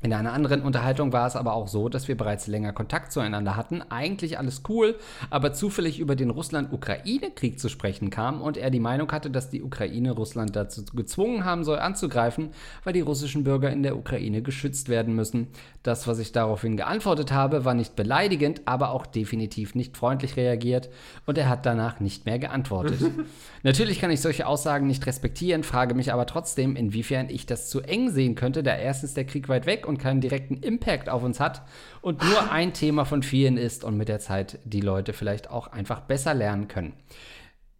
In 0.05 0.13
einer 0.13 0.33
anderen 0.33 0.61
Unterhaltung 0.61 1.13
war 1.13 1.25
es 1.25 1.35
aber 1.35 1.55
auch 1.55 1.67
so, 1.67 1.89
dass 1.89 2.07
wir 2.07 2.15
bereits 2.15 2.45
länger 2.45 2.73
Kontakt 2.73 3.11
zueinander 3.11 3.55
hatten. 3.55 3.81
Eigentlich 3.89 4.37
alles 4.37 4.61
cool, 4.69 4.99
aber 5.31 5.51
zufällig 5.51 5.99
über 5.99 6.15
den 6.15 6.29
Russland-Ukraine-Krieg 6.29 7.59
zu 7.59 7.69
sprechen 7.69 8.11
kam 8.11 8.39
und 8.39 8.55
er 8.55 8.69
die 8.69 8.79
Meinung 8.79 9.11
hatte, 9.11 9.31
dass 9.31 9.49
die 9.49 9.63
Ukraine 9.63 10.11
Russland 10.11 10.55
dazu 10.55 10.85
gezwungen 10.93 11.43
haben 11.43 11.63
soll, 11.63 11.79
anzugreifen, 11.79 12.49
weil 12.83 12.93
die 12.93 13.01
russischen 13.01 13.43
Bürger 13.43 13.71
in 13.71 13.81
der 13.81 13.97
Ukraine 13.97 14.43
geschützt 14.43 14.89
werden 14.89 15.15
müssen. 15.15 15.47
Das, 15.81 16.07
was 16.07 16.19
ich 16.19 16.31
daraufhin 16.31 16.77
geantwortet 16.77 17.31
habe, 17.31 17.65
war 17.65 17.73
nicht 17.73 17.95
beleidigend, 17.95 18.61
aber 18.65 18.91
auch 18.91 19.07
definitiv 19.07 19.73
nicht 19.73 19.97
freundlich 19.97 20.37
reagiert 20.37 20.87
und 21.25 21.39
er 21.39 21.49
hat 21.49 21.65
danach 21.65 21.99
nicht 21.99 22.27
mehr 22.27 22.37
geantwortet. 22.37 22.99
Natürlich 23.63 23.99
kann 23.99 24.11
ich 24.11 24.21
solche 24.21 24.45
Aussagen 24.45 24.85
nicht 24.85 25.07
respektieren, 25.07 25.63
frage 25.63 25.95
mich 25.95 26.13
aber 26.13 26.27
trotzdem, 26.27 26.75
inwiefern 26.75 27.29
ich 27.29 27.47
das 27.47 27.69
zu 27.69 27.81
eng 27.81 28.11
sehen 28.11 28.35
könnte, 28.35 28.61
da 28.61 28.75
erstens 28.75 29.15
der 29.15 29.25
Krieg 29.25 29.49
weit 29.49 29.65
weg 29.65 29.87
und 29.87 29.94
keinen 29.97 30.21
direkten 30.21 30.57
Impact 30.57 31.09
auf 31.09 31.23
uns 31.23 31.39
hat 31.39 31.63
und 32.01 32.23
nur 32.23 32.51
ein 32.51 32.73
Thema 32.73 33.05
von 33.05 33.23
vielen 33.23 33.57
ist 33.57 33.83
und 33.83 33.97
mit 33.97 34.09
der 34.09 34.19
Zeit 34.19 34.59
die 34.63 34.81
Leute 34.81 35.13
vielleicht 35.13 35.49
auch 35.49 35.67
einfach 35.67 36.01
besser 36.01 36.33
lernen 36.33 36.67
können. 36.67 36.93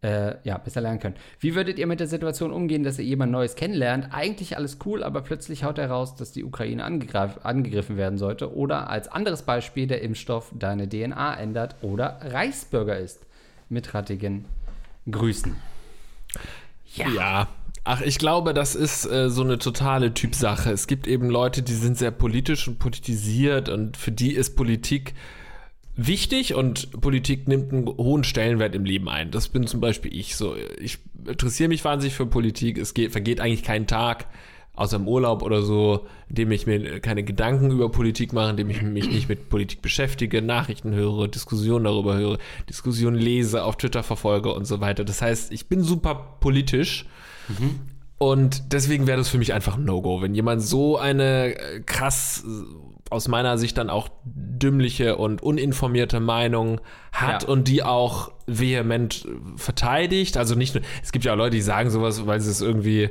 Äh, 0.02 0.36
ja, 0.44 0.58
besser 0.58 0.82
lernen 0.82 1.00
können. 1.00 1.16
Wie 1.40 1.54
würdet 1.54 1.78
ihr 1.78 1.86
mit 1.86 2.00
der 2.00 2.06
Situation 2.06 2.52
umgehen, 2.52 2.84
dass 2.84 2.98
ihr 2.98 3.04
jemand 3.04 3.32
Neues 3.32 3.56
kennenlernt? 3.56 4.08
Eigentlich 4.12 4.56
alles 4.56 4.78
cool, 4.84 5.02
aber 5.02 5.22
plötzlich 5.22 5.64
haut 5.64 5.78
er 5.78 5.90
raus, 5.90 6.14
dass 6.14 6.32
die 6.32 6.44
Ukraine 6.44 6.84
angegriffen 6.84 7.96
werden 7.96 8.18
sollte. 8.18 8.54
Oder 8.54 8.90
als 8.90 9.08
anderes 9.08 9.42
Beispiel 9.42 9.86
der 9.86 10.02
Impfstoff 10.02 10.52
deine 10.56 10.88
DNA 10.88 11.34
ändert 11.40 11.76
oder 11.80 12.20
Reichsbürger 12.22 12.98
ist. 12.98 13.26
Mit 13.68 13.94
rattigen 13.94 14.44
Grüßen. 15.10 15.56
Ja. 16.94 17.48
Ach, 17.88 18.00
ich 18.00 18.18
glaube, 18.18 18.52
das 18.52 18.74
ist 18.74 19.06
äh, 19.06 19.30
so 19.30 19.44
eine 19.44 19.58
totale 19.58 20.12
Typsache. 20.12 20.72
Es 20.72 20.88
gibt 20.88 21.06
eben 21.06 21.30
Leute, 21.30 21.62
die 21.62 21.72
sind 21.72 21.96
sehr 21.96 22.10
politisch 22.10 22.66
und 22.66 22.80
politisiert 22.80 23.68
und 23.68 23.96
für 23.96 24.10
die 24.10 24.32
ist 24.32 24.56
Politik 24.56 25.14
wichtig 25.94 26.54
und 26.54 27.00
Politik 27.00 27.46
nimmt 27.46 27.72
einen 27.72 27.86
hohen 27.86 28.24
Stellenwert 28.24 28.74
im 28.74 28.84
Leben 28.84 29.08
ein. 29.08 29.30
Das 29.30 29.46
bin 29.46 29.68
zum 29.68 29.80
Beispiel 29.80 30.12
ich. 30.12 30.34
So, 30.34 30.56
ich 30.80 30.98
interessiere 31.28 31.68
mich 31.68 31.84
wahnsinnig 31.84 32.16
für 32.16 32.26
Politik. 32.26 32.76
Es 32.76 32.92
geht, 32.92 33.12
vergeht 33.12 33.40
eigentlich 33.40 33.62
kein 33.62 33.86
Tag, 33.86 34.26
außer 34.74 34.96
im 34.96 35.06
Urlaub 35.06 35.44
oder 35.44 35.62
so, 35.62 36.08
in 36.28 36.34
dem 36.34 36.50
ich 36.50 36.66
mir 36.66 36.98
keine 36.98 37.22
Gedanken 37.22 37.70
über 37.70 37.88
Politik 37.88 38.32
mache, 38.32 38.50
in 38.50 38.56
dem 38.56 38.68
ich 38.68 38.82
mich 38.82 39.08
nicht 39.08 39.28
mit 39.28 39.48
Politik 39.48 39.80
beschäftige, 39.80 40.42
Nachrichten 40.42 40.92
höre, 40.92 41.28
Diskussionen 41.28 41.84
darüber 41.84 42.16
höre, 42.16 42.38
Diskussionen 42.68 43.16
lese, 43.16 43.62
auf 43.62 43.76
Twitter 43.76 44.02
verfolge 44.02 44.52
und 44.52 44.64
so 44.64 44.80
weiter. 44.80 45.04
Das 45.04 45.22
heißt, 45.22 45.52
ich 45.52 45.68
bin 45.68 45.84
super 45.84 46.36
politisch. 46.40 47.06
Und 48.18 48.72
deswegen 48.72 49.06
wäre 49.06 49.18
das 49.18 49.28
für 49.28 49.38
mich 49.38 49.52
einfach 49.52 49.76
ein 49.76 49.84
No-Go. 49.84 50.22
Wenn 50.22 50.34
jemand 50.34 50.62
so 50.62 50.96
eine 50.98 51.54
äh, 51.54 51.80
krass, 51.84 52.44
äh, 52.46 52.50
aus 53.10 53.28
meiner 53.28 53.58
Sicht 53.58 53.76
dann 53.78 53.90
auch 53.90 54.08
dümmliche 54.24 55.16
und 55.16 55.42
uninformierte 55.42 56.18
Meinung 56.18 56.80
hat 57.12 57.42
Ja. 57.42 57.48
und 57.48 57.68
die 57.68 57.82
auch 57.82 58.32
vehement 58.46 59.26
äh, 59.26 59.58
verteidigt. 59.58 60.36
Also 60.38 60.54
nicht 60.54 60.74
nur, 60.74 60.82
es 61.02 61.12
gibt 61.12 61.24
ja 61.26 61.32
auch 61.34 61.36
Leute, 61.36 61.56
die 61.56 61.62
sagen 61.62 61.90
sowas, 61.90 62.26
weil 62.26 62.40
sie 62.40 62.50
es 62.50 62.60
irgendwie 62.62 63.10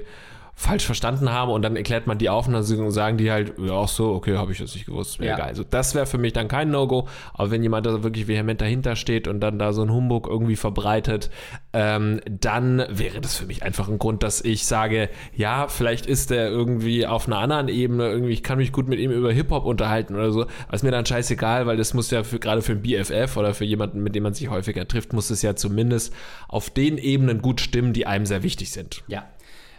falsch 0.58 0.86
verstanden 0.86 1.32
haben 1.32 1.52
und 1.52 1.62
dann 1.64 1.76
erklärt 1.76 2.08
man 2.08 2.18
die 2.18 2.30
auf 2.30 2.48
und 2.48 2.54
dann 2.54 2.64
sagen 2.64 3.18
die 3.18 3.30
halt, 3.30 3.54
ja, 3.60 3.74
auch 3.74 3.90
so, 3.90 4.14
okay, 4.14 4.38
habe 4.38 4.54
ich 4.54 4.60
jetzt 4.60 4.74
nicht 4.74 4.86
gewusst, 4.86 5.20
mir 5.20 5.28
Ja. 5.28 5.36
egal. 5.36 5.48
Also 5.50 5.66
das 5.70 5.94
wäre 5.96 6.06
für 6.06 6.18
mich 6.18 6.32
dann 6.32 6.48
kein 6.48 6.72
No-Go, 6.72 7.10
aber 7.34 7.52
wenn 7.52 7.62
jemand 7.62 7.86
da 7.86 8.04
wirklich 8.04 8.28
vehement 8.30 8.62
dahinter 8.62 8.96
steht 8.96 9.28
und 9.28 9.42
dann 9.42 9.60
da 9.60 9.74
so 9.74 9.82
ein 9.82 9.92
Humbug 9.92 10.28
irgendwie 10.28 10.56
verbreitet, 10.56 11.30
ähm, 11.74 12.22
dann 12.30 12.86
wäre 12.90 13.20
das 13.20 13.36
für 13.36 13.46
mich 13.46 13.64
einfach 13.64 13.90
ein 13.90 14.00
Grund, 14.00 14.24
dass 14.24 14.40
ich 14.42 14.66
sage, 14.66 15.10
ja, 15.36 15.68
vielleicht 15.68 16.06
ist 16.06 16.30
der 16.30 16.48
irgendwie 16.48 17.06
auf 17.06 17.28
einer 17.28 17.40
anderen 17.40 17.68
Ebene, 17.68 18.08
irgendwie, 18.08 18.32
ich 18.32 18.42
kann 18.42 18.58
mich 18.58 18.72
gut 18.72 18.88
mit 18.88 19.00
ihm 19.00 19.12
über 19.12 19.34
Hip-Hop 19.34 19.66
unterhalten 19.66 20.16
oder 20.16 20.32
so, 20.32 20.44
aber 20.68 20.74
ist 20.74 20.84
mir 20.84 20.92
dann 20.92 21.06
scheißegal, 21.06 21.68
weil 21.68 21.76
das 21.76 21.94
muss 21.94 22.10
ja 22.12 22.24
für, 22.24 22.40
gerade 22.40 22.62
für 22.62 22.72
ein 22.72 22.82
BFF 22.82 23.36
oder 23.36 23.54
für 23.54 23.66
jemanden, 23.66 24.02
mit 24.02 24.16
dem 24.16 24.24
man 24.24 24.34
sich 24.34 24.50
häufiger 24.50 24.88
trifft, 24.88 25.12
muss 25.12 25.30
es 25.30 25.42
ja 25.42 25.58
zumindest 25.58 26.14
auf 26.48 26.70
den 26.70 26.98
Ebenen 26.98 27.42
gut 27.42 27.60
stimmen, 27.60 27.92
die 27.92 28.08
einem 28.08 28.26
sehr 28.26 28.42
wichtig 28.42 28.72
sind. 28.72 29.04
Ja. 29.08 29.26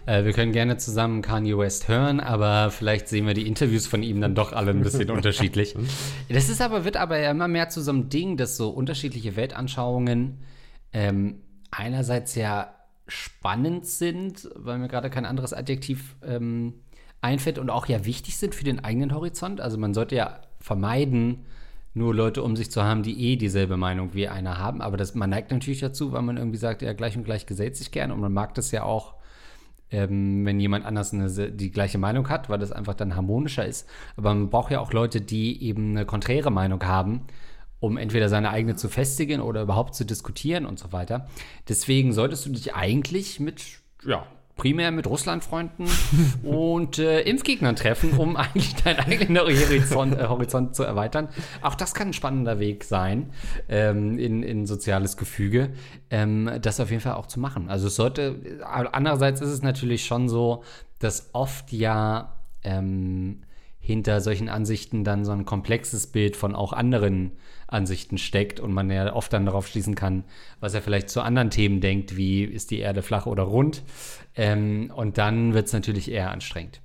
Äh, 0.06 0.24
wir 0.24 0.32
können 0.32 0.52
gerne 0.52 0.76
zusammen 0.76 1.20
Kanye 1.20 1.58
West 1.58 1.88
hören, 1.88 2.20
aber 2.20 2.70
vielleicht 2.70 3.08
sehen 3.08 3.26
wir 3.26 3.34
die 3.34 3.46
Interviews 3.46 3.86
von 3.86 4.02
ihm 4.02 4.20
dann 4.20 4.34
doch 4.34 4.52
alle 4.52 4.70
ein 4.70 4.80
bisschen 4.80 5.10
unterschiedlich. 5.10 5.74
Das 6.28 6.48
ist 6.48 6.62
aber, 6.62 6.84
wird 6.84 6.96
aber 6.96 7.18
ja 7.18 7.32
immer 7.32 7.48
mehr 7.48 7.68
zu 7.68 7.82
so 7.82 7.90
einem 7.90 8.08
Ding, 8.08 8.36
dass 8.36 8.56
so 8.56 8.70
unterschiedliche 8.70 9.36
Weltanschauungen 9.36 10.38
ähm, 10.92 11.40
einerseits 11.70 12.36
ja 12.36 12.72
spannend 13.08 13.86
sind, 13.86 14.48
weil 14.54 14.78
mir 14.78 14.88
gerade 14.88 15.10
kein 15.10 15.26
anderes 15.26 15.52
Adjektiv 15.52 16.16
ähm, 16.24 16.74
einfällt 17.20 17.58
und 17.58 17.70
auch 17.70 17.86
ja 17.86 18.04
wichtig 18.04 18.36
sind 18.36 18.54
für 18.54 18.64
den 18.64 18.82
eigenen 18.82 19.14
Horizont. 19.14 19.60
Also 19.60 19.78
man 19.78 19.94
sollte 19.94 20.16
ja 20.16 20.40
vermeiden, 20.60 21.44
nur 21.94 22.14
Leute 22.14 22.42
um 22.42 22.56
sich 22.56 22.70
zu 22.70 22.82
haben, 22.82 23.02
die 23.02 23.32
eh 23.32 23.36
dieselbe 23.36 23.76
Meinung 23.76 24.12
wie 24.12 24.28
einer 24.28 24.58
haben. 24.58 24.82
Aber 24.82 24.96
das, 24.96 25.14
man 25.14 25.30
neigt 25.30 25.50
natürlich 25.50 25.80
dazu, 25.80 26.12
weil 26.12 26.22
man 26.22 26.36
irgendwie 26.36 26.58
sagt, 26.58 26.82
ja, 26.82 26.92
gleich 26.92 27.16
und 27.16 27.24
gleich 27.24 27.46
gesellt 27.46 27.76
sich 27.76 27.90
gern 27.90 28.12
und 28.12 28.20
man 28.20 28.32
mag 28.32 28.54
das 28.54 28.70
ja 28.70 28.82
auch, 28.82 29.14
ähm, 29.90 30.44
wenn 30.44 30.60
jemand 30.60 30.84
anders 30.84 31.12
eine, 31.12 31.28
die 31.50 31.70
gleiche 31.70 31.98
Meinung 31.98 32.28
hat, 32.28 32.48
weil 32.48 32.58
das 32.58 32.72
einfach 32.72 32.94
dann 32.94 33.16
harmonischer 33.16 33.66
ist. 33.66 33.88
Aber 34.16 34.34
man 34.34 34.50
braucht 34.50 34.70
ja 34.72 34.80
auch 34.80 34.92
Leute, 34.92 35.20
die 35.20 35.62
eben 35.62 35.90
eine 35.90 36.06
konträre 36.06 36.50
Meinung 36.50 36.82
haben, 36.84 37.26
um 37.80 37.96
entweder 37.96 38.28
seine 38.28 38.50
eigene 38.50 38.76
zu 38.76 38.88
festigen 38.88 39.40
oder 39.40 39.62
überhaupt 39.62 39.94
zu 39.94 40.04
diskutieren 40.04 40.66
und 40.66 40.78
so 40.78 40.92
weiter. 40.92 41.28
Deswegen 41.68 42.12
solltest 42.12 42.46
du 42.46 42.50
dich 42.50 42.74
eigentlich 42.74 43.38
mit, 43.38 43.62
ja, 44.04 44.26
primär 44.56 44.90
mit 44.90 45.06
Russlandfreunden 45.06 45.86
und 46.42 46.98
äh, 46.98 47.20
Impfgegnern 47.20 47.76
treffen, 47.76 48.12
um 48.16 48.36
eigentlich 48.36 48.74
deinen 48.76 49.00
eigenen 49.00 49.38
Horizont, 49.38 50.18
äh, 50.18 50.26
Horizont 50.26 50.74
zu 50.74 50.82
erweitern. 50.82 51.28
Auch 51.62 51.74
das 51.74 51.94
kann 51.94 52.08
ein 52.08 52.12
spannender 52.12 52.58
Weg 52.58 52.84
sein 52.84 53.30
ähm, 53.68 54.18
in, 54.18 54.42
in 54.42 54.66
soziales 54.66 55.16
Gefüge, 55.16 55.70
ähm, 56.10 56.50
das 56.60 56.80
auf 56.80 56.90
jeden 56.90 57.02
Fall 57.02 57.14
auch 57.14 57.26
zu 57.26 57.38
machen. 57.38 57.68
Also 57.68 57.86
es 57.88 57.96
sollte, 57.96 58.40
äh, 58.44 58.64
andererseits 58.64 59.40
ist 59.40 59.50
es 59.50 59.62
natürlich 59.62 60.06
schon 60.06 60.28
so, 60.28 60.64
dass 60.98 61.30
oft 61.32 61.72
ja 61.72 62.36
ähm, 62.64 63.42
hinter 63.86 64.20
solchen 64.20 64.48
Ansichten 64.48 65.04
dann 65.04 65.24
so 65.24 65.30
ein 65.30 65.44
komplexes 65.44 66.08
Bild 66.08 66.34
von 66.34 66.56
auch 66.56 66.72
anderen 66.72 67.30
Ansichten 67.68 68.18
steckt 68.18 68.58
und 68.58 68.72
man 68.72 68.90
ja 68.90 69.14
oft 69.14 69.32
dann 69.32 69.46
darauf 69.46 69.68
schließen 69.68 69.94
kann, 69.94 70.24
was 70.58 70.74
er 70.74 70.82
vielleicht 70.82 71.08
zu 71.08 71.20
anderen 71.20 71.50
Themen 71.50 71.80
denkt, 71.80 72.16
wie 72.16 72.42
ist 72.42 72.72
die 72.72 72.80
Erde 72.80 73.02
flach 73.02 73.26
oder 73.26 73.44
rund. 73.44 73.84
Ähm, 74.34 74.92
und 74.94 75.18
dann 75.18 75.54
wird 75.54 75.68
es 75.68 75.72
natürlich 75.72 76.10
eher 76.10 76.32
anstrengend. 76.32 76.80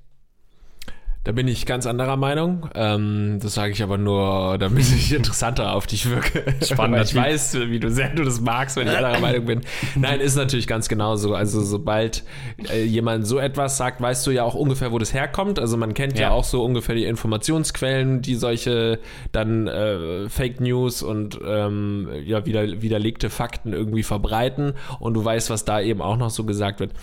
Da 1.24 1.34
bin 1.34 1.48
ich 1.48 1.68
ganz 1.68 1.86
anderer 1.86 2.18
Meinung. 2.18 2.68
Ähm, 2.74 3.38
das 3.40 3.54
sage 3.54 3.74
ich 3.74 3.84
aber 3.84 4.00
nur, 4.00 4.58
damit 4.58 4.92
ich 4.92 5.14
interessanter 5.14 5.76
auf 5.76 5.86
dich 5.86 6.10
wirke. 6.10 6.56
Spannend. 6.66 7.02
Ich 7.12 7.16
weiß, 7.16 7.58
wie 7.68 7.80
du 7.80 7.92
sehr 7.92 8.10
du 8.10 8.24
das 8.24 8.42
magst, 8.42 8.76
wenn 8.78 8.88
ich 8.88 8.96
anderer 8.96 9.20
Meinung 9.20 9.46
bin. 9.46 9.62
Nein, 9.96 10.20
ist 10.20 10.36
natürlich 10.36 10.66
ganz 10.66 10.88
genauso. 10.88 11.36
Also 11.36 11.62
sobald 11.62 12.24
äh, 12.72 12.84
jemand 12.84 13.28
so 13.28 13.38
etwas 13.38 13.78
sagt, 13.78 14.02
weißt 14.02 14.26
du 14.26 14.32
ja 14.32 14.44
auch 14.44 14.56
ungefähr, 14.56 14.92
wo 14.92 14.98
das 14.98 15.14
herkommt. 15.14 15.60
Also 15.60 15.78
man 15.78 15.94
kennt 15.94 16.18
ja, 16.18 16.30
ja 16.30 16.32
auch 16.32 16.44
so 16.44 16.64
ungefähr 16.64 16.96
die 16.96 17.06
Informationsquellen, 17.06 18.22
die 18.22 18.36
solche 18.36 19.00
dann 19.32 19.68
äh, 19.68 20.30
Fake 20.30 20.60
News 20.60 21.04
und 21.04 21.40
ähm, 21.46 22.10
ja, 22.24 22.46
wieder, 22.46 22.82
widerlegte 22.82 23.30
Fakten 23.30 23.74
irgendwie 23.74 24.04
verbreiten. 24.04 24.74
Und 25.00 25.14
du 25.14 25.24
weißt, 25.24 25.50
was 25.50 25.66
da 25.66 25.82
eben 25.82 26.02
auch 26.02 26.18
noch 26.18 26.30
so 26.30 26.46
gesagt 26.46 26.80
wird. 26.80 26.94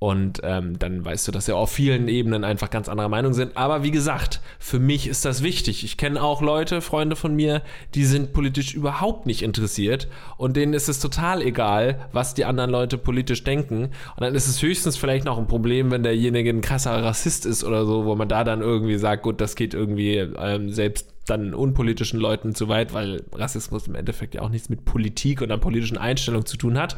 Und 0.00 0.40
ähm, 0.44 0.78
dann 0.78 1.04
weißt 1.04 1.26
du, 1.26 1.32
dass 1.32 1.48
wir 1.48 1.56
auf 1.56 1.72
vielen 1.72 2.06
Ebenen 2.06 2.44
einfach 2.44 2.70
ganz 2.70 2.88
anderer 2.88 3.08
Meinung 3.08 3.34
sind. 3.34 3.56
Aber 3.56 3.82
wie 3.82 3.90
gesagt, 3.90 4.40
für 4.60 4.78
mich 4.78 5.08
ist 5.08 5.24
das 5.24 5.42
wichtig. 5.42 5.82
Ich 5.82 5.96
kenne 5.96 6.22
auch 6.22 6.40
Leute, 6.40 6.80
Freunde 6.80 7.16
von 7.16 7.34
mir, 7.34 7.62
die 7.94 8.04
sind 8.04 8.32
politisch 8.32 8.74
überhaupt 8.74 9.26
nicht 9.26 9.42
interessiert 9.42 10.06
und 10.36 10.56
denen 10.56 10.72
ist 10.72 10.88
es 10.88 11.00
total 11.00 11.42
egal, 11.42 12.08
was 12.12 12.34
die 12.34 12.44
anderen 12.44 12.70
Leute 12.70 12.96
politisch 12.96 13.42
denken. 13.42 13.84
Und 13.84 14.20
dann 14.20 14.36
ist 14.36 14.46
es 14.46 14.62
höchstens 14.62 14.96
vielleicht 14.96 15.24
noch 15.24 15.36
ein 15.36 15.48
Problem, 15.48 15.90
wenn 15.90 16.04
derjenige 16.04 16.50
ein 16.50 16.60
krasser 16.60 17.02
Rassist 17.02 17.44
ist 17.44 17.64
oder 17.64 17.84
so, 17.84 18.04
wo 18.04 18.14
man 18.14 18.28
da 18.28 18.44
dann 18.44 18.60
irgendwie 18.60 18.98
sagt, 18.98 19.24
gut, 19.24 19.40
das 19.40 19.56
geht 19.56 19.74
irgendwie 19.74 20.16
ähm, 20.18 20.70
selbst 20.70 21.17
dann 21.30 21.54
unpolitischen 21.54 22.18
Leuten 22.18 22.54
zu 22.54 22.68
weit, 22.68 22.92
weil 22.92 23.24
Rassismus 23.32 23.86
im 23.86 23.94
Endeffekt 23.94 24.34
ja 24.34 24.42
auch 24.42 24.48
nichts 24.48 24.68
mit 24.68 24.84
Politik 24.84 25.40
und 25.40 25.50
einer 25.50 25.60
politischen 25.60 25.98
Einstellung 25.98 26.46
zu 26.46 26.56
tun 26.56 26.78
hat. 26.78 26.96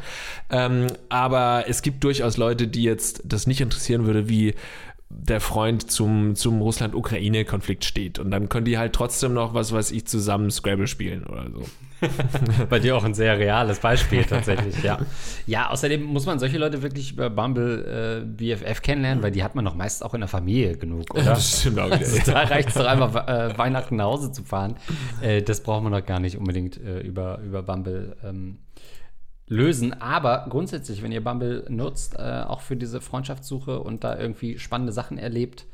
Ähm, 0.51 0.87
aber 1.09 1.65
es 1.69 1.83
gibt 1.83 2.05
durchaus 2.05 2.37
Leute, 2.37 2.69
die 2.69 2.83
jetzt 2.83 3.23
das 3.25 3.47
nicht 3.47 3.61
interessieren 3.61 4.07
würde, 4.07 4.29
wie 4.29 4.55
der 5.11 5.41
Freund 5.41 5.91
zum, 5.91 6.37
zum 6.37 6.61
Russland-Ukraine-Konflikt 6.61 7.85
steht. 7.85 8.19
Und 8.19 8.31
dann 8.31 8.49
können 8.49 8.65
die 8.65 8.79
halt 8.79 8.93
trotzdem 8.93 9.35
noch, 9.35 9.55
was 9.55 9.73
weiß 9.73 9.91
ich, 9.91 10.07
zusammen 10.07 10.51
Scrabble 10.51 10.87
spielen 10.87 11.25
oder 11.25 11.51
so. 11.51 11.65
Bei 12.69 12.79
dir 12.79 12.97
auch 12.97 13.05
ein 13.05 13.15
sehr 13.15 13.39
reales 13.39 13.79
Beispiel 13.79 14.25
tatsächlich, 14.25 14.83
ja. 14.83 14.99
Ja, 15.47 15.71
außerdem 15.71 16.03
muss 16.03 16.27
man 16.27 16.39
solche 16.39 16.59
Leute 16.59 16.83
wirklich 16.83 17.13
über 17.13 17.31
Bumble 17.31 18.23
äh, 18.23 18.25
BFF 18.25 18.83
kennenlernen, 18.83 19.23
weil 19.23 19.31
die 19.31 19.43
hat 19.43 19.55
man 19.55 19.65
doch 19.65 19.75
meist 19.75 20.05
auch 20.05 20.15
in 20.15 20.21
der 20.21 20.29
Familie 20.29 20.77
genug, 20.77 21.15
oder? 21.15 21.25
Das 21.25 21.61
stimmt 21.61 21.79
auch. 21.79 21.91
Also, 21.91 22.19
da 22.31 22.43
reicht 22.43 22.69
es 22.69 22.75
doch 22.75 22.87
einfach, 22.87 23.29
äh, 23.29 23.57
Weihnachten 23.59 23.97
nach 23.97 24.07
Hause 24.07 24.33
zu 24.33 24.45
fahren. 24.45 24.77
Äh, 25.21 25.43
das 25.43 25.63
braucht 25.63 25.83
man 25.83 25.93
doch 25.93 26.05
gar 26.05 26.21
nicht 26.21 26.37
unbedingt 26.37 26.79
äh, 26.79 27.01
über, 27.01 27.41
über 27.41 27.63
Bumble 27.63 28.17
ähm, 28.25 28.59
lösen. 29.51 30.01
Aber 30.01 30.47
grundsätzlich, 30.49 31.03
wenn 31.03 31.13
ihr 31.13 31.23
Bumble 31.23 31.67
nutzt, 31.69 32.17
äh, 32.19 32.43
auch 32.47 32.61
für 32.61 32.77
diese 32.77 33.01
Freundschaftssuche 33.01 33.81
und 33.81 34.05
da 34.05 34.19
irgendwie 34.19 34.59
spannende 34.59 34.93
Sachen 34.93 35.19
erlebt, 35.19 35.67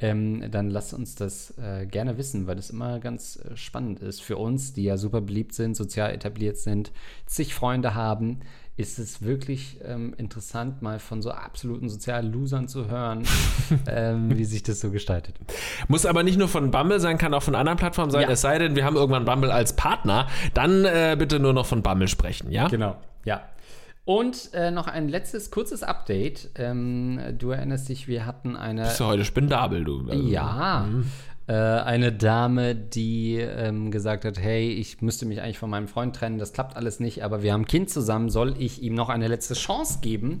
ähm, 0.00 0.44
dann 0.50 0.70
lasst 0.70 0.94
uns 0.94 1.16
das 1.16 1.54
äh, 1.58 1.86
gerne 1.86 2.18
wissen, 2.18 2.46
weil 2.46 2.56
das 2.56 2.70
immer 2.70 3.00
ganz 3.00 3.36
äh, 3.36 3.56
spannend 3.56 4.00
ist 4.00 4.22
für 4.22 4.36
uns, 4.36 4.72
die 4.72 4.84
ja 4.84 4.96
super 4.96 5.20
beliebt 5.20 5.54
sind, 5.54 5.76
sozial 5.76 6.12
etabliert 6.12 6.56
sind, 6.56 6.92
zig 7.26 7.54
Freunde 7.54 7.94
haben. 7.94 8.40
Ist 8.76 9.00
es 9.00 9.22
wirklich 9.22 9.78
ähm, 9.84 10.14
interessant, 10.18 10.82
mal 10.82 11.00
von 11.00 11.20
so 11.20 11.32
absoluten 11.32 11.88
sozialen 11.88 12.32
Losern 12.32 12.68
zu 12.68 12.88
hören, 12.88 13.24
ähm, 13.88 14.38
wie 14.38 14.44
sich 14.44 14.62
das 14.62 14.78
so 14.78 14.92
gestaltet. 14.92 15.34
Muss 15.88 16.06
aber 16.06 16.22
nicht 16.22 16.38
nur 16.38 16.46
von 16.46 16.70
Bumble 16.70 17.00
sein, 17.00 17.18
kann 17.18 17.34
auch 17.34 17.42
von 17.42 17.56
anderen 17.56 17.76
Plattformen 17.76 18.12
sein. 18.12 18.22
Ja. 18.22 18.30
Es 18.30 18.40
sei 18.40 18.56
denn, 18.58 18.76
wir 18.76 18.84
haben 18.84 18.94
irgendwann 18.94 19.24
Bumble 19.24 19.50
als 19.50 19.74
Partner, 19.74 20.28
dann 20.54 20.84
äh, 20.84 21.16
bitte 21.18 21.40
nur 21.40 21.52
noch 21.52 21.66
von 21.66 21.82
Bumble 21.82 22.06
sprechen, 22.06 22.52
ja? 22.52 22.68
Genau, 22.68 22.96
ja. 23.24 23.42
Und 24.08 24.54
äh, 24.54 24.70
noch 24.70 24.86
ein 24.86 25.10
letztes 25.10 25.50
kurzes 25.50 25.82
Update. 25.82 26.48
Ähm, 26.54 27.20
du 27.36 27.50
erinnerst 27.50 27.90
dich, 27.90 28.08
wir 28.08 28.24
hatten 28.24 28.56
eine. 28.56 28.84
Bist 28.84 29.00
du 29.00 29.04
heute 29.04 29.26
spendabel, 29.26 29.84
du? 29.84 30.08
Also, 30.08 30.26
ja. 30.26 30.86
Mhm. 30.88 31.04
Äh, 31.46 31.52
eine 31.52 32.10
Dame, 32.10 32.74
die 32.74 33.34
ähm, 33.36 33.90
gesagt 33.90 34.24
hat: 34.24 34.40
Hey, 34.40 34.70
ich 34.70 35.02
müsste 35.02 35.26
mich 35.26 35.42
eigentlich 35.42 35.58
von 35.58 35.68
meinem 35.68 35.88
Freund 35.88 36.16
trennen, 36.16 36.38
das 36.38 36.54
klappt 36.54 36.74
alles 36.74 37.00
nicht, 37.00 37.22
aber 37.22 37.42
wir 37.42 37.52
haben 37.52 37.64
ein 37.64 37.66
Kind 37.66 37.90
zusammen, 37.90 38.30
soll 38.30 38.54
ich 38.58 38.82
ihm 38.82 38.94
noch 38.94 39.10
eine 39.10 39.28
letzte 39.28 39.52
Chance 39.52 39.98
geben? 40.00 40.40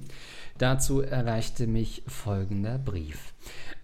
Dazu 0.56 1.02
erreichte 1.02 1.66
mich 1.66 2.04
folgender 2.06 2.78
Brief. 2.78 3.34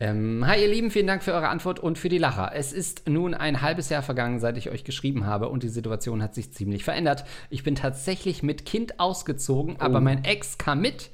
Ähm, 0.04 0.46
hi 0.46 0.60
ihr 0.60 0.68
Lieben, 0.68 0.90
vielen 0.90 1.06
Dank 1.06 1.22
für 1.22 1.32
eure 1.32 1.48
Antwort 1.48 1.80
und 1.80 1.96
für 1.96 2.10
die 2.10 2.18
Lacher. 2.18 2.52
Es 2.54 2.74
ist 2.74 3.08
nun 3.08 3.32
ein 3.32 3.62
halbes 3.62 3.88
Jahr 3.88 4.02
vergangen, 4.02 4.38
seit 4.38 4.58
ich 4.58 4.68
euch 4.68 4.84
geschrieben 4.84 5.24
habe 5.24 5.48
und 5.48 5.62
die 5.62 5.70
Situation 5.70 6.22
hat 6.22 6.34
sich 6.34 6.52
ziemlich 6.52 6.84
verändert. 6.84 7.24
Ich 7.48 7.62
bin 7.62 7.74
tatsächlich 7.74 8.42
mit 8.42 8.66
Kind 8.66 9.00
ausgezogen, 9.00 9.76
oh. 9.78 9.82
aber 9.82 10.02
mein 10.02 10.22
Ex 10.22 10.58
kam 10.58 10.82
mit 10.82 11.08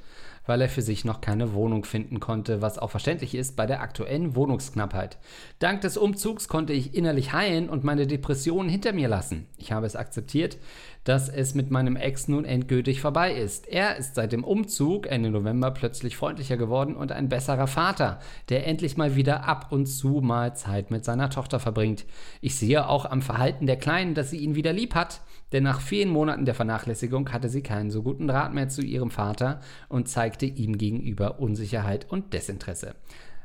weil 0.50 0.62
er 0.62 0.68
für 0.68 0.82
sich 0.82 1.04
noch 1.04 1.20
keine 1.20 1.54
Wohnung 1.54 1.84
finden 1.84 2.18
konnte, 2.18 2.60
was 2.60 2.76
auch 2.76 2.90
verständlich 2.90 3.36
ist 3.36 3.54
bei 3.54 3.66
der 3.66 3.82
aktuellen 3.82 4.34
Wohnungsknappheit. 4.34 5.16
Dank 5.60 5.80
des 5.82 5.96
Umzugs 5.96 6.48
konnte 6.48 6.72
ich 6.72 6.92
innerlich 6.92 7.32
heilen 7.32 7.68
und 7.68 7.84
meine 7.84 8.08
Depressionen 8.08 8.68
hinter 8.68 8.92
mir 8.92 9.06
lassen. 9.06 9.46
Ich 9.58 9.70
habe 9.70 9.86
es 9.86 9.94
akzeptiert, 9.94 10.58
dass 11.04 11.28
es 11.28 11.54
mit 11.54 11.70
meinem 11.70 11.94
Ex 11.94 12.26
nun 12.26 12.44
endgültig 12.44 13.00
vorbei 13.00 13.32
ist. 13.32 13.68
Er 13.68 13.96
ist 13.96 14.16
seit 14.16 14.32
dem 14.32 14.42
Umzug 14.42 15.06
Ende 15.06 15.30
November 15.30 15.70
plötzlich 15.70 16.16
freundlicher 16.16 16.56
geworden 16.56 16.96
und 16.96 17.12
ein 17.12 17.28
besserer 17.28 17.68
Vater, 17.68 18.18
der 18.48 18.66
endlich 18.66 18.96
mal 18.96 19.14
wieder 19.14 19.44
ab 19.44 19.68
und 19.70 19.86
zu 19.86 20.20
mal 20.20 20.56
Zeit 20.56 20.90
mit 20.90 21.04
seiner 21.04 21.30
Tochter 21.30 21.60
verbringt. 21.60 22.06
Ich 22.40 22.56
sehe 22.56 22.88
auch 22.88 23.04
am 23.04 23.22
Verhalten 23.22 23.68
der 23.68 23.76
Kleinen, 23.76 24.14
dass 24.14 24.30
sie 24.30 24.38
ihn 24.38 24.56
wieder 24.56 24.72
lieb 24.72 24.96
hat 24.96 25.20
denn 25.52 25.64
nach 25.64 25.80
vielen 25.80 26.10
Monaten 26.10 26.44
der 26.44 26.54
Vernachlässigung 26.54 27.32
hatte 27.32 27.48
sie 27.48 27.62
keinen 27.62 27.90
so 27.90 28.02
guten 28.02 28.28
Draht 28.28 28.54
mehr 28.54 28.68
zu 28.68 28.82
ihrem 28.82 29.10
Vater 29.10 29.60
und 29.88 30.08
zeigte 30.08 30.46
ihm 30.46 30.78
gegenüber 30.78 31.40
Unsicherheit 31.40 32.06
und 32.08 32.32
Desinteresse. 32.32 32.94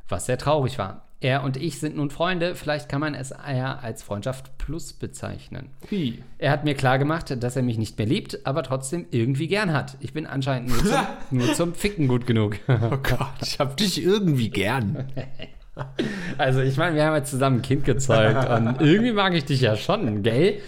Was 0.08 0.28
sehr 0.28 0.38
traurig 0.38 0.78
war. 0.78 1.06
Er 1.22 1.44
und 1.44 1.58
ich 1.58 1.80
sind 1.80 1.96
nun 1.96 2.12
Freunde, 2.12 2.54
vielleicht 2.54 2.88
kann 2.90 3.02
man 3.02 3.16
es 3.16 3.32
eher 3.32 3.82
als 3.82 4.04
Freundschaft 4.04 4.58
plus 4.60 4.94
bezeichnen. 4.94 5.70
Wie? 5.90 6.22
Er 6.38 6.52
hat 6.52 6.66
mir 6.66 6.76
klargemacht, 6.76 7.42
dass 7.42 7.56
er 7.56 7.64
mich 7.64 7.80
nicht 7.80 7.98
mehr 7.98 8.06
liebt, 8.06 8.46
aber 8.46 8.62
trotzdem 8.62 9.08
irgendwie 9.10 9.48
gern 9.48 9.74
hat. 9.74 9.98
Ich 10.02 10.14
bin 10.14 10.28
anscheinend 10.28 10.70
nur 10.70 10.86
zum, 10.86 11.00
nur 11.32 11.54
zum 11.54 11.74
Ficken 11.74 12.08
gut 12.08 12.28
genug. 12.28 12.58
oh 12.68 12.98
Gott, 13.02 13.42
ich 13.42 13.60
hab 13.60 13.78
dich 13.78 14.04
irgendwie 14.04 14.50
gern. 14.50 15.12
Also 16.38 16.60
ich 16.62 16.78
meine, 16.78 16.96
wir 16.96 17.06
haben 17.06 17.16
jetzt 17.16 17.30
zusammen 17.32 17.58
ein 17.58 17.62
Kind 17.62 17.86
gezeugt 17.86 18.50
und 18.50 18.82
irgendwie 18.82 19.14
mag 19.14 19.34
ich 19.34 19.46
dich 19.46 19.62
ja 19.62 19.78
schon, 19.78 20.22
gell? 20.24 20.62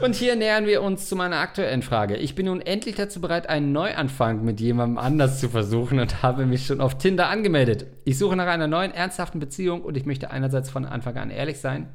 Und 0.00 0.14
hier 0.14 0.36
nähern 0.36 0.66
wir 0.66 0.82
uns 0.82 1.08
zu 1.08 1.16
meiner 1.16 1.36
aktuellen 1.36 1.82
Frage. 1.82 2.16
Ich 2.16 2.34
bin 2.34 2.46
nun 2.46 2.60
endlich 2.60 2.96
dazu 2.96 3.20
bereit, 3.20 3.48
einen 3.48 3.72
Neuanfang 3.72 4.44
mit 4.44 4.60
jemandem 4.60 4.98
anders 4.98 5.40
zu 5.40 5.48
versuchen 5.48 5.98
und 5.98 6.22
habe 6.22 6.46
mich 6.46 6.66
schon 6.66 6.80
auf 6.80 6.98
Tinder 6.98 7.28
angemeldet. 7.28 7.86
Ich 8.04 8.18
suche 8.18 8.36
nach 8.36 8.46
einer 8.46 8.66
neuen, 8.66 8.92
ernsthaften 8.92 9.40
Beziehung 9.40 9.82
und 9.82 9.96
ich 9.96 10.04
möchte 10.04 10.30
einerseits 10.30 10.68
von 10.68 10.84
Anfang 10.84 11.16
an 11.16 11.30
ehrlich 11.30 11.58
sein 11.58 11.88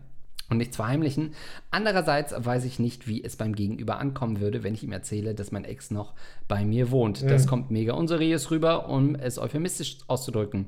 und 0.49 0.57
nichts 0.57 0.76
verheimlichen. 0.76 1.34
Andererseits 1.72 2.34
weiß 2.38 2.65
ich 2.65 2.80
nicht, 2.80 3.07
wie 3.07 3.24
es 3.24 3.38
beim 3.38 3.55
Gegenüber 3.55 3.99
ankommen 3.99 4.39
würde, 4.39 4.63
wenn 4.63 4.74
ich 4.74 4.84
ihm 4.84 4.91
erzähle, 4.91 5.34
dass 5.34 5.51
mein 5.51 5.65
Ex 5.65 5.91
noch 5.91 6.13
bei 6.47 6.65
mir 6.65 6.91
wohnt. 6.91 7.24
Mhm. 7.24 7.30
Das 7.30 7.47
kommt 7.47 7.72
mega 7.72 7.93
unseriös 7.93 8.51
rüber, 8.51 8.89
um 8.89 9.15
es 9.15 9.39
euphemistisch 9.39 9.97
auszudrücken. 10.07 10.67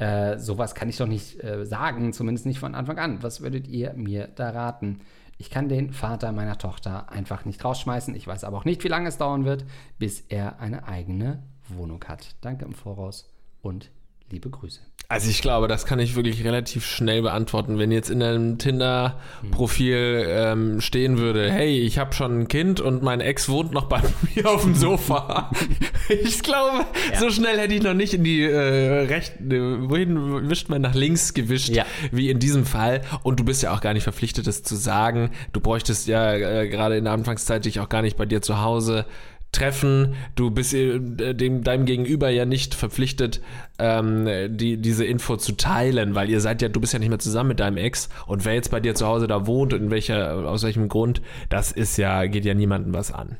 Äh, 0.00 0.38
sowas 0.38 0.74
kann 0.74 0.88
ich 0.88 0.96
doch 0.96 1.06
nicht 1.06 1.44
äh, 1.44 1.66
sagen, 1.66 2.14
zumindest 2.14 2.46
nicht 2.46 2.58
von 2.58 2.74
Anfang 2.74 2.98
an. 2.98 3.22
Was 3.22 3.42
würdet 3.42 3.68
ihr 3.68 3.92
mir 3.92 4.28
da 4.34 4.48
raten? 4.48 5.00
Ich 5.36 5.50
kann 5.50 5.68
den 5.68 5.92
Vater 5.92 6.32
meiner 6.32 6.56
Tochter 6.56 7.12
einfach 7.12 7.44
nicht 7.44 7.62
rausschmeißen. 7.62 8.14
Ich 8.14 8.26
weiß 8.26 8.44
aber 8.44 8.56
auch 8.56 8.64
nicht, 8.64 8.82
wie 8.82 8.88
lange 8.88 9.08
es 9.08 9.18
dauern 9.18 9.44
wird, 9.44 9.66
bis 9.98 10.22
er 10.28 10.58
eine 10.58 10.88
eigene 10.88 11.42
Wohnung 11.68 12.02
hat. 12.08 12.34
Danke 12.40 12.64
im 12.64 12.72
Voraus 12.72 13.30
und 13.60 13.90
liebe 14.30 14.48
Grüße. 14.48 14.80
Also 15.10 15.28
ich 15.28 15.42
glaube, 15.42 15.66
das 15.66 15.86
kann 15.86 15.98
ich 15.98 16.14
wirklich 16.14 16.44
relativ 16.44 16.86
schnell 16.86 17.22
beantworten. 17.22 17.80
Wenn 17.80 17.90
jetzt 17.90 18.10
in 18.10 18.22
einem 18.22 18.58
Tinder-Profil 18.58 20.24
ähm, 20.28 20.80
stehen 20.80 21.18
würde, 21.18 21.50
hey, 21.50 21.80
ich 21.80 21.98
habe 21.98 22.14
schon 22.14 22.42
ein 22.42 22.46
Kind 22.46 22.80
und 22.80 23.02
mein 23.02 23.20
Ex 23.20 23.48
wohnt 23.48 23.72
noch 23.72 23.86
bei 23.86 24.00
mir 24.36 24.48
auf 24.48 24.62
dem 24.62 24.76
Sofa. 24.76 25.50
ich 26.08 26.44
glaube, 26.44 26.86
ja. 27.12 27.18
so 27.18 27.28
schnell 27.30 27.58
hätte 27.58 27.74
ich 27.74 27.82
noch 27.82 27.92
nicht 27.92 28.14
in 28.14 28.22
die 28.22 28.44
äh, 28.44 29.06
rechten, 29.08 29.50
äh, 29.50 29.90
wohin 29.90 30.48
wischt 30.48 30.68
man 30.68 30.80
nach 30.80 30.94
links 30.94 31.34
gewischt, 31.34 31.70
ja. 31.70 31.86
wie 32.12 32.30
in 32.30 32.38
diesem 32.38 32.64
Fall. 32.64 33.02
Und 33.24 33.40
du 33.40 33.44
bist 33.44 33.64
ja 33.64 33.74
auch 33.74 33.80
gar 33.80 33.94
nicht 33.94 34.04
verpflichtet, 34.04 34.46
das 34.46 34.62
zu 34.62 34.76
sagen. 34.76 35.32
Du 35.52 35.58
bräuchtest 35.58 36.06
ja 36.06 36.34
äh, 36.34 36.68
gerade 36.68 36.96
in 36.96 37.02
der 37.02 37.14
Anfangszeit 37.14 37.64
dich 37.64 37.80
auch 37.80 37.88
gar 37.88 38.02
nicht 38.02 38.16
bei 38.16 38.26
dir 38.26 38.42
zu 38.42 38.62
Hause 38.62 39.06
treffen. 39.52 40.14
Du 40.34 40.50
bist 40.50 40.74
äh, 40.74 41.34
dem, 41.34 41.64
deinem 41.64 41.86
Gegenüber 41.86 42.30
ja 42.30 42.44
nicht 42.44 42.74
verpflichtet, 42.74 43.40
ähm, 43.78 44.28
die, 44.48 44.76
diese 44.76 45.04
Info 45.04 45.36
zu 45.36 45.52
teilen, 45.52 46.14
weil 46.14 46.30
ihr 46.30 46.40
seid 46.40 46.62
ja, 46.62 46.68
du 46.68 46.80
bist 46.80 46.92
ja 46.92 46.98
nicht 46.98 47.08
mehr 47.08 47.18
zusammen 47.18 47.48
mit 47.48 47.60
deinem 47.60 47.76
Ex 47.76 48.08
und 48.26 48.44
wer 48.44 48.54
jetzt 48.54 48.70
bei 48.70 48.80
dir 48.80 48.94
zu 48.94 49.06
Hause 49.06 49.26
da 49.26 49.46
wohnt 49.46 49.74
und 49.74 49.82
in 49.82 49.90
welcher, 49.90 50.48
aus 50.48 50.62
welchem 50.62 50.88
Grund, 50.88 51.22
das 51.48 51.72
ist 51.72 51.96
ja, 51.96 52.26
geht 52.26 52.44
ja 52.44 52.54
niemandem 52.54 52.94
was 52.94 53.12
an. 53.12 53.36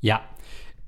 Ja. 0.00 0.20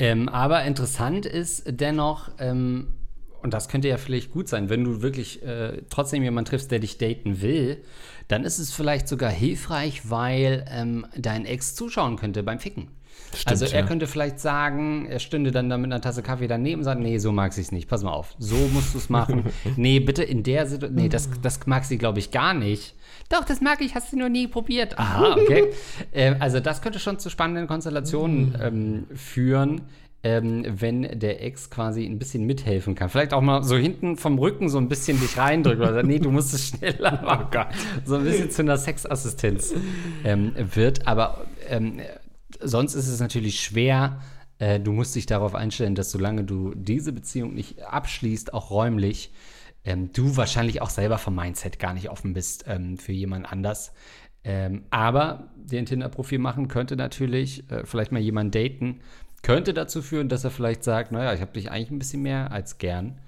Ähm, 0.00 0.28
aber 0.28 0.64
interessant 0.64 1.26
ist 1.26 1.64
dennoch, 1.66 2.30
ähm, 2.38 2.94
und 3.42 3.54
das 3.54 3.68
könnte 3.68 3.88
ja 3.88 3.96
vielleicht 3.96 4.30
gut 4.32 4.48
sein, 4.48 4.68
wenn 4.68 4.84
du 4.84 5.02
wirklich 5.02 5.42
äh, 5.42 5.82
trotzdem 5.90 6.22
jemanden 6.22 6.50
triffst, 6.50 6.70
der 6.70 6.80
dich 6.80 6.98
daten 6.98 7.40
will, 7.40 7.82
dann 8.26 8.44
ist 8.44 8.58
es 8.58 8.72
vielleicht 8.72 9.08
sogar 9.08 9.30
hilfreich, 9.30 10.10
weil 10.10 10.64
ähm, 10.70 11.06
dein 11.16 11.46
Ex 11.46 11.74
zuschauen 11.74 12.16
könnte 12.16 12.42
beim 12.42 12.58
Ficken. 12.58 12.88
Stimmt, 13.34 13.48
also 13.48 13.66
er 13.66 13.80
ja. 13.80 13.86
könnte 13.86 14.06
vielleicht 14.06 14.40
sagen, 14.40 15.06
er 15.06 15.18
stünde 15.18 15.50
dann 15.50 15.68
da 15.68 15.76
mit 15.76 15.92
einer 15.92 16.00
Tasse 16.00 16.22
Kaffee 16.22 16.46
daneben 16.46 16.80
und 16.80 16.84
sagt, 16.84 17.00
nee, 17.00 17.18
so 17.18 17.32
mag 17.32 17.52
sie 17.52 17.60
es 17.60 17.72
nicht, 17.72 17.88
pass 17.88 18.02
mal 18.02 18.12
auf, 18.12 18.34
so 18.38 18.56
musst 18.72 18.94
du 18.94 18.98
es 18.98 19.08
machen. 19.08 19.44
nee, 19.76 20.00
bitte 20.00 20.22
in 20.22 20.42
der 20.42 20.66
Situation, 20.66 21.02
nee, 21.02 21.08
das, 21.08 21.28
das 21.42 21.66
mag 21.66 21.84
sie, 21.84 21.98
glaube 21.98 22.18
ich, 22.18 22.30
gar 22.30 22.54
nicht. 22.54 22.94
Doch, 23.28 23.44
das 23.44 23.60
mag 23.60 23.80
ich, 23.80 23.94
hast 23.94 24.12
du 24.12 24.18
noch 24.18 24.30
nie 24.30 24.46
probiert. 24.46 24.98
Aha, 24.98 25.36
okay. 25.40 25.70
äh, 26.12 26.34
also 26.38 26.60
das 26.60 26.80
könnte 26.80 26.98
schon 26.98 27.18
zu 27.18 27.28
spannenden 27.28 27.66
Konstellationen 27.66 28.56
ähm, 28.60 29.06
führen, 29.14 29.82
ähm, 30.24 30.64
wenn 30.66 31.18
der 31.20 31.44
Ex 31.44 31.70
quasi 31.70 32.04
ein 32.04 32.18
bisschen 32.18 32.44
mithelfen 32.44 32.94
kann. 32.94 33.08
Vielleicht 33.08 33.32
auch 33.32 33.40
mal 33.40 33.62
so 33.62 33.76
hinten 33.76 34.16
vom 34.16 34.38
Rücken 34.38 34.68
so 34.68 34.78
ein 34.78 34.88
bisschen 34.88 35.20
dich 35.20 35.36
reindrücken 35.36 35.82
oder 35.82 36.02
nee, 36.02 36.18
du 36.18 36.30
musst 36.30 36.54
es 36.54 36.68
schneller 36.68 37.22
machen. 37.22 37.66
so 38.04 38.16
ein 38.16 38.24
bisschen 38.24 38.50
zu 38.50 38.62
einer 38.62 38.78
Sexassistenz 38.78 39.74
ähm, 40.24 40.52
wird. 40.74 41.06
Aber 41.06 41.46
ähm, 41.68 42.00
sonst 42.60 42.94
ist 42.94 43.08
es 43.08 43.20
natürlich 43.20 43.60
schwer. 43.60 44.20
Äh, 44.58 44.80
du 44.80 44.92
musst 44.92 45.14
dich 45.14 45.26
darauf 45.26 45.54
einstellen, 45.54 45.94
dass 45.94 46.10
solange 46.10 46.44
du 46.44 46.74
diese 46.74 47.12
Beziehung 47.12 47.54
nicht 47.54 47.82
abschließt, 47.82 48.54
auch 48.54 48.70
räumlich, 48.70 49.32
ähm, 49.84 50.10
du 50.12 50.36
wahrscheinlich 50.36 50.82
auch 50.82 50.90
selber 50.90 51.18
vom 51.18 51.34
Mindset 51.34 51.78
gar 51.78 51.94
nicht 51.94 52.10
offen 52.10 52.32
bist 52.32 52.64
ähm, 52.66 52.98
für 52.98 53.12
jemand 53.12 53.50
anders. 53.50 53.92
Ähm, 54.44 54.84
aber 54.90 55.50
den 55.56 55.86
Tinder-Profil 55.86 56.38
machen 56.38 56.68
könnte 56.68 56.96
natürlich 56.96 57.70
äh, 57.70 57.84
vielleicht 57.84 58.12
mal 58.12 58.20
jemanden 58.20 58.52
daten, 58.52 59.00
könnte 59.42 59.74
dazu 59.74 60.02
führen, 60.02 60.28
dass 60.28 60.44
er 60.44 60.50
vielleicht 60.50 60.84
sagt, 60.84 61.12
naja, 61.12 61.32
ich 61.32 61.40
habe 61.40 61.52
dich 61.52 61.70
eigentlich 61.70 61.90
ein 61.90 61.98
bisschen 61.98 62.22
mehr 62.22 62.52
als 62.52 62.78
gern. 62.78 63.20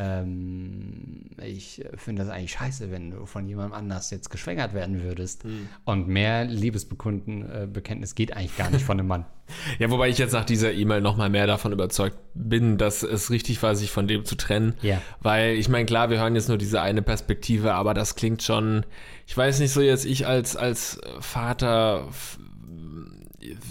Ähm, 0.00 1.26
ich 1.44 1.84
finde 1.96 2.22
das 2.22 2.32
eigentlich 2.32 2.52
scheiße, 2.52 2.90
wenn 2.90 3.10
du 3.10 3.26
von 3.26 3.46
jemandem 3.46 3.74
anders 3.74 4.10
jetzt 4.10 4.30
geschwängert 4.30 4.72
werden 4.72 5.02
würdest. 5.02 5.44
Und 5.84 6.08
mehr 6.08 6.44
Liebesbekunden, 6.44 7.42
äh, 7.50 7.68
geht 8.14 8.34
eigentlich 8.34 8.56
gar 8.56 8.70
nicht 8.70 8.84
von 8.84 8.98
einem 8.98 9.08
Mann. 9.08 9.26
Ja, 9.80 9.90
wobei 9.90 10.08
ich 10.08 10.16
jetzt 10.18 10.30
nach 10.30 10.44
dieser 10.44 10.72
E-Mail 10.72 11.00
noch 11.00 11.16
mal 11.16 11.28
mehr 11.28 11.48
davon 11.48 11.72
überzeugt 11.72 12.16
bin, 12.34 12.78
dass 12.78 13.02
es 13.02 13.30
richtig 13.30 13.60
war, 13.64 13.74
sich 13.74 13.90
von 13.90 14.06
dem 14.06 14.24
zu 14.24 14.36
trennen. 14.36 14.74
Ja. 14.80 15.02
Weil 15.22 15.56
ich 15.56 15.68
meine, 15.68 15.86
klar, 15.86 16.08
wir 16.08 16.20
hören 16.20 16.36
jetzt 16.36 16.48
nur 16.48 16.56
diese 16.56 16.80
eine 16.80 17.02
Perspektive, 17.02 17.74
aber 17.74 17.92
das 17.92 18.14
klingt 18.14 18.44
schon, 18.44 18.86
ich 19.26 19.36
weiß 19.36 19.58
nicht 19.58 19.72
so 19.72 19.80
jetzt, 19.80 20.04
ich 20.04 20.24
als, 20.24 20.54
als 20.54 21.00
Vater, 21.18 22.06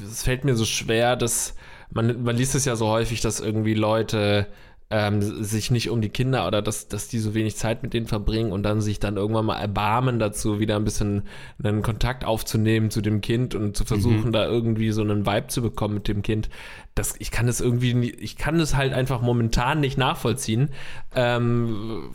es 0.03 0.23
fällt 0.23 0.43
mir 0.43 0.55
so 0.55 0.65
schwer, 0.65 1.15
dass 1.15 1.55
man, 1.91 2.23
man 2.23 2.35
liest 2.35 2.55
es 2.55 2.65
ja 2.65 2.75
so 2.75 2.87
häufig, 2.87 3.21
dass 3.21 3.39
irgendwie 3.39 3.73
Leute 3.73 4.47
ähm, 4.91 5.21
sich 5.21 5.69
nicht 5.69 5.89
um 5.89 6.01
die 6.01 6.09
Kinder 6.09 6.47
oder 6.47 6.61
dass, 6.63 6.87
dass 6.87 7.07
die 7.07 7.19
so 7.19 7.35
wenig 7.35 7.55
Zeit 7.55 7.83
mit 7.83 7.93
denen 7.93 8.07
verbringen 8.07 8.51
und 8.51 8.63
dann 8.63 8.81
sich 8.81 8.99
dann 8.99 9.17
irgendwann 9.17 9.45
mal 9.45 9.59
erbarmen 9.59 10.17
dazu, 10.17 10.59
wieder 10.59 10.77
ein 10.77 10.83
bisschen 10.83 11.23
einen 11.63 11.83
Kontakt 11.83 12.25
aufzunehmen 12.25 12.89
zu 12.89 13.01
dem 13.01 13.21
Kind 13.21 13.53
und 13.53 13.77
zu 13.77 13.85
versuchen, 13.85 14.31
da 14.31 14.45
irgendwie 14.45 14.91
so 14.91 15.01
einen 15.01 15.27
Vibe 15.27 15.47
zu 15.47 15.61
bekommen 15.61 15.95
mit 15.95 16.07
dem 16.07 16.23
Kind. 16.23 16.49
Das, 16.95 17.13
ich 17.19 17.29
kann 17.29 17.47
es 17.47 17.61
irgendwie, 17.61 17.93
nie, 17.93 18.09
ich 18.09 18.35
kann 18.35 18.59
es 18.59 18.75
halt 18.75 18.93
einfach 18.93 19.21
momentan 19.21 19.79
nicht 19.79 19.97
nachvollziehen, 19.97 20.69
ähm, 21.13 22.09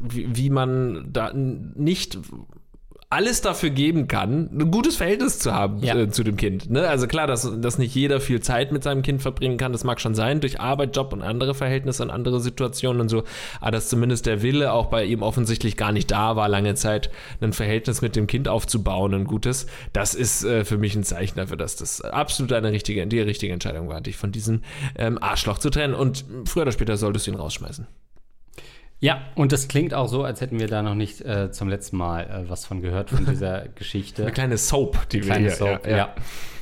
wie, 0.00 0.34
wie 0.36 0.50
man 0.50 1.08
da 1.12 1.32
nicht 1.32 2.18
alles 3.08 3.40
dafür 3.40 3.70
geben 3.70 4.08
kann, 4.08 4.50
ein 4.52 4.70
gutes 4.72 4.96
Verhältnis 4.96 5.38
zu 5.38 5.54
haben 5.54 5.78
Ja. 5.82 5.94
äh, 5.96 6.10
zu 6.10 6.24
dem 6.24 6.36
Kind. 6.36 6.70
Ne? 6.70 6.88
Also 6.88 7.06
klar, 7.06 7.28
dass, 7.28 7.48
dass 7.60 7.78
nicht 7.78 7.94
jeder 7.94 8.20
viel 8.20 8.40
Zeit 8.40 8.72
mit 8.72 8.82
seinem 8.82 9.02
Kind 9.02 9.22
verbringen 9.22 9.58
kann, 9.58 9.70
das 9.72 9.84
mag 9.84 10.00
schon 10.00 10.14
sein, 10.16 10.40
durch 10.40 10.60
Arbeit, 10.60 10.96
Job 10.96 11.12
und 11.12 11.22
andere 11.22 11.54
Verhältnisse 11.54 12.02
und 12.02 12.10
andere 12.10 12.40
Situationen 12.40 13.00
und 13.00 13.08
so, 13.08 13.22
aber 13.60 13.70
dass 13.70 13.88
zumindest 13.88 14.26
der 14.26 14.42
Wille 14.42 14.72
auch 14.72 14.86
bei 14.86 15.04
ihm 15.04 15.22
offensichtlich 15.22 15.76
gar 15.76 15.92
nicht 15.92 16.10
da 16.10 16.34
war, 16.34 16.48
lange 16.48 16.74
Zeit 16.74 17.10
ein 17.40 17.52
Verhältnis 17.52 18.02
mit 18.02 18.16
dem 18.16 18.26
Kind 18.26 18.48
aufzubauen, 18.48 19.14
ein 19.14 19.24
gutes, 19.24 19.66
das 19.92 20.14
ist 20.14 20.44
äh, 20.44 20.64
für 20.64 20.76
mich 20.76 20.96
ein 20.96 21.04
Zeichen 21.04 21.36
dafür, 21.38 21.56
dass 21.56 21.76
das 21.76 22.00
absolut 22.00 22.52
eine 22.52 22.72
richtige, 22.72 23.06
die 23.06 23.20
richtige 23.20 23.52
Entscheidung 23.52 23.88
war, 23.88 24.00
dich 24.00 24.16
von 24.16 24.32
diesem 24.32 24.62
ähm, 24.96 25.18
Arschloch 25.22 25.58
zu 25.58 25.70
trennen 25.70 25.94
und 25.94 26.24
früher 26.44 26.62
oder 26.62 26.72
später 26.72 26.96
solltest 26.96 27.26
du 27.28 27.30
ihn 27.30 27.36
rausschmeißen. 27.36 27.86
Ja, 28.98 29.20
und 29.34 29.52
das 29.52 29.68
klingt 29.68 29.92
auch 29.92 30.08
so, 30.08 30.24
als 30.24 30.40
hätten 30.40 30.58
wir 30.58 30.68
da 30.68 30.82
noch 30.82 30.94
nicht 30.94 31.20
äh, 31.20 31.50
zum 31.50 31.68
letzten 31.68 31.96
Mal 31.96 32.22
äh, 32.22 32.48
was 32.48 32.64
von 32.64 32.80
gehört, 32.80 33.10
von 33.10 33.26
dieser 33.26 33.68
Geschichte. 33.74 34.22
Eine 34.22 34.32
kleine 34.32 34.56
Soap, 34.56 35.08
die 35.10 35.18
wir 35.18 35.26
Kleine 35.26 35.48
hier 35.48 35.50
Soap, 35.50 35.86
ja, 35.86 35.96
ja. 35.96 36.14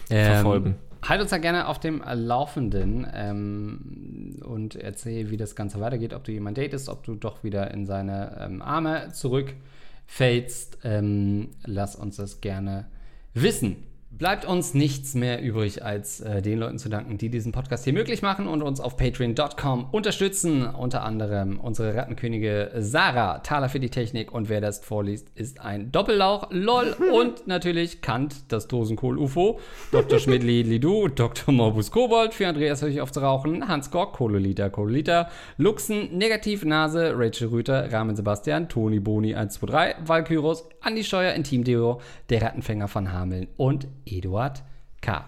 verfolgen. 0.08 0.66
Ähm, 0.66 1.08
halt 1.08 1.20
uns 1.20 1.30
da 1.30 1.38
gerne 1.38 1.68
auf 1.68 1.78
dem 1.78 2.02
Laufenden 2.02 3.06
ähm, 3.14 4.40
und 4.44 4.74
erzähl, 4.74 5.30
wie 5.30 5.36
das 5.36 5.54
Ganze 5.54 5.80
weitergeht, 5.80 6.12
ob 6.12 6.24
du 6.24 6.32
jemand 6.32 6.58
datest, 6.58 6.88
ob 6.88 7.04
du 7.04 7.14
doch 7.14 7.44
wieder 7.44 7.70
in 7.70 7.86
seine 7.86 8.36
ähm, 8.40 8.62
Arme 8.62 9.10
zurückfällst. 9.12 10.78
Ähm, 10.82 11.50
lass 11.64 11.94
uns 11.94 12.16
das 12.16 12.40
gerne 12.40 12.86
wissen. 13.32 13.76
Bleibt 14.16 14.44
uns 14.44 14.74
nichts 14.74 15.14
mehr 15.14 15.42
übrig, 15.42 15.84
als 15.84 16.20
äh, 16.20 16.40
den 16.40 16.60
Leuten 16.60 16.78
zu 16.78 16.88
danken, 16.88 17.18
die 17.18 17.30
diesen 17.30 17.50
Podcast 17.50 17.82
hier 17.82 17.92
möglich 17.92 18.22
machen 18.22 18.46
und 18.46 18.62
uns 18.62 18.78
auf 18.78 18.96
patreon.com 18.96 19.88
unterstützen. 19.90 20.66
Unter 20.66 21.02
anderem 21.02 21.58
unsere 21.58 21.96
Rattenkönige 21.96 22.70
Sarah, 22.76 23.40
Taler 23.40 23.68
für 23.68 23.80
die 23.80 23.90
Technik 23.90 24.30
und 24.30 24.48
wer 24.48 24.60
das 24.60 24.78
vorliest, 24.78 25.32
ist 25.34 25.60
ein 25.60 25.90
Doppellauch, 25.90 26.46
LOL 26.50 26.94
und 27.12 27.48
natürlich 27.48 28.02
Kant, 28.02 28.52
das 28.52 28.68
Dosenkohl-UFO, 28.68 29.58
Dr. 29.90 30.20
Schmidli 30.20 30.62
Lidu, 30.62 31.08
Dr. 31.08 31.52
Morbus 31.52 31.90
Kobold, 31.90 32.34
für 32.34 32.46
Andreas 32.46 32.82
Höch 32.82 33.00
aufs 33.00 33.20
Rauchen, 33.20 33.66
Hans 33.66 33.90
Gork, 33.90 34.12
Kohleliter, 34.12 34.70
Kohleliter, 34.70 35.28
Luxen, 35.56 36.16
Negativ 36.16 36.64
Nase, 36.64 37.14
Rachel 37.16 37.48
Rüther, 37.48 37.92
Rahmen 37.92 38.14
Sebastian, 38.14 38.68
Toni 38.68 39.00
Boni 39.00 39.34
123, 39.34 40.06
Valkyros, 40.06 40.68
Andi 40.84 41.02
Scheuer, 41.02 41.32
Intimdeo, 41.32 42.00
der 42.28 42.42
Rattenfänger 42.42 42.88
von 42.88 43.10
Hameln 43.10 43.48
und 43.56 43.88
Eduard 44.04 44.62
K. 45.00 45.24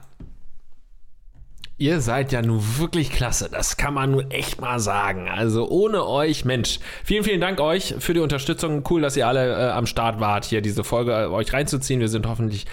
Ihr 1.79 2.01
seid 2.01 2.33
ja 2.33 2.41
nun 2.41 2.63
wirklich 2.79 3.11
klasse. 3.11 3.51
Das 3.53 3.77
kann 3.77 3.93
man 3.93 4.11
nur 4.11 4.33
echt 4.33 4.63
mal 4.63 4.81
sagen. 4.81 5.29
Also 5.29 5.69
ohne 5.69 6.07
euch, 6.07 6.47
Mensch. 6.47 6.81
Vielen, 7.05 7.23
vielen 7.23 7.41
Dank 7.43 7.61
euch 7.61 7.97
für 7.99 8.15
die 8.15 8.21
Unterstützung. 8.21 8.83
Cool, 8.89 9.03
dass 9.03 9.15
ihr 9.15 9.29
alle 9.29 9.53
äh, 9.53 9.71
am 9.73 9.85
Start 9.85 10.19
wart, 10.19 10.47
hier 10.47 10.63
diese 10.63 10.85
Folge 10.85 11.13
äh, 11.13 11.27
euch 11.27 11.53
reinzuziehen. 11.53 12.01
Wir 12.01 12.09
sind 12.09 12.27
hoffentlich, 12.27 12.65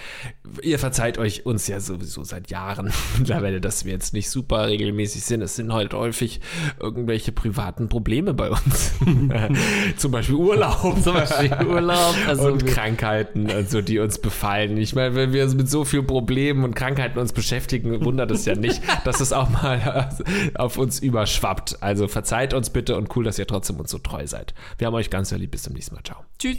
ihr 0.62 0.78
verzeiht 0.78 1.18
euch 1.18 1.44
uns 1.44 1.68
ja 1.68 1.80
sowieso 1.80 2.24
seit 2.24 2.48
Jahren 2.50 2.94
mittlerweile, 3.18 3.60
dass 3.60 3.84
wir 3.84 3.92
jetzt 3.92 4.14
nicht 4.14 4.30
super 4.30 4.68
regelmäßig 4.68 5.22
sind. 5.22 5.42
Es 5.42 5.54
sind 5.54 5.70
halt 5.70 5.92
häufig 5.92 6.40
irgendwelche 6.80 7.30
privaten 7.30 7.90
Probleme 7.90 8.32
bei 8.32 8.48
uns. 8.48 8.92
Zum 9.98 10.12
Beispiel 10.12 10.36
Urlaub. 10.36 10.96
Zum 11.02 11.12
Beispiel 11.12 11.52
Urlaub. 11.66 12.14
Also 12.26 12.46
und 12.46 12.64
Krankheiten, 12.64 13.50
also 13.50 13.82
die 13.82 13.98
uns 13.98 14.18
befallen. 14.18 14.78
Ich 14.78 14.94
meine, 14.94 15.14
wenn 15.14 15.34
wir 15.34 15.46
mit 15.48 15.68
so 15.68 15.84
vielen 15.84 16.06
Problemen 16.06 16.64
und 16.64 16.74
Krankheiten 16.74 17.18
uns 17.18 17.34
beschäftigen, 17.34 18.02
wundert 18.02 18.30
es 18.30 18.46
ja 18.46 18.54
nicht, 18.54 18.80
dass 19.04 19.20
es 19.20 19.32
auch 19.32 19.48
mal 19.48 20.10
auf 20.54 20.78
uns 20.78 21.00
überschwappt. 21.00 21.82
Also 21.82 22.08
verzeiht 22.08 22.54
uns 22.54 22.70
bitte 22.70 22.96
und 22.96 23.14
cool, 23.16 23.24
dass 23.24 23.38
ihr 23.38 23.46
trotzdem 23.46 23.80
uns 23.80 23.90
so 23.90 23.98
treu 23.98 24.26
seid. 24.26 24.54
Wir 24.78 24.86
haben 24.86 24.94
euch 24.94 25.10
ganz 25.10 25.30
sehr 25.30 25.38
lieb. 25.38 25.50
Bis 25.50 25.62
zum 25.62 25.74
nächsten 25.74 25.94
Mal. 25.94 26.02
Ciao. 26.02 26.24
Tschüss. 26.38 26.58